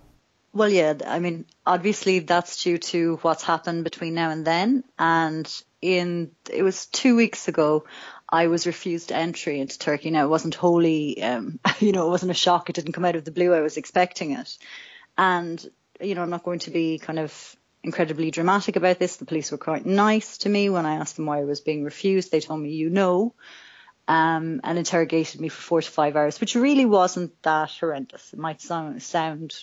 Well, 0.54 0.70
yeah, 0.70 0.94
I 1.08 1.18
mean, 1.18 1.46
obviously 1.66 2.20
that's 2.20 2.64
due 2.64 2.78
to 2.78 3.16
what's 3.24 3.42
happened 3.42 3.86
between 3.86 4.14
now 4.14 4.30
and 4.30 4.46
then, 4.46 4.84
and 5.00 5.52
in 5.82 6.32
it 6.50 6.64
was 6.64 6.86
two 6.88 7.16
weeks 7.16 7.48
ago. 7.48 7.86
I 8.30 8.48
was 8.48 8.68
refused 8.68 9.12
entry 9.12 9.60
into 9.60 9.80
Turkey. 9.80 10.12
Now 10.12 10.26
it 10.26 10.30
wasn't 10.30 10.56
wholly, 10.56 11.22
um, 11.24 11.60
you 11.80 11.92
know, 11.92 12.08
it 12.08 12.12
wasn't 12.12 12.32
a 12.32 12.36
shock. 12.36 12.70
It 12.70 12.74
didn't 12.74 12.94
come 12.94 13.06
out 13.06 13.16
of 13.16 13.26
the 13.26 13.32
blue. 13.32 13.54
I 13.54 13.62
was 13.62 13.78
expecting 13.78 14.32
it, 14.32 14.58
and 15.18 15.66
you 16.02 16.16
know, 16.16 16.22
I'm 16.22 16.30
not 16.30 16.44
going 16.44 16.60
to 16.60 16.72
be 16.72 17.00
kind 17.00 17.20
of 17.20 17.56
incredibly 17.84 18.32
dramatic 18.32 18.76
about 18.76 19.00
this. 19.00 19.18
The 19.18 19.26
police 19.26 19.52
were 19.52 19.58
quite 19.58 19.86
nice 19.86 20.40
to 20.40 20.50
me 20.50 20.70
when 20.70 20.86
I 20.86 20.96
asked 20.96 21.16
them 21.16 21.26
why 21.26 21.40
I 21.40 21.46
was 21.46 21.62
being 21.62 21.84
refused. 21.84 22.32
They 22.32 22.42
told 22.42 22.60
me, 22.60 22.72
you 22.72 22.90
know, 22.90 23.34
um, 24.08 24.62
and 24.64 24.78
interrogated 24.78 25.40
me 25.40 25.50
for 25.50 25.62
four 25.62 25.82
to 25.82 25.90
five 25.90 26.16
hours, 26.16 26.40
which 26.40 26.56
really 26.56 26.86
wasn't 26.86 27.42
that 27.44 27.72
horrendous. 27.72 28.34
It 28.34 28.40
might 28.40 28.62
sound, 28.62 29.02
sound 29.02 29.56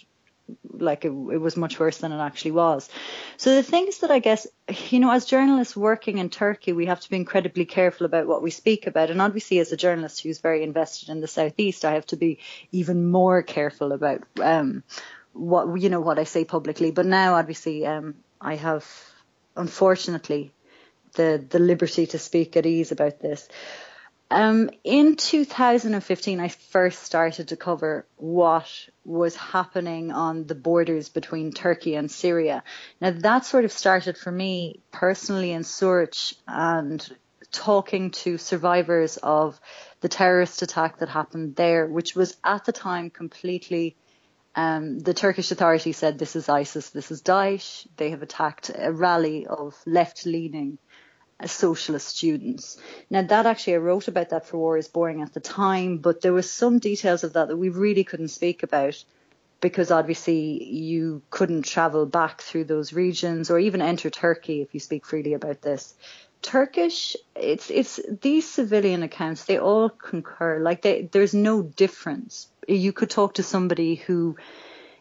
like 0.78 1.04
it, 1.04 1.08
it, 1.08 1.40
was 1.40 1.56
much 1.56 1.78
worse 1.78 1.98
than 1.98 2.12
it 2.12 2.18
actually 2.18 2.50
was. 2.50 2.88
So 3.36 3.54
the 3.54 3.62
things 3.62 3.98
that 3.98 4.10
I 4.10 4.18
guess, 4.18 4.46
you 4.90 5.00
know, 5.00 5.10
as 5.10 5.24
journalists 5.24 5.76
working 5.76 6.18
in 6.18 6.30
Turkey, 6.30 6.72
we 6.72 6.86
have 6.86 7.00
to 7.00 7.10
be 7.10 7.16
incredibly 7.16 7.64
careful 7.64 8.06
about 8.06 8.26
what 8.26 8.42
we 8.42 8.50
speak 8.50 8.86
about. 8.86 9.10
And 9.10 9.22
obviously, 9.22 9.58
as 9.58 9.72
a 9.72 9.76
journalist 9.76 10.22
who's 10.22 10.38
very 10.38 10.62
invested 10.62 11.08
in 11.08 11.20
the 11.20 11.28
southeast, 11.28 11.84
I 11.84 11.94
have 11.94 12.06
to 12.06 12.16
be 12.16 12.38
even 12.72 13.10
more 13.10 13.42
careful 13.42 13.92
about 13.92 14.22
um, 14.42 14.82
what 15.32 15.80
you 15.80 15.88
know 15.88 16.00
what 16.00 16.18
I 16.18 16.24
say 16.24 16.44
publicly. 16.44 16.90
But 16.90 17.06
now, 17.06 17.34
obviously, 17.34 17.86
um, 17.86 18.14
I 18.40 18.56
have 18.56 18.86
unfortunately 19.56 20.52
the 21.14 21.44
the 21.48 21.58
liberty 21.58 22.06
to 22.06 22.18
speak 22.18 22.56
at 22.56 22.66
ease 22.66 22.92
about 22.92 23.20
this. 23.20 23.48
Um, 24.30 24.70
in 24.82 25.16
2015, 25.16 26.40
I 26.40 26.48
first 26.48 27.02
started 27.02 27.48
to 27.48 27.56
cover 27.56 28.06
what 28.16 28.68
was 29.04 29.36
happening 29.36 30.12
on 30.12 30.46
the 30.46 30.54
borders 30.54 31.08
between 31.08 31.52
Turkey 31.52 31.94
and 31.94 32.10
Syria. 32.10 32.64
Now, 33.00 33.10
that 33.10 33.44
sort 33.44 33.64
of 33.64 33.72
started 33.72 34.16
for 34.16 34.32
me 34.32 34.80
personally 34.90 35.52
in 35.52 35.62
Suruç 35.62 36.34
and 36.48 37.06
talking 37.52 38.10
to 38.10 38.38
survivors 38.38 39.16
of 39.18 39.60
the 40.00 40.08
terrorist 40.08 40.62
attack 40.62 40.98
that 40.98 41.08
happened 41.08 41.54
there, 41.54 41.86
which 41.86 42.16
was 42.16 42.36
at 42.42 42.64
the 42.64 42.72
time 42.72 43.10
completely. 43.10 43.96
Um, 44.56 45.00
the 45.00 45.14
Turkish 45.14 45.50
authorities 45.50 45.96
said 45.96 46.18
this 46.18 46.36
is 46.36 46.48
ISIS, 46.48 46.90
this 46.90 47.10
is 47.10 47.22
Daesh. 47.22 47.86
They 47.96 48.10
have 48.10 48.22
attacked 48.22 48.70
a 48.74 48.92
rally 48.92 49.46
of 49.46 49.76
left 49.86 50.26
leaning 50.26 50.78
socialist 51.46 52.08
students. 52.08 52.76
Now 53.10 53.22
that 53.22 53.46
actually 53.46 53.74
I 53.74 53.78
wrote 53.78 54.08
about 54.08 54.30
that 54.30 54.46
for 54.46 54.58
War 54.58 54.78
is 54.78 54.88
Boring 54.88 55.22
at 55.22 55.34
the 55.34 55.40
time, 55.40 55.98
but 55.98 56.20
there 56.20 56.32
were 56.32 56.42
some 56.42 56.78
details 56.78 57.24
of 57.24 57.32
that 57.34 57.48
that 57.48 57.56
we 57.56 57.68
really 57.68 58.04
couldn't 58.04 58.28
speak 58.28 58.62
about 58.62 59.02
because 59.60 59.90
obviously 59.90 60.62
you 60.62 61.22
couldn't 61.30 61.62
travel 61.62 62.06
back 62.06 62.42
through 62.42 62.64
those 62.64 62.92
regions 62.92 63.50
or 63.50 63.58
even 63.58 63.80
enter 63.80 64.10
Turkey 64.10 64.60
if 64.60 64.74
you 64.74 64.80
speak 64.80 65.06
freely 65.06 65.32
about 65.32 65.62
this. 65.62 65.94
Turkish, 66.42 67.16
it's 67.34 67.70
it's 67.70 67.98
these 68.20 68.48
civilian 68.48 69.02
accounts. 69.02 69.44
They 69.44 69.58
all 69.58 69.88
concur. 69.88 70.60
Like 70.60 70.82
they, 70.82 71.08
there's 71.10 71.32
no 71.32 71.62
difference. 71.62 72.48
You 72.68 72.92
could 72.92 73.08
talk 73.08 73.34
to 73.34 73.42
somebody 73.42 73.94
who 73.94 74.36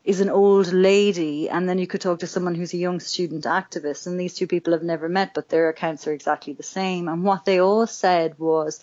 is 0.03 0.19
an 0.19 0.29
old 0.29 0.73
lady, 0.73 1.49
and 1.49 1.67
then 1.67 1.77
you 1.77 1.87
could 1.87 2.01
talk 2.01 2.19
to 2.19 2.27
someone 2.27 2.55
who's 2.55 2.73
a 2.73 2.77
young 2.77 2.99
student 2.99 3.45
activist, 3.45 4.05
and 4.05 4.19
these 4.19 4.33
two 4.33 4.47
people 4.47 4.73
have 4.73 4.83
never 4.83 5.07
met, 5.07 5.33
but 5.33 5.47
their 5.47 5.69
accounts 5.69 6.07
are 6.07 6.13
exactly 6.13 6.53
the 6.53 6.63
same. 6.63 7.07
And 7.07 7.23
what 7.23 7.45
they 7.45 7.59
all 7.59 7.87
said 7.87 8.37
was 8.37 8.81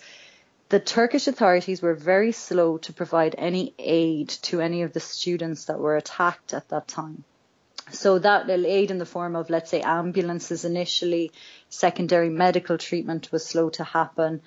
the 0.69 0.79
Turkish 0.79 1.27
authorities 1.27 1.81
were 1.81 1.93
very 1.93 2.31
slow 2.31 2.77
to 2.79 2.93
provide 2.93 3.35
any 3.37 3.73
aid 3.77 4.29
to 4.29 4.61
any 4.61 4.81
of 4.81 4.93
the 4.93 4.99
students 4.99 5.65
that 5.65 5.79
were 5.79 5.95
attacked 5.95 6.53
at 6.53 6.69
that 6.69 6.87
time. 6.87 7.23
So 7.91 8.19
that 8.19 8.49
aid 8.49 8.89
in 8.89 8.97
the 8.97 9.05
form 9.05 9.35
of, 9.35 9.49
let's 9.49 9.69
say, 9.69 9.81
ambulances 9.81 10.63
initially, 10.63 11.31
secondary 11.69 12.29
medical 12.29 12.77
treatment 12.77 13.31
was 13.31 13.45
slow 13.45 13.69
to 13.71 13.83
happen, 13.83 14.41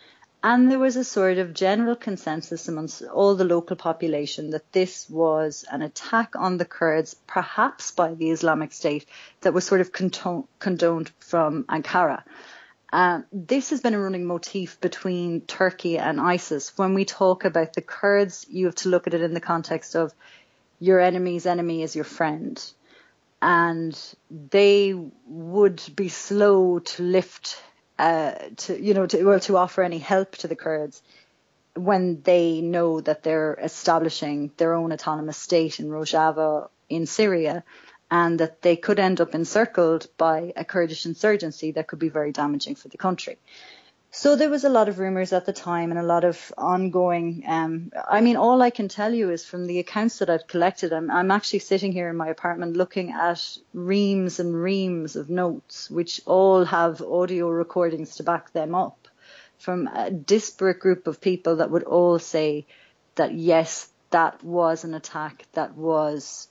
and 0.45 0.71
there 0.71 0.79
was 0.79 0.97
a 0.97 1.05
sort 1.05 1.39
of 1.39 1.55
general 1.55 1.97
consensus 1.97 2.69
amongst 2.69 3.03
all 3.03 3.35
the 3.35 3.47
local 3.47 3.77
population 3.77 4.51
that 4.51 4.71
this 4.73 5.09
was 5.09 5.65
an 5.73 5.81
attack 5.81 6.37
on 6.37 6.59
the 6.59 6.67
Kurds, 6.67 7.15
perhaps 7.27 7.93
by 7.93 8.13
the 8.13 8.31
Islamic 8.31 8.75
State, 8.75 9.07
that 9.41 9.55
was 9.55 9.65
sort 9.65 9.81
of 9.81 9.91
condoned 9.91 11.11
from 11.19 11.65
Ankara. 11.65 12.25
Uh, 12.93 13.23
this 13.33 13.71
has 13.71 13.81
been 13.81 13.95
a 13.95 13.99
running 13.99 14.27
motif 14.27 14.79
between 14.83 15.41
Turkey 15.41 15.97
and 15.97 16.21
ISIS. 16.21 16.77
When 16.77 16.93
we 16.93 17.07
talk 17.07 17.47
about 17.47 17.73
the 17.73 17.81
Kurds, 17.81 18.45
you 18.51 18.67
have 18.67 18.75
to 18.77 18.91
look 18.91 19.07
at 19.07 19.15
it 19.15 19.23
in 19.23 19.33
the 19.33 19.41
context 19.41 19.97
of 19.97 20.13
your 20.79 21.01
enemy's 21.01 21.47
enemy 21.47 21.83
is 21.83 21.97
your 21.97 22.05
friend. 22.05 22.63
And 23.41 23.99
they 24.31 24.95
would 25.27 25.83
be 25.97 26.11
slow 26.11 26.81
to 26.81 27.03
lift 27.03 27.63
uh, 27.99 28.33
to 28.57 28.81
you 28.81 28.95
know 28.95 29.07
to 29.07 29.25
well 29.25 29.41
to 29.41 29.57
offer 29.57 29.83
any 29.83 29.99
help 29.99 30.37
to 30.37 30.49
the 30.49 30.57
Kurds 30.57 31.03
when 31.75 32.23
they 32.23 32.61
know 32.61 33.01
that 33.01 33.23
they're 33.23 33.55
establishing 33.55 34.53
their 34.57 34.75
own 34.75 34.93
autonomous 34.93 35.37
state 35.37 35.81
in 35.81 35.89
Rojava 35.89 36.69
in 36.89 37.07
Syria 37.07 37.65
and 38.11 38.39
that 38.39 38.63
they 38.63 38.77
could 38.77 39.01
end 39.01 39.21
up 39.21 39.35
encircled 39.35 40.07
by 40.17 40.53
a 40.57 40.65
Kurdish 40.65 41.07
insurgency 41.07 41.73
that 41.73 41.89
could 41.89 41.99
be 41.99 42.09
very 42.09 42.33
damaging 42.33 42.77
for 42.77 42.89
the 42.89 42.99
country. 42.99 43.39
So 44.17 44.37
there 44.37 44.49
was 44.49 44.63
a 44.63 44.69
lot 44.69 44.89
of 44.89 45.01
rumors 45.01 45.33
at 45.33 45.45
the 45.45 45.53
time 45.53 45.91
and 45.91 45.99
a 45.99 46.05
lot 46.05 46.23
of 46.23 46.53
ongoing. 46.57 47.43
Um, 47.49 47.91
I 48.09 48.21
mean, 48.21 48.37
all 48.37 48.63
I 48.63 48.71
can 48.71 48.87
tell 48.87 49.13
you 49.13 49.31
is 49.31 49.45
from 49.45 49.67
the 49.67 49.81
accounts 49.81 50.21
that 50.21 50.31
I've 50.31 50.47
collected. 50.47 50.93
I'm, 50.93 51.11
I'm 51.11 51.33
actually 51.33 51.59
sitting 51.59 51.91
here 51.91 52.09
in 52.09 52.17
my 52.17 52.29
apartment 52.29 52.77
looking 52.77 53.11
at 53.11 53.59
reams 53.73 54.39
and 54.39 54.55
reams 54.55 55.17
of 55.17 55.31
notes, 55.31 55.91
which 55.91 56.21
all 56.27 56.65
have 56.65 57.03
audio 57.03 57.49
recordings 57.49 58.15
to 58.17 58.23
back 58.23 58.53
them 58.53 58.73
up 58.77 59.09
from 59.59 59.89
a 59.89 60.13
disparate 60.13 60.79
group 60.79 61.09
of 61.09 61.21
people 61.21 61.57
that 61.57 61.73
would 61.73 61.83
all 61.83 62.21
say 62.21 62.67
that 63.17 63.35
yes, 63.35 63.89
that 64.11 64.45
was 64.45 64.85
an 64.85 64.95
attack 64.95 65.45
that 65.55 65.75
was 65.75 66.47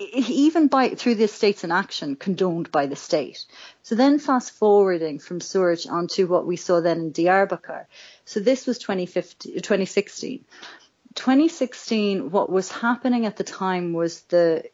even 0.00 0.68
by 0.68 0.90
through 0.90 1.16
the 1.16 1.28
states 1.28 1.64
in 1.64 1.72
action 1.72 2.16
condoned 2.16 2.70
by 2.70 2.86
the 2.86 2.96
state. 2.96 3.44
So 3.82 3.94
then 3.94 4.18
fast 4.18 4.52
forwarding 4.52 5.18
from 5.18 5.40
Suruç 5.40 5.90
onto 5.90 6.26
what 6.26 6.46
we 6.46 6.56
saw 6.56 6.80
then 6.80 6.98
in 6.98 7.12
Diyarbakir. 7.12 7.86
So 8.24 8.40
this 8.40 8.66
was 8.66 8.78
2016. 8.78 10.44
2016, 11.14 12.30
what 12.30 12.50
was 12.50 12.70
happening 12.70 13.26
at 13.26 13.36
the 13.36 13.44
time 13.44 13.92
was 13.92 14.20
the 14.22 14.64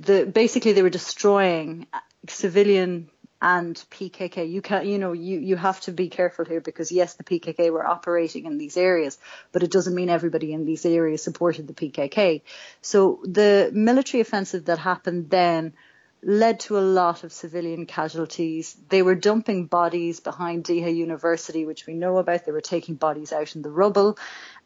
the 0.00 0.26
basically 0.26 0.72
they 0.72 0.82
were 0.82 0.90
destroying 0.90 1.86
civilian 2.28 3.08
and 3.44 3.76
PKK. 3.90 4.50
You 4.50 4.62
can 4.62 4.86
you 4.86 4.98
know, 4.98 5.12
you, 5.12 5.38
you 5.38 5.56
have 5.56 5.78
to 5.82 5.92
be 5.92 6.08
careful 6.08 6.46
here 6.46 6.62
because 6.62 6.90
yes, 6.90 7.14
the 7.14 7.24
PKK 7.24 7.70
were 7.70 7.86
operating 7.86 8.46
in 8.46 8.56
these 8.56 8.78
areas, 8.78 9.18
but 9.52 9.62
it 9.62 9.70
doesn't 9.70 9.94
mean 9.94 10.08
everybody 10.08 10.54
in 10.54 10.64
these 10.64 10.86
areas 10.86 11.22
supported 11.22 11.66
the 11.68 11.74
PKK. 11.74 12.40
So 12.80 13.20
the 13.22 13.70
military 13.74 14.22
offensive 14.22 14.64
that 14.64 14.78
happened 14.78 15.28
then 15.28 15.74
led 16.22 16.60
to 16.60 16.78
a 16.78 16.88
lot 17.00 17.22
of 17.22 17.34
civilian 17.34 17.84
casualties. 17.84 18.78
They 18.88 19.02
were 19.02 19.14
dumping 19.14 19.66
bodies 19.66 20.20
behind 20.20 20.64
Deha 20.64 20.96
University, 20.96 21.66
which 21.66 21.86
we 21.86 21.92
know 21.92 22.16
about. 22.16 22.46
They 22.46 22.52
were 22.52 22.62
taking 22.62 22.94
bodies 22.94 23.30
out 23.30 23.54
in 23.54 23.60
the 23.60 23.70
rubble 23.70 24.16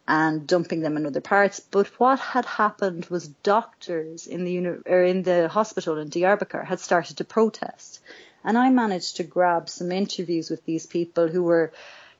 and 0.06 0.46
dumping 0.46 0.82
them 0.82 0.96
in 0.96 1.04
other 1.04 1.20
parts. 1.20 1.58
But 1.58 1.88
what 1.98 2.20
had 2.20 2.46
happened 2.46 3.06
was 3.06 3.26
doctors 3.26 4.28
in 4.28 4.44
the 4.44 4.52
uni- 4.52 4.82
or 4.86 5.02
in 5.02 5.24
the 5.24 5.48
hospital 5.48 5.98
in 5.98 6.10
Diyarbakir 6.10 6.64
had 6.64 6.78
started 6.78 7.16
to 7.16 7.24
protest. 7.24 8.00
And 8.44 8.56
I 8.56 8.70
managed 8.70 9.16
to 9.16 9.24
grab 9.24 9.68
some 9.68 9.92
interviews 9.92 10.50
with 10.50 10.64
these 10.64 10.86
people 10.86 11.28
who 11.28 11.42
were, 11.42 11.72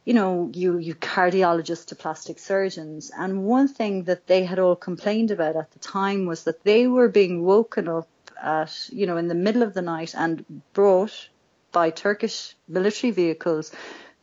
you 0.05 0.15
know, 0.15 0.51
you, 0.53 0.79
you 0.79 0.95
cardiologists 0.95 1.87
to 1.87 1.97
plastic 1.97 2.39
surgeons. 2.39 3.11
And 3.17 3.45
one 3.45 3.69
thing 3.69 4.05
that 4.05 4.27
they 4.27 4.45
had 4.45 4.59
all 4.59 4.77
complained 4.77 5.31
about 5.31 5.57
at 5.57 5.71
the 5.71 5.79
time 5.79 6.27
was 6.27 6.45
that 6.45 6.65
they 6.65 6.87
were 6.87 7.09
being 7.09 7.45
woken 7.45 7.89
up 7.89 8.09
at, 8.43 8.89
you 8.91 9.07
know, 9.07 9.17
in 9.17 9.29
the 9.29 9.35
middle 9.35 9.63
of 9.63 9.75
the 9.75 9.83
night 9.83 10.15
and 10.17 10.45
brought 10.73 11.29
by 11.73 11.91
Turkish 11.91 12.55
military 12.67 13.11
vehicles 13.11 13.73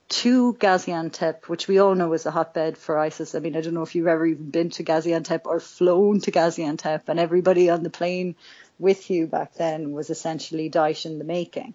to 0.08 0.54
Gaziantep, 0.56 1.48
which 1.48 1.68
we 1.68 1.80
all 1.80 1.96
know 1.96 2.14
is 2.14 2.26
a 2.26 2.32
hotbed 2.32 2.78
for 2.78 2.98
ISIS. 2.98 3.34
I 3.34 3.40
mean, 3.40 3.56
I 3.56 3.62
don't 3.62 3.74
know 3.74 3.82
if 3.82 3.96
you've 3.96 4.08
ever 4.08 4.26
even 4.26 4.52
been 4.52 4.70
to 4.72 4.84
Gaziantep 4.84 5.42
or 5.46 5.60
flown 5.60 6.20
to 6.22 6.32
Gaziantep, 6.32 7.02
and 7.08 7.20
everybody 7.20 7.70
on 7.70 7.82
the 7.82 7.90
plane 7.90 8.36
with 8.80 9.10
you 9.10 9.28
back 9.28 9.54
then 9.54 9.92
was 9.92 10.10
essentially 10.10 10.70
Daesh 10.70 11.06
in 11.06 11.18
the 11.18 11.26
making. 11.26 11.74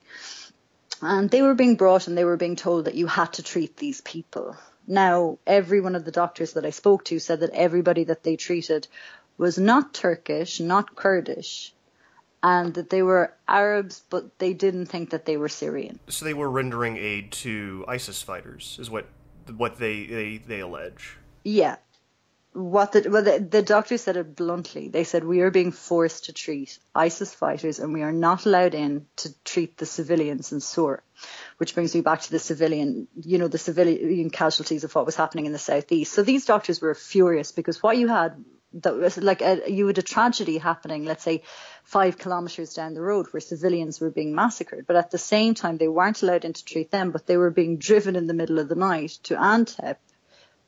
And 1.03 1.30
they 1.30 1.42
were 1.42 1.55
being 1.55 1.76
brought 1.76 2.09
and 2.09 2.16
they 2.16 2.24
were 2.24 2.36
being 2.36 2.57
told 2.57 2.84
that 2.84 2.94
you 2.94 3.07
had 3.07 3.32
to 3.34 3.42
treat 3.42 3.76
these 3.76 4.01
people. 4.01 4.57
Now, 4.86 5.38
every 5.46 5.80
one 5.80 5.94
of 5.94 6.05
the 6.05 6.11
doctors 6.11 6.55
that 6.55 6.66
I 6.66 6.70
spoke 6.70 7.05
to 7.07 7.18
said 7.18 7.40
that 7.40 7.51
everybody 7.51 8.05
that 8.05 8.22
they 8.22 8.36
treated 8.36 8.88
was 9.38 9.57
not 9.57 9.94
Turkish, 9.94 10.61
not 10.61 10.94
Kurdish, 10.96 11.72
and 12.42 12.74
that 12.74 12.90
they 12.90 13.03
were 13.03 13.32
Arabs, 13.48 14.03
but 14.11 14.38
they 14.38 14.53
didn't 14.53 14.86
think 14.86 15.11
that 15.11 15.24
they 15.24 15.36
were 15.36 15.48
Syrian. 15.48 15.98
So 16.09 16.24
they 16.24 16.34
were 16.34 16.51
rendering 16.51 16.96
aid 16.96 17.32
to 17.32 17.84
ISIS 17.88 18.22
fighters, 18.22 18.76
is 18.80 18.90
what 18.90 19.07
what 19.57 19.78
they 19.78 20.07
they, 20.07 20.38
they 20.38 20.61
allege. 20.61 21.16
Yeah, 21.44 21.76
what 22.53 22.92
the 22.92 23.09
well 23.09 23.22
the, 23.22 23.38
the 23.38 23.62
doctor 23.62 23.96
said 23.96 24.16
it 24.16 24.34
bluntly. 24.34 24.88
They 24.88 25.05
said 25.05 25.24
we 25.24 25.40
are 25.40 25.51
being 25.51 25.70
forced 25.70 26.24
to 26.24 26.32
treat 26.32 26.78
ISIS 26.94 27.32
fighters 27.32 27.78
and 27.78 27.92
we 27.92 28.03
are 28.03 28.12
not 28.12 28.44
allowed 28.44 28.74
in 28.74 29.07
to 29.16 29.32
treat 29.44 29.76
the 29.76 29.86
civilians 29.86 30.53
in 30.53 30.61
Sur. 30.61 31.03
Which 31.59 31.74
brings 31.74 31.94
me 31.94 32.01
back 32.01 32.22
to 32.22 32.30
the 32.30 32.38
civilian, 32.38 33.07
you 33.14 33.38
know, 33.38 33.48
the 33.48 33.59
civilian 33.59 34.30
casualties 34.30 34.84
of 34.84 34.94
what 34.94 35.07
was 35.07 35.16
happening 35.16 35.46
in 35.46 35.53
the 35.53 35.59
southeast. 35.59 36.12
So 36.12 36.22
these 36.22 36.46
doctors 36.46 36.80
were 36.80 36.94
furious 36.94 37.53
because 37.53 37.82
what 37.82 37.98
you 37.98 38.09
had 38.09 38.44
that 38.72 38.94
was 38.94 39.18
like 39.18 39.42
a, 39.42 39.70
you 39.70 39.86
had 39.88 39.98
a 39.98 40.03
tragedy 40.03 40.59
happening, 40.59 41.05
let's 41.05 41.24
say 41.24 41.42
five 41.84 42.18
kilometers 42.18 42.74
down 42.74 42.94
the 42.94 43.01
road 43.01 43.26
where 43.30 43.40
civilians 43.40 44.01
were 44.01 44.11
being 44.11 44.34
massacred. 44.34 44.86
But 44.86 44.96
at 44.96 45.11
the 45.11 45.18
same 45.18 45.55
time, 45.55 45.76
they 45.76 45.88
weren't 45.88 46.22
allowed 46.22 46.44
in 46.44 46.53
to 46.53 46.64
treat 46.64 46.90
them, 46.90 47.11
but 47.11 47.26
they 47.26 47.36
were 47.36 47.51
being 47.51 47.78
driven 47.78 48.16
in 48.16 48.26
the 48.26 48.34
middle 48.34 48.59
of 48.59 48.68
the 48.68 48.76
night 48.76 49.11
to 49.24 49.34
Antep 49.34 49.96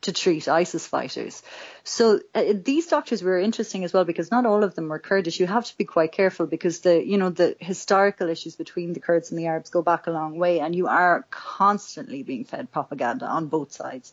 to 0.03 0.13
treat 0.13 0.49
ISIS 0.49 0.87
fighters. 0.87 1.43
So 1.85 2.21
uh, 2.35 2.55
these 2.55 2.87
doctors 2.89 3.23
were 3.23 3.39
interesting 3.39 3.85
as 3.85 3.93
well 3.93 4.05
because 4.05 4.31
not 4.31 4.47
all 4.47 4.63
of 4.63 4.75
them 4.75 4.89
were 4.89 4.99
Kurdish. 4.99 5.41
You 5.41 5.47
have 5.47 5.65
to 5.65 5.77
be 5.77 5.85
quite 5.85 6.13
careful 6.13 6.47
because 6.47 6.81
the 6.81 7.05
you 7.05 7.19
know 7.19 7.31
the 7.31 7.57
historical 7.59 8.29
issues 8.29 8.57
between 8.57 8.93
the 8.93 9.01
Kurds 9.01 9.31
and 9.31 9.39
the 9.39 9.47
Arabs 9.47 9.71
go 9.71 9.83
back 9.83 10.07
a 10.07 10.11
long 10.11 10.39
way, 10.39 10.61
and 10.61 10.75
you 10.75 10.89
are 10.89 11.27
constantly 11.31 12.23
being 12.23 12.45
fed 12.45 12.71
propaganda 12.71 13.27
on 13.27 13.47
both 13.47 13.73
sides. 13.73 14.13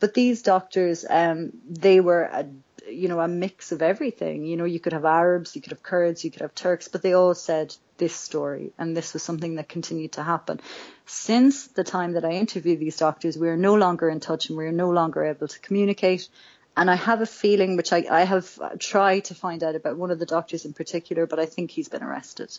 But 0.00 0.14
these 0.14 0.42
doctors, 0.42 1.04
um, 1.08 1.52
they 1.68 2.00
were 2.00 2.22
a 2.22 2.46
you 2.88 3.08
know 3.08 3.20
a 3.20 3.28
mix 3.28 3.72
of 3.72 3.82
everything. 3.82 4.44
You 4.44 4.56
know, 4.56 4.64
you 4.64 4.80
could 4.80 4.92
have 4.92 5.04
Arabs, 5.04 5.54
you 5.54 5.62
could 5.62 5.72
have 5.72 5.82
Kurds, 5.82 6.24
you 6.24 6.30
could 6.30 6.42
have 6.42 6.54
Turks, 6.54 6.88
but 6.88 7.02
they 7.02 7.12
all 7.12 7.34
said 7.34 7.74
this 7.98 8.14
story, 8.14 8.72
and 8.78 8.96
this 8.96 9.12
was 9.12 9.22
something 9.22 9.56
that 9.56 9.68
continued 9.68 10.12
to 10.12 10.22
happen. 10.22 10.60
Since 11.06 11.68
the 11.68 11.84
time 11.84 12.12
that 12.12 12.24
I 12.24 12.32
interviewed 12.32 12.80
these 12.80 12.96
doctors, 12.96 13.38
we 13.38 13.48
are 13.48 13.56
no 13.56 13.74
longer 13.74 14.08
in 14.08 14.20
touch 14.20 14.48
and 14.48 14.58
we 14.58 14.66
are 14.66 14.72
no 14.72 14.90
longer 14.90 15.24
able 15.24 15.48
to 15.48 15.58
communicate. 15.60 16.28
And 16.76 16.90
I 16.90 16.96
have 16.96 17.22
a 17.22 17.26
feeling, 17.26 17.76
which 17.76 17.92
I, 17.92 18.04
I 18.10 18.24
have 18.24 18.78
tried 18.78 19.26
to 19.26 19.34
find 19.34 19.62
out 19.62 19.76
about 19.76 19.96
one 19.96 20.10
of 20.10 20.18
the 20.18 20.26
doctors 20.26 20.66
in 20.66 20.74
particular, 20.74 21.26
but 21.26 21.38
I 21.38 21.46
think 21.46 21.70
he's 21.70 21.88
been 21.88 22.02
arrested. 22.02 22.58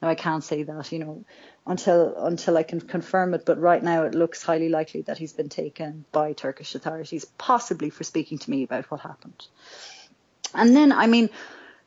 Now 0.00 0.08
I 0.08 0.14
can't 0.14 0.44
say 0.44 0.62
that, 0.64 0.92
you 0.92 0.98
know, 0.98 1.24
until 1.66 2.14
until 2.16 2.56
I 2.56 2.62
can 2.62 2.80
confirm 2.80 3.34
it. 3.34 3.44
But 3.44 3.60
right 3.60 3.82
now 3.82 4.04
it 4.04 4.14
looks 4.14 4.42
highly 4.42 4.68
likely 4.68 5.02
that 5.02 5.18
he's 5.18 5.32
been 5.32 5.48
taken 5.48 6.04
by 6.12 6.32
Turkish 6.32 6.74
authorities, 6.74 7.24
possibly 7.38 7.90
for 7.90 8.04
speaking 8.04 8.38
to 8.38 8.50
me 8.50 8.62
about 8.62 8.90
what 8.90 9.00
happened. 9.00 9.46
And 10.54 10.76
then, 10.76 10.92
I 10.92 11.06
mean, 11.06 11.30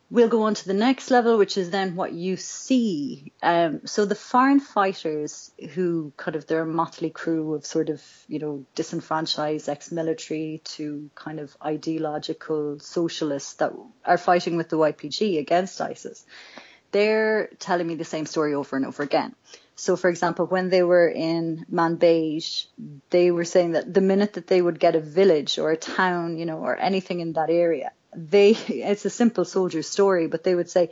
we'll 0.09 0.29
go 0.29 0.43
on 0.43 0.53
to 0.53 0.65
the 0.67 0.73
next 0.73 1.11
level, 1.11 1.38
which 1.38 1.57
is 1.57 1.69
then 1.69 1.95
what 1.95 2.13
you 2.13 2.38
see. 2.38 3.31
Um, 3.41 3.81
so 3.85 4.05
the 4.05 4.15
foreign 4.15 4.59
fighters 4.59 5.51
who 5.73 6.13
kind 6.17 6.35
of 6.35 6.47
their 6.47 6.65
motley 6.65 7.09
crew 7.09 7.53
of 7.55 7.65
sort 7.65 7.89
of, 7.89 8.01
you 8.27 8.39
know, 8.39 8.65
disenfranchised 8.75 9.67
ex-military 9.67 10.61
to 10.63 11.09
kind 11.15 11.39
of 11.39 11.55
ideological 11.63 12.79
socialists 12.79 13.55
that 13.55 13.73
are 14.05 14.17
fighting 14.17 14.57
with 14.57 14.69
the 14.69 14.77
YPG 14.77 15.39
against 15.39 15.81
ISIS, 15.81 16.25
they're 16.91 17.47
telling 17.59 17.88
me 17.88 17.95
the 17.95 18.05
same 18.05 18.25
story 18.25 18.53
over 18.53 18.75
and 18.75 18.85
over 18.85 19.03
again. 19.03 19.35
So, 19.75 19.95
for 19.95 20.09
example, 20.09 20.47
when 20.47 20.69
they 20.69 20.81
were 20.81 21.07
in 21.07 21.65
Manbij, 21.71 22.65
they 23.11 23.29
were 23.29 23.45
saying 23.45 23.73
that 23.73 23.93
the 23.93 24.01
minute 24.01 24.33
that 24.33 24.47
they 24.47 24.61
would 24.61 24.79
get 24.79 24.95
a 24.95 24.99
village 24.99 25.59
or 25.59 25.71
a 25.71 25.77
town, 25.77 26.38
you 26.38 26.45
know, 26.45 26.57
or 26.57 26.75
anything 26.75 27.19
in 27.19 27.33
that 27.33 27.51
area, 27.51 27.91
they 28.15 28.49
it's 28.67 29.05
a 29.05 29.09
simple 29.09 29.45
soldier 29.45 29.83
story, 29.83 30.27
but 30.27 30.43
they 30.43 30.55
would 30.55 30.69
say 30.69 30.89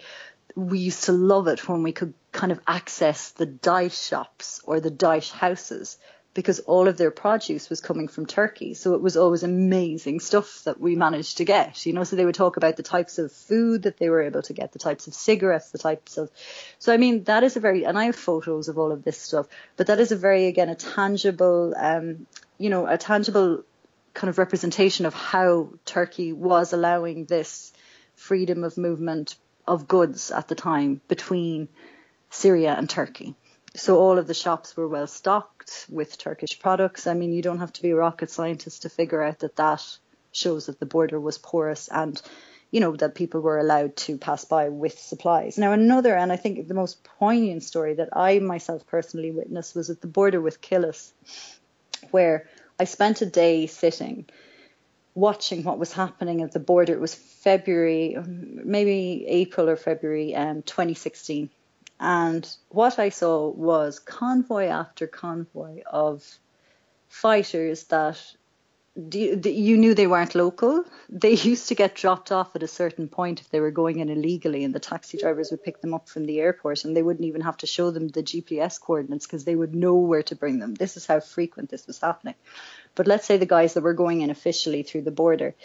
we 0.55 0.79
used 0.79 1.05
to 1.05 1.11
love 1.11 1.47
it 1.47 1.67
when 1.67 1.83
we 1.83 1.91
could 1.91 2.13
kind 2.31 2.51
of 2.51 2.59
access 2.67 3.31
the 3.31 3.47
Daesh 3.47 4.07
shops 4.07 4.61
or 4.63 4.79
the 4.79 4.91
Daesh 4.91 5.31
houses 5.31 5.97
because 6.35 6.59
all 6.59 6.89
of 6.89 6.97
their 6.97 7.11
produce 7.11 7.69
was 7.69 7.79
coming 7.79 8.09
from 8.09 8.25
Turkey. 8.25 8.73
So 8.73 8.93
it 8.93 9.01
was 9.01 9.15
always 9.15 9.41
amazing 9.41 10.19
stuff 10.19 10.63
that 10.65 10.79
we 10.79 10.95
managed 10.95 11.37
to 11.37 11.45
get, 11.45 11.85
you 11.85 11.93
know. 11.93 12.03
So 12.03 12.17
they 12.17 12.25
would 12.25 12.35
talk 12.35 12.57
about 12.57 12.75
the 12.75 12.83
types 12.83 13.17
of 13.17 13.31
food 13.31 13.83
that 13.83 13.97
they 13.97 14.09
were 14.09 14.21
able 14.21 14.41
to 14.43 14.53
get, 14.53 14.73
the 14.73 14.79
types 14.79 15.07
of 15.07 15.13
cigarettes, 15.13 15.71
the 15.71 15.77
types 15.77 16.17
of. 16.17 16.29
So 16.77 16.93
I 16.93 16.97
mean, 16.97 17.23
that 17.23 17.43
is 17.45 17.55
a 17.55 17.61
very, 17.61 17.85
and 17.85 17.97
I 17.97 18.05
have 18.05 18.17
photos 18.17 18.67
of 18.67 18.77
all 18.77 18.91
of 18.91 19.03
this 19.03 19.17
stuff, 19.17 19.47
but 19.77 19.87
that 19.87 20.01
is 20.01 20.11
a 20.11 20.17
very, 20.17 20.47
again, 20.47 20.67
a 20.67 20.75
tangible, 20.75 21.73
um, 21.77 22.27
you 22.57 22.69
know, 22.69 22.85
a 22.85 22.97
tangible 22.97 23.63
kind 24.13 24.29
of 24.29 24.37
representation 24.37 25.05
of 25.05 25.13
how 25.13 25.69
Turkey 25.85 26.33
was 26.33 26.73
allowing 26.73 27.25
this 27.25 27.71
freedom 28.15 28.65
of 28.65 28.77
movement 28.77 29.37
of 29.65 29.87
goods 29.87 30.31
at 30.31 30.49
the 30.49 30.55
time 30.55 30.99
between 31.07 31.69
Syria 32.29 32.75
and 32.77 32.89
Turkey. 32.89 33.35
So 33.75 33.99
all 33.99 34.17
of 34.17 34.27
the 34.27 34.33
shops 34.33 34.77
were 34.77 34.87
well 34.87 35.07
stocked 35.07 35.85
with 35.89 36.17
Turkish 36.17 36.59
products. 36.59 37.07
I 37.07 37.13
mean, 37.13 37.33
you 37.33 37.41
don't 37.41 37.59
have 37.59 37.73
to 37.73 37.81
be 37.81 37.91
a 37.91 37.95
rocket 37.95 38.31
scientist 38.31 38.83
to 38.83 38.89
figure 38.89 39.21
out 39.21 39.39
that 39.39 39.57
that 39.57 39.83
shows 40.31 40.67
that 40.67 40.79
the 40.79 40.85
border 40.85 41.19
was 41.19 41.37
porous 41.37 41.89
and, 41.89 42.21
you 42.71 42.79
know, 42.79 42.95
that 42.95 43.15
people 43.15 43.41
were 43.41 43.59
allowed 43.59 43.97
to 43.97 44.17
pass 44.17 44.45
by 44.45 44.69
with 44.69 44.97
supplies. 44.97 45.57
Now, 45.57 45.73
another, 45.73 46.15
and 46.15 46.31
I 46.31 46.37
think 46.37 46.67
the 46.67 46.73
most 46.73 47.03
poignant 47.03 47.63
story 47.63 47.95
that 47.95 48.09
I 48.13 48.39
myself 48.39 48.87
personally 48.87 49.31
witnessed 49.31 49.75
was 49.75 49.89
at 49.89 49.99
the 49.99 50.07
border 50.07 50.39
with 50.39 50.61
Kilis, 50.61 51.11
where 52.11 52.47
I 52.79 52.85
spent 52.85 53.21
a 53.21 53.25
day 53.25 53.67
sitting 53.67 54.25
watching 55.15 55.63
what 55.63 55.79
was 55.79 55.91
happening 55.91 56.41
at 56.41 56.53
the 56.53 56.59
border. 56.59 56.93
It 56.93 57.01
was 57.01 57.13
February, 57.13 58.17
maybe 58.25 59.25
April 59.27 59.69
or 59.69 59.75
February 59.75 60.33
um, 60.33 60.61
2016. 60.61 61.49
And 61.99 62.47
what 62.69 62.99
I 62.99 63.09
saw 63.09 63.49
was 63.49 63.99
convoy 63.99 64.65
after 64.65 65.07
convoy 65.07 65.81
of 65.85 66.39
fighters 67.07 67.85
that 67.85 68.35
you, 68.95 69.77
knew 69.77 69.93
they 69.93 70.07
weren't 70.07 70.35
local. 70.35 70.85
They 71.09 71.33
used 71.33 71.67
to 71.67 71.75
get 71.75 71.95
dropped 71.95 72.31
off 72.31 72.55
at 72.55 72.63
a 72.63 72.67
certain 72.67 73.07
point 73.07 73.41
if 73.41 73.49
they 73.49 73.59
were 73.59 73.71
going 73.71 73.99
in 73.99 74.09
illegally, 74.09 74.63
and 74.63 74.73
the 74.73 74.79
taxi 74.79 75.17
drivers 75.17 75.51
would 75.51 75.63
pick 75.63 75.81
them 75.81 75.93
up 75.93 76.07
from 76.09 76.25
the 76.25 76.39
airport, 76.39 76.83
and 76.83 76.95
they 76.95 77.03
wouldn't 77.03 77.25
even 77.25 77.41
have 77.41 77.57
to 77.57 77.67
show 77.67 77.91
them 77.91 78.07
the 78.07 78.23
GPS 78.23 78.79
coordinates 78.79 79.25
because 79.25 79.43
they 79.43 79.55
would 79.55 79.75
know 79.75 79.95
where 79.95 80.23
to 80.23 80.35
bring 80.35 80.59
them. 80.59 80.73
This 80.73 80.97
is 80.97 81.05
how 81.05 81.19
frequent 81.19 81.69
this 81.69 81.87
was 81.87 81.99
happening. 81.99 82.35
But 82.95 83.07
let's 83.07 83.25
say 83.25 83.37
the 83.37 83.45
guys 83.45 83.73
that 83.73 83.83
were 83.83 83.93
going 83.93 84.21
in 84.21 84.29
officially 84.29 84.83
through 84.83 85.03
the 85.03 85.11
border, 85.11 85.55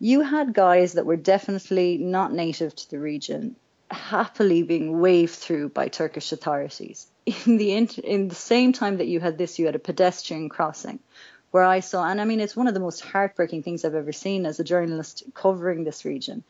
you 0.00 0.22
had 0.22 0.54
guys 0.54 0.94
that 0.94 1.06
were 1.06 1.16
definitely 1.16 1.98
not 1.98 2.32
native 2.32 2.74
to 2.74 2.90
the 2.90 2.98
region, 2.98 3.56
happily 3.90 4.62
being 4.62 5.00
waved 5.00 5.34
through 5.34 5.70
by 5.70 5.88
Turkish 5.88 6.32
authorities. 6.32 7.06
In 7.46 7.58
the 7.58 7.72
in 7.72 8.28
the 8.28 8.34
same 8.34 8.72
time 8.72 8.98
that 8.98 9.06
you 9.06 9.20
had 9.20 9.36
this, 9.36 9.58
you 9.58 9.66
had 9.66 9.74
a 9.74 9.78
pedestrian 9.78 10.48
crossing 10.48 10.98
where 11.50 11.64
I 11.64 11.80
saw, 11.80 12.06
and 12.06 12.20
I 12.20 12.24
mean, 12.24 12.40
it's 12.40 12.56
one 12.56 12.68
of 12.68 12.74
the 12.74 12.80
most 12.80 13.00
heartbreaking 13.00 13.62
things 13.62 13.84
I've 13.84 13.94
ever 13.94 14.12
seen 14.12 14.46
as 14.46 14.60
a 14.60 14.64
journalist 14.64 15.24
covering 15.34 15.84
this 15.84 16.04
region. 16.04 16.44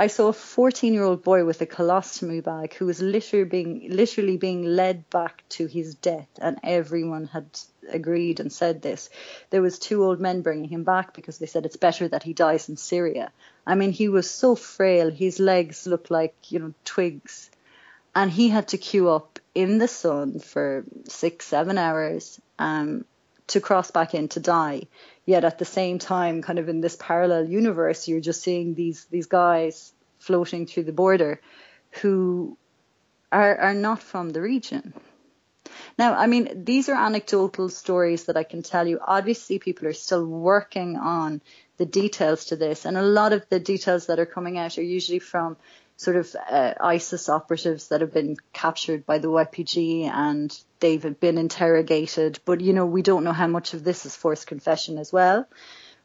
I 0.00 0.06
saw 0.06 0.28
a 0.28 0.32
14 0.32 0.94
year 0.94 1.02
old 1.02 1.22
boy 1.22 1.44
with 1.44 1.60
a 1.60 1.66
colostomy 1.66 2.42
bag 2.42 2.72
who 2.72 2.86
was 2.86 3.02
literally 3.02 3.44
being, 3.44 3.90
literally 3.90 4.38
being 4.38 4.64
led 4.64 5.10
back 5.10 5.44
to 5.50 5.66
his 5.66 5.94
death, 5.94 6.30
and 6.40 6.58
everyone 6.62 7.26
had 7.26 7.44
agreed 7.86 8.40
and 8.40 8.50
said 8.50 8.80
this. 8.80 9.10
There 9.50 9.60
was 9.60 9.78
two 9.78 10.02
old 10.02 10.18
men 10.18 10.40
bringing 10.40 10.70
him 10.70 10.84
back 10.84 11.12
because 11.12 11.36
they 11.36 11.44
said 11.44 11.66
it's 11.66 11.76
better 11.76 12.08
that 12.08 12.22
he 12.22 12.32
dies 12.32 12.70
in 12.70 12.78
Syria. 12.78 13.30
I 13.66 13.74
mean, 13.74 13.92
he 13.92 14.08
was 14.08 14.30
so 14.30 14.54
frail, 14.54 15.10
his 15.10 15.38
legs 15.38 15.86
looked 15.86 16.10
like, 16.10 16.34
you 16.50 16.60
know, 16.60 16.72
twigs. 16.86 17.50
And 18.14 18.30
he 18.30 18.48
had 18.48 18.68
to 18.68 18.78
queue 18.78 19.10
up 19.10 19.38
in 19.54 19.76
the 19.76 19.88
sun 19.88 20.38
for 20.38 20.82
six, 21.10 21.44
seven 21.44 21.76
hours. 21.76 22.40
Um, 22.58 23.04
to 23.50 23.60
cross 23.60 23.90
back 23.90 24.14
in 24.14 24.28
to 24.28 24.40
die. 24.40 24.82
Yet 25.26 25.44
at 25.44 25.58
the 25.58 25.64
same 25.64 25.98
time, 25.98 26.42
kind 26.42 26.58
of 26.58 26.68
in 26.68 26.80
this 26.80 26.96
parallel 26.96 27.48
universe, 27.48 28.08
you're 28.08 28.20
just 28.20 28.42
seeing 28.42 28.74
these 28.74 29.06
these 29.10 29.26
guys 29.26 29.92
floating 30.18 30.66
through 30.66 30.84
the 30.84 30.92
border 30.92 31.40
who 32.02 32.56
are 33.30 33.56
are 33.56 33.74
not 33.74 34.02
from 34.02 34.30
the 34.30 34.40
region. 34.40 34.94
Now, 35.98 36.14
I 36.14 36.26
mean, 36.26 36.64
these 36.64 36.88
are 36.88 36.96
anecdotal 36.96 37.68
stories 37.68 38.24
that 38.24 38.36
I 38.36 38.44
can 38.44 38.62
tell 38.62 38.86
you. 38.88 38.98
Obviously, 39.06 39.58
people 39.58 39.86
are 39.86 39.92
still 39.92 40.24
working 40.24 40.96
on 40.96 41.42
the 41.76 41.86
details 41.86 42.46
to 42.46 42.56
this, 42.56 42.84
and 42.84 42.96
a 42.96 43.02
lot 43.02 43.32
of 43.32 43.48
the 43.48 43.60
details 43.60 44.06
that 44.06 44.18
are 44.18 44.26
coming 44.26 44.58
out 44.58 44.78
are 44.78 44.82
usually 44.82 45.18
from 45.18 45.56
sort 46.00 46.16
of 46.16 46.34
uh, 46.48 46.72
ISIS 46.80 47.28
operatives 47.28 47.88
that 47.88 48.00
have 48.00 48.14
been 48.14 48.34
captured 48.54 49.04
by 49.04 49.18
the 49.18 49.28
YPG 49.28 50.04
and 50.04 50.58
they've 50.80 51.20
been 51.20 51.36
interrogated. 51.36 52.40
But, 52.46 52.62
you 52.62 52.72
know, 52.72 52.86
we 52.86 53.02
don't 53.02 53.22
know 53.22 53.34
how 53.34 53.48
much 53.48 53.74
of 53.74 53.84
this 53.84 54.06
is 54.06 54.16
forced 54.16 54.46
confession 54.46 54.96
as 54.96 55.12
well. 55.12 55.46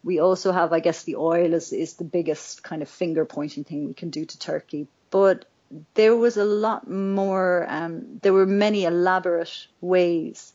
We 0.04 0.20
also 0.20 0.52
have, 0.52 0.74
I 0.74 0.82
guess, 0.82 1.04
the 1.04 1.16
oil 1.16 1.54
is, 1.54 1.72
is 1.72 1.94
the 1.94 2.04
biggest 2.04 2.62
kind 2.62 2.82
of 2.82 2.90
finger 2.90 3.24
pointing 3.24 3.64
thing 3.64 3.88
we 3.88 3.94
can 3.94 4.10
do 4.10 4.26
to 4.26 4.38
Turkey. 4.38 4.90
But 5.12 5.46
there 5.94 6.18
was 6.18 6.36
a 6.36 6.44
lot 6.44 6.90
more, 6.90 7.66
um, 7.70 8.20
there 8.22 8.34
were 8.34 8.46
many 8.46 8.84
elaborate 8.84 9.66
ways 9.80 10.52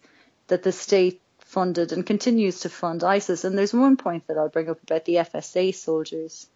that 0.48 0.64
the 0.64 0.72
state 0.72 1.22
funded 1.38 1.92
and 1.92 2.04
continues 2.04 2.60
to 2.60 2.68
fund 2.68 3.02
ISIS. 3.02 3.44
And 3.44 3.56
there's 3.56 3.72
one 3.72 3.96
point 3.96 4.26
that 4.26 4.36
I'll 4.36 4.50
bring 4.50 4.68
up 4.68 4.82
about 4.82 5.06
the 5.06 5.14
FSA 5.14 5.74
soldiers 5.74 6.46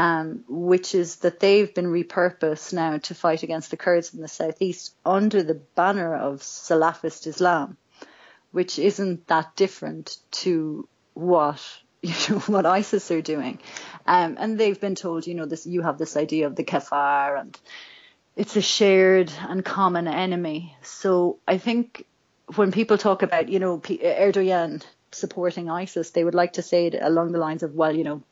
um, 0.00 0.44
which 0.48 0.94
is 0.94 1.16
that 1.16 1.40
they've 1.40 1.74
been 1.74 1.84
repurposed 1.84 2.72
now 2.72 2.96
to 2.96 3.14
fight 3.14 3.42
against 3.42 3.70
the 3.70 3.76
Kurds 3.76 4.14
in 4.14 4.22
the 4.22 4.28
southeast 4.28 4.94
under 5.04 5.42
the 5.42 5.60
banner 5.74 6.16
of 6.16 6.40
Salafist 6.40 7.26
Islam, 7.26 7.76
which 8.50 8.78
isn't 8.78 9.26
that 9.26 9.54
different 9.56 10.16
to 10.30 10.88
what 11.12 11.60
you 12.02 12.14
know 12.30 12.38
what 12.46 12.64
ISIS 12.64 13.10
are 13.10 13.20
doing. 13.20 13.58
Um, 14.06 14.36
and 14.40 14.58
they've 14.58 14.80
been 14.80 14.94
told, 14.94 15.26
you 15.26 15.34
know, 15.34 15.44
this 15.44 15.66
you 15.66 15.82
have 15.82 15.98
this 15.98 16.16
idea 16.16 16.46
of 16.46 16.56
the 16.56 16.64
kafir 16.64 17.36
and 17.36 17.58
it's 18.36 18.56
a 18.56 18.62
shared 18.62 19.30
and 19.50 19.62
common 19.62 20.08
enemy. 20.08 20.74
So 20.82 21.40
I 21.46 21.58
think 21.58 22.06
when 22.56 22.72
people 22.72 22.96
talk 22.96 23.22
about, 23.22 23.50
you 23.50 23.58
know, 23.58 23.78
Erdogan 23.78 24.82
supporting 25.12 25.68
ISIS, 25.68 26.12
they 26.12 26.24
would 26.24 26.34
like 26.34 26.54
to 26.54 26.62
say 26.62 26.86
it 26.86 26.94
along 26.98 27.32
the 27.32 27.38
lines 27.38 27.62
of, 27.62 27.74
well, 27.74 27.94
you 27.94 28.04
know, 28.04 28.22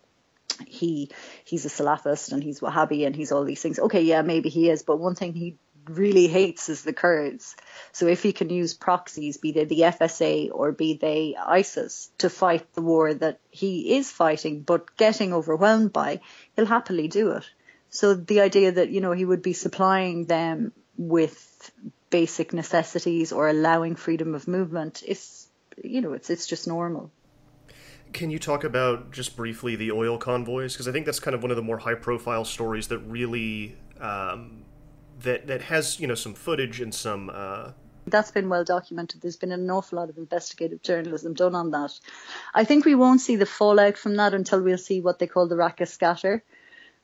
he 0.67 1.11
he's 1.45 1.65
a 1.65 1.69
Salafist 1.69 2.33
and 2.33 2.43
he's 2.43 2.61
Wahhabi 2.61 3.07
and 3.07 3.15
he's 3.15 3.33
all 3.33 3.45
these 3.45 3.63
things. 3.63 3.79
Okay, 3.79 4.03
yeah, 4.03 4.23
maybe 4.23 4.49
he 4.49 4.71
is, 4.71 4.83
but 4.83 4.99
one 4.99 5.15
thing 5.15 5.33
he 5.35 5.57
really 5.89 6.27
hates 6.27 6.69
is 6.69 6.83
the 6.83 6.93
Kurds. 6.93 7.57
So 7.93 8.07
if 8.07 8.23
he 8.23 8.33
can 8.33 8.51
use 8.51 8.75
proxies, 8.75 9.39
be 9.39 9.53
they 9.53 9.65
the 9.65 9.81
FSA 9.81 10.51
or 10.53 10.73
be 10.73 10.95
they 10.95 11.37
ISIS, 11.37 12.11
to 12.19 12.31
fight 12.31 12.73
the 12.75 12.83
war 12.83 13.15
that 13.15 13.41
he 13.51 13.97
is 13.97 14.11
fighting 14.11 14.61
but 14.61 14.97
getting 14.97 15.33
overwhelmed 15.33 15.93
by, 15.93 16.21
he'll 16.57 16.67
happily 16.67 17.09
do 17.09 17.33
it. 17.33 17.45
So 17.91 18.15
the 18.15 18.41
idea 18.41 18.73
that, 18.73 18.91
you 18.91 19.01
know, 19.01 19.13
he 19.13 19.25
would 19.25 19.43
be 19.43 19.55
supplying 19.55 20.27
them 20.27 20.73
with 20.97 21.71
basic 22.11 22.53
necessities 22.53 23.33
or 23.33 23.49
allowing 23.49 23.97
freedom 23.97 24.35
of 24.35 24.49
movement 24.49 25.03
is, 25.07 25.47
you 25.83 26.01
know, 26.01 26.13
it's, 26.13 26.29
it's 26.31 26.47
just 26.47 26.67
normal. 26.67 27.11
Can 28.13 28.31
you 28.31 28.39
talk 28.39 28.65
about 28.65 29.13
just 29.13 29.37
briefly 29.37 29.77
the 29.77 29.93
oil 29.93 30.19
convoys? 30.19 30.73
Because 30.73 30.89
I 30.89 30.93
think 30.93 31.07
that's 31.07 31.21
kind 31.21 31.35
of 31.35 31.43
one 31.43 31.51
of 31.51 31.57
the 31.57 31.63
more 31.63 31.79
high 31.79 31.95
profile 31.95 32.45
stories 32.45 32.89
that 32.89 32.99
really 32.99 33.77
um, 34.01 34.65
that 35.21 35.47
that 35.47 35.63
has 35.63 35.99
you 36.01 36.07
know 36.07 36.15
some 36.15 36.35
footage 36.35 36.81
and 36.81 36.95
some. 36.95 37.31
Uh... 37.33 37.73
That's 38.07 38.31
been 38.31 38.49
well 38.49 38.65
documented. 38.65 39.21
There's 39.21 39.37
been 39.37 39.53
an 39.53 39.71
awful 39.71 39.99
lot 39.99 40.09
of 40.09 40.17
investigative 40.17 40.83
journalism 40.83 41.35
done 41.35 41.55
on 41.55 41.71
that. 41.73 41.99
I 42.55 42.65
think 42.65 42.85
we 42.85 42.95
won't 42.95 43.21
see 43.21 43.37
the 43.37 43.47
fallout 43.47 43.99
from 43.99 44.17
that 44.17 44.33
until 44.33 44.63
we'll 44.63 44.79
see 44.79 45.01
what 45.01 45.19
they 45.19 45.27
call 45.27 45.47
the 45.47 45.57
Raqqa 45.57 45.87
scatter, 45.87 46.43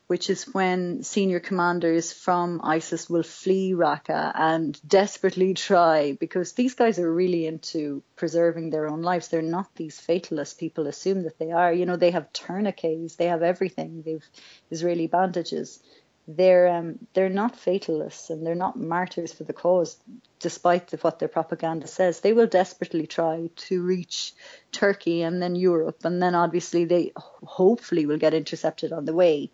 which 0.06 0.28
is 0.28 0.44
when 0.54 1.02
senior 1.02 1.40
commanders 1.40 2.12
from 2.12 2.60
ISIS 2.62 3.08
will 3.08 3.22
flee 3.22 3.72
Raqqa 3.72 4.32
and 4.34 4.78
desperately 4.86 5.54
try, 5.54 6.12
because 6.12 6.52
these 6.52 6.74
guys 6.74 6.98
are 6.98 7.12
really 7.12 7.46
into 7.46 8.02
preserving 8.16 8.70
their 8.70 8.88
own 8.88 9.02
lives. 9.02 9.28
They're 9.28 9.42
not 9.42 9.74
these 9.74 9.98
fatalists 9.98 10.54
people 10.54 10.86
assume 10.86 11.22
that 11.22 11.38
they 11.38 11.52
are. 11.52 11.72
You 11.72 11.86
know, 11.86 11.96
they 11.96 12.10
have 12.10 12.32
tourniquets, 12.32 13.16
they 13.16 13.26
have 13.26 13.42
everything, 13.42 14.02
they've 14.02 14.26
Israeli 14.70 15.06
bandages 15.06 15.80
they're 16.26 16.68
um, 16.68 16.98
they're 17.12 17.28
not 17.28 17.56
fatalists 17.56 18.30
and 18.30 18.46
they're 18.46 18.54
not 18.54 18.78
martyrs 18.78 19.32
for 19.32 19.44
the 19.44 19.52
cause, 19.52 19.98
despite 20.40 20.88
the, 20.88 20.96
what 20.98 21.18
their 21.18 21.28
propaganda 21.28 21.86
says. 21.86 22.20
They 22.20 22.32
will 22.32 22.46
desperately 22.46 23.06
try 23.06 23.50
to 23.56 23.82
reach 23.82 24.32
Turkey 24.72 25.22
and 25.22 25.42
then 25.42 25.54
Europe, 25.54 26.04
and 26.04 26.22
then 26.22 26.34
obviously 26.34 26.86
they 26.86 27.12
hopefully 27.16 28.06
will 28.06 28.16
get 28.16 28.34
intercepted 28.34 28.92
on 28.92 29.04
the 29.04 29.12
way, 29.12 29.50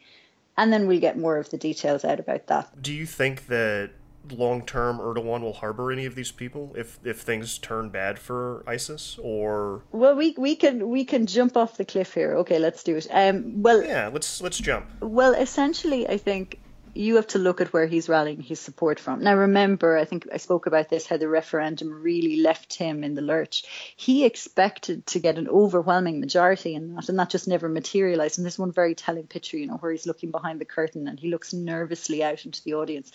and 0.61 0.71
then 0.71 0.87
we'll 0.87 1.01
get 1.01 1.19
more 1.19 1.39
of 1.39 1.49
the 1.49 1.57
details 1.57 2.05
out 2.05 2.21
about 2.21 2.47
that. 2.49 2.83
Do 2.83 2.93
you 2.93 3.07
think 3.07 3.47
that 3.47 3.93
long 4.31 4.65
term 4.67 4.99
Erdogan 4.99 5.41
will 5.41 5.55
harbor 5.55 5.91
any 5.91 6.05
of 6.05 6.15
these 6.15 6.31
people 6.31 6.73
if 6.77 6.99
if 7.03 7.21
things 7.21 7.59
turn 7.59 7.89
bad 7.89 8.19
for 8.19 8.63
ISIS 8.67 9.19
or 9.23 9.83
Well 9.91 10.15
we 10.15 10.35
we 10.37 10.55
can 10.57 10.91
we 10.91 11.05
can 11.07 11.25
jump 11.27 11.57
off 11.57 11.79
the 11.79 11.87
cliff 11.87 12.13
here. 12.13 12.35
Okay, 12.43 12.59
let's 12.59 12.83
do 12.85 12.97
it. 12.97 13.09
Um 13.11 13.63
well 13.63 13.83
Yeah, 13.83 14.11
let's 14.13 14.43
let's 14.43 14.59
jump. 14.59 14.87
Well, 15.01 15.33
essentially 15.33 16.07
I 16.07 16.19
think 16.19 16.61
you 16.95 17.17
have 17.17 17.29
to 17.29 17.39
look 17.39 17.61
at 17.61 17.73
where 17.73 17.87
he's 17.87 18.09
rallying 18.09 18.41
his 18.41 18.61
support 18.61 18.99
from. 18.99 19.23
Now, 19.23 19.37
remember, 19.37 19.97
I 19.97 20.05
think 20.05 20.27
I 20.33 20.39
spoke 20.39 20.67
about 20.67 20.89
this 20.89 21.07
how 21.07 21.17
the 21.17 21.29
referendum 21.29 22.03
really 22.03 22.41
left 22.41 22.75
him 22.75 23.05
in 23.05 23.15
the 23.15 23.23
lurch. 23.23 23.65
He 23.97 24.25
expected 24.25 25.07
to 25.09 25.19
get 25.21 25.39
an 25.39 25.49
overwhelming 25.49 26.21
majority 26.21 26.75
in 26.75 26.95
that, 26.95 27.09
and 27.09 27.19
that 27.19 27.31
just 27.31 27.49
never 27.49 27.69
materialized. 27.69 28.39
And 28.39 28.45
there's 28.45 28.59
one 28.59 28.73
very 28.73 28.95
telling 28.95 29.27
picture, 29.27 29.57
you 29.57 29.67
know, 29.67 29.77
where 29.77 29.93
he's 29.93 30.07
looking 30.07 30.31
behind 30.31 30.61
the 30.61 30.65
curtain 30.65 31.07
and 31.07 31.19
he 31.19 31.31
looks 31.31 31.53
nervously 31.53 32.25
out 32.25 32.45
into 32.45 32.63
the 32.65 32.75
audience 32.75 33.13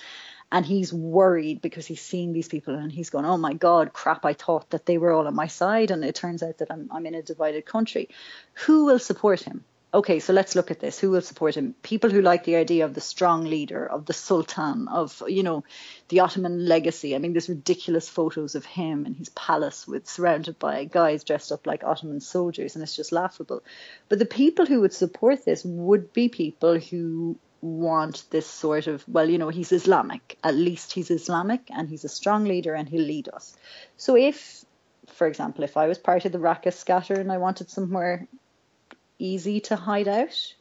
and 0.51 0.65
he's 0.65 0.93
worried 0.93 1.61
because 1.61 1.85
he's 1.85 2.01
seen 2.01 2.33
these 2.33 2.47
people 2.47 2.75
and 2.75 2.91
he's 2.91 3.09
going, 3.09 3.25
oh 3.25 3.37
my 3.37 3.53
God, 3.53 3.93
crap, 3.93 4.25
I 4.25 4.33
thought 4.33 4.69
that 4.69 4.85
they 4.85 4.97
were 4.97 5.11
all 5.11 5.27
on 5.27 5.35
my 5.35 5.47
side. 5.47 5.91
And 5.91 6.03
it 6.05 6.15
turns 6.15 6.43
out 6.43 6.59
that 6.59 6.71
I'm, 6.71 6.89
I'm 6.91 7.05
in 7.05 7.15
a 7.15 7.21
divided 7.21 7.65
country. 7.65 8.09
Who 8.65 8.85
will 8.85 8.99
support 8.99 9.41
him? 9.41 9.65
Okay, 9.95 10.19
so 10.19 10.33
let's 10.33 10.55
look 10.55 10.71
at 10.71 10.81
this. 10.81 10.99
Who 10.99 11.09
will 11.09 11.21
support 11.21 11.55
him? 11.55 11.73
People 11.81 12.09
who 12.09 12.21
like 12.21 12.43
the 12.43 12.57
idea 12.57 12.83
of 12.83 12.93
the 12.93 12.99
strong 12.99 13.45
leader, 13.45 13.85
of 13.85 14.05
the 14.05 14.11
Sultan, 14.11 14.89
of, 14.89 15.23
you 15.25 15.41
know, 15.41 15.63
the 16.09 16.19
Ottoman 16.19 16.65
legacy. 16.67 17.15
I 17.15 17.19
mean, 17.19 17.31
there's 17.31 17.47
ridiculous 17.47 18.09
photos 18.09 18.55
of 18.55 18.65
him 18.65 19.05
and 19.05 19.15
his 19.15 19.29
palace 19.29 19.87
with 19.87 20.05
surrounded 20.05 20.59
by 20.59 20.83
guys 20.83 21.23
dressed 21.23 21.53
up 21.53 21.65
like 21.65 21.85
Ottoman 21.85 22.19
soldiers, 22.19 22.75
and 22.75 22.83
it's 22.83 22.97
just 22.97 23.13
laughable. 23.13 23.63
But 24.09 24.19
the 24.19 24.25
people 24.25 24.65
who 24.65 24.81
would 24.81 24.91
support 24.91 25.45
this 25.45 25.63
would 25.63 26.11
be 26.11 26.27
people 26.27 26.77
who 26.77 27.37
want 27.61 28.25
this 28.31 28.45
sort 28.45 28.85
of 28.85 29.03
well 29.07 29.27
you 29.27 29.39
know 29.39 29.49
he's 29.49 29.71
islamic 29.71 30.37
at 30.43 30.53
least 30.53 30.91
he's 30.91 31.09
islamic 31.09 31.61
and 31.71 31.89
he's 31.89 32.03
a 32.03 32.09
strong 32.09 32.43
leader 32.45 32.75
and 32.75 32.87
he'll 32.87 33.01
lead 33.01 33.27
us 33.29 33.57
so 33.97 34.15
if 34.15 34.63
for 35.07 35.25
example 35.25 35.63
if 35.63 35.75
i 35.75 35.87
was 35.87 35.97
part 35.97 36.25
of 36.25 36.31
the 36.31 36.37
raqqa 36.37 36.71
scatter 36.71 37.15
and 37.15 37.31
i 37.31 37.39
wanted 37.39 37.67
somewhere 37.67 38.27
easy 39.17 39.59
to 39.61 39.75
hide 39.75 40.07
out. 40.07 40.55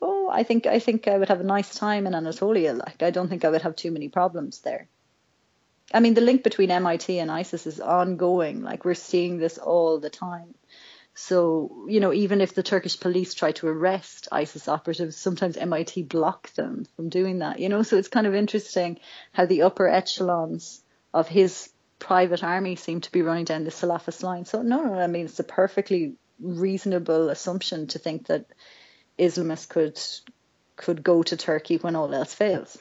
Oh 0.00 0.28
i 0.30 0.42
think 0.42 0.66
i 0.66 0.78
think 0.78 1.08
i 1.08 1.16
would 1.16 1.28
have 1.28 1.40
a 1.40 1.44
nice 1.44 1.74
time 1.74 2.06
in 2.06 2.14
anatolia. 2.14 2.74
Like 2.74 3.02
i 3.02 3.10
don't 3.10 3.28
think 3.28 3.44
i 3.44 3.50
would 3.50 3.62
have 3.62 3.76
too 3.76 3.90
many 3.90 4.08
problems 4.08 4.60
there. 4.60 4.88
I 5.94 6.00
mean 6.00 6.14
the 6.14 6.20
link 6.20 6.42
between 6.42 6.68
mit 6.68 7.08
and 7.10 7.30
isis 7.30 7.66
is 7.66 7.80
ongoing. 7.80 8.62
Like 8.62 8.84
we're 8.84 8.94
seeing 8.94 9.38
this 9.38 9.58
all 9.58 9.98
the 9.98 10.10
time. 10.10 10.54
So, 11.18 11.86
you 11.88 12.00
know, 12.00 12.12
even 12.12 12.42
if 12.42 12.54
the 12.54 12.62
Turkish 12.62 13.00
police 13.00 13.32
try 13.32 13.52
to 13.52 13.68
arrest 13.68 14.28
ISIS 14.30 14.68
operatives, 14.68 15.16
sometimes 15.16 15.56
MIT 15.56 16.02
block 16.02 16.52
them 16.52 16.84
from 16.94 17.08
doing 17.08 17.38
that, 17.38 17.58
you 17.58 17.70
know. 17.70 17.82
So 17.82 17.96
it's 17.96 18.08
kind 18.08 18.26
of 18.26 18.34
interesting 18.34 19.00
how 19.32 19.46
the 19.46 19.62
upper 19.62 19.88
echelons 19.88 20.82
of 21.14 21.26
his 21.26 21.70
private 21.98 22.44
army 22.44 22.76
seem 22.76 23.00
to 23.00 23.10
be 23.10 23.22
running 23.22 23.46
down 23.46 23.64
the 23.64 23.70
Salafist 23.70 24.22
line. 24.22 24.44
So, 24.44 24.60
no, 24.60 24.82
no, 24.82 24.92
I 24.92 25.06
mean, 25.06 25.24
it's 25.24 25.40
a 25.40 25.44
perfectly 25.44 26.16
reasonable 26.40 27.28
assumption 27.30 27.86
to 27.88 27.98
think 27.98 28.26
that 28.26 28.46
Islamists 29.18 29.68
could 29.68 30.00
could 30.76 31.02
go 31.02 31.22
to 31.22 31.36
Turkey 31.36 31.76
when 31.78 31.96
all 31.96 32.12
else 32.12 32.34
fails. 32.34 32.78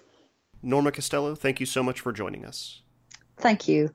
Norma 0.62 0.92
Costello, 0.92 1.36
thank 1.36 1.60
you 1.60 1.66
so 1.66 1.82
much 1.82 2.02
for 2.02 2.12
joining 2.12 2.46
us. 2.46 2.82
Thank 3.38 3.68
you. 3.68 3.92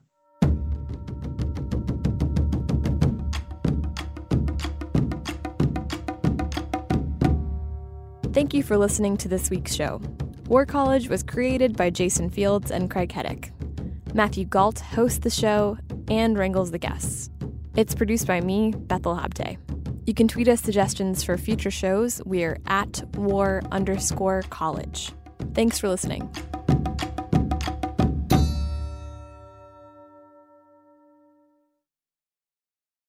Thank 8.33 8.53
you 8.53 8.63
for 8.63 8.77
listening 8.77 9.17
to 9.17 9.27
this 9.27 9.49
week's 9.49 9.75
show. 9.75 10.01
War 10.47 10.65
College 10.65 11.09
was 11.09 11.21
created 11.21 11.75
by 11.75 11.89
Jason 11.89 12.29
Fields 12.29 12.71
and 12.71 12.89
Craig 12.89 13.09
Heddick. 13.09 13.51
Matthew 14.13 14.45
Gault 14.45 14.79
hosts 14.79 15.19
the 15.19 15.29
show 15.29 15.77
and 16.09 16.37
wrangles 16.37 16.71
the 16.71 16.79
guests. 16.79 17.29
It's 17.75 17.95
produced 17.95 18.27
by 18.27 18.41
me, 18.41 18.73
Bethel 18.75 19.15
Habte. 19.15 19.57
You 20.05 20.13
can 20.13 20.27
tweet 20.27 20.49
us 20.49 20.61
suggestions 20.61 21.23
for 21.23 21.37
future 21.37 21.71
shows. 21.71 22.21
We're 22.25 22.57
at 22.67 23.01
war 23.15 23.61
underscore 23.71 24.41
college. 24.49 25.13
Thanks 25.53 25.79
for 25.79 25.87
listening. 25.87 26.29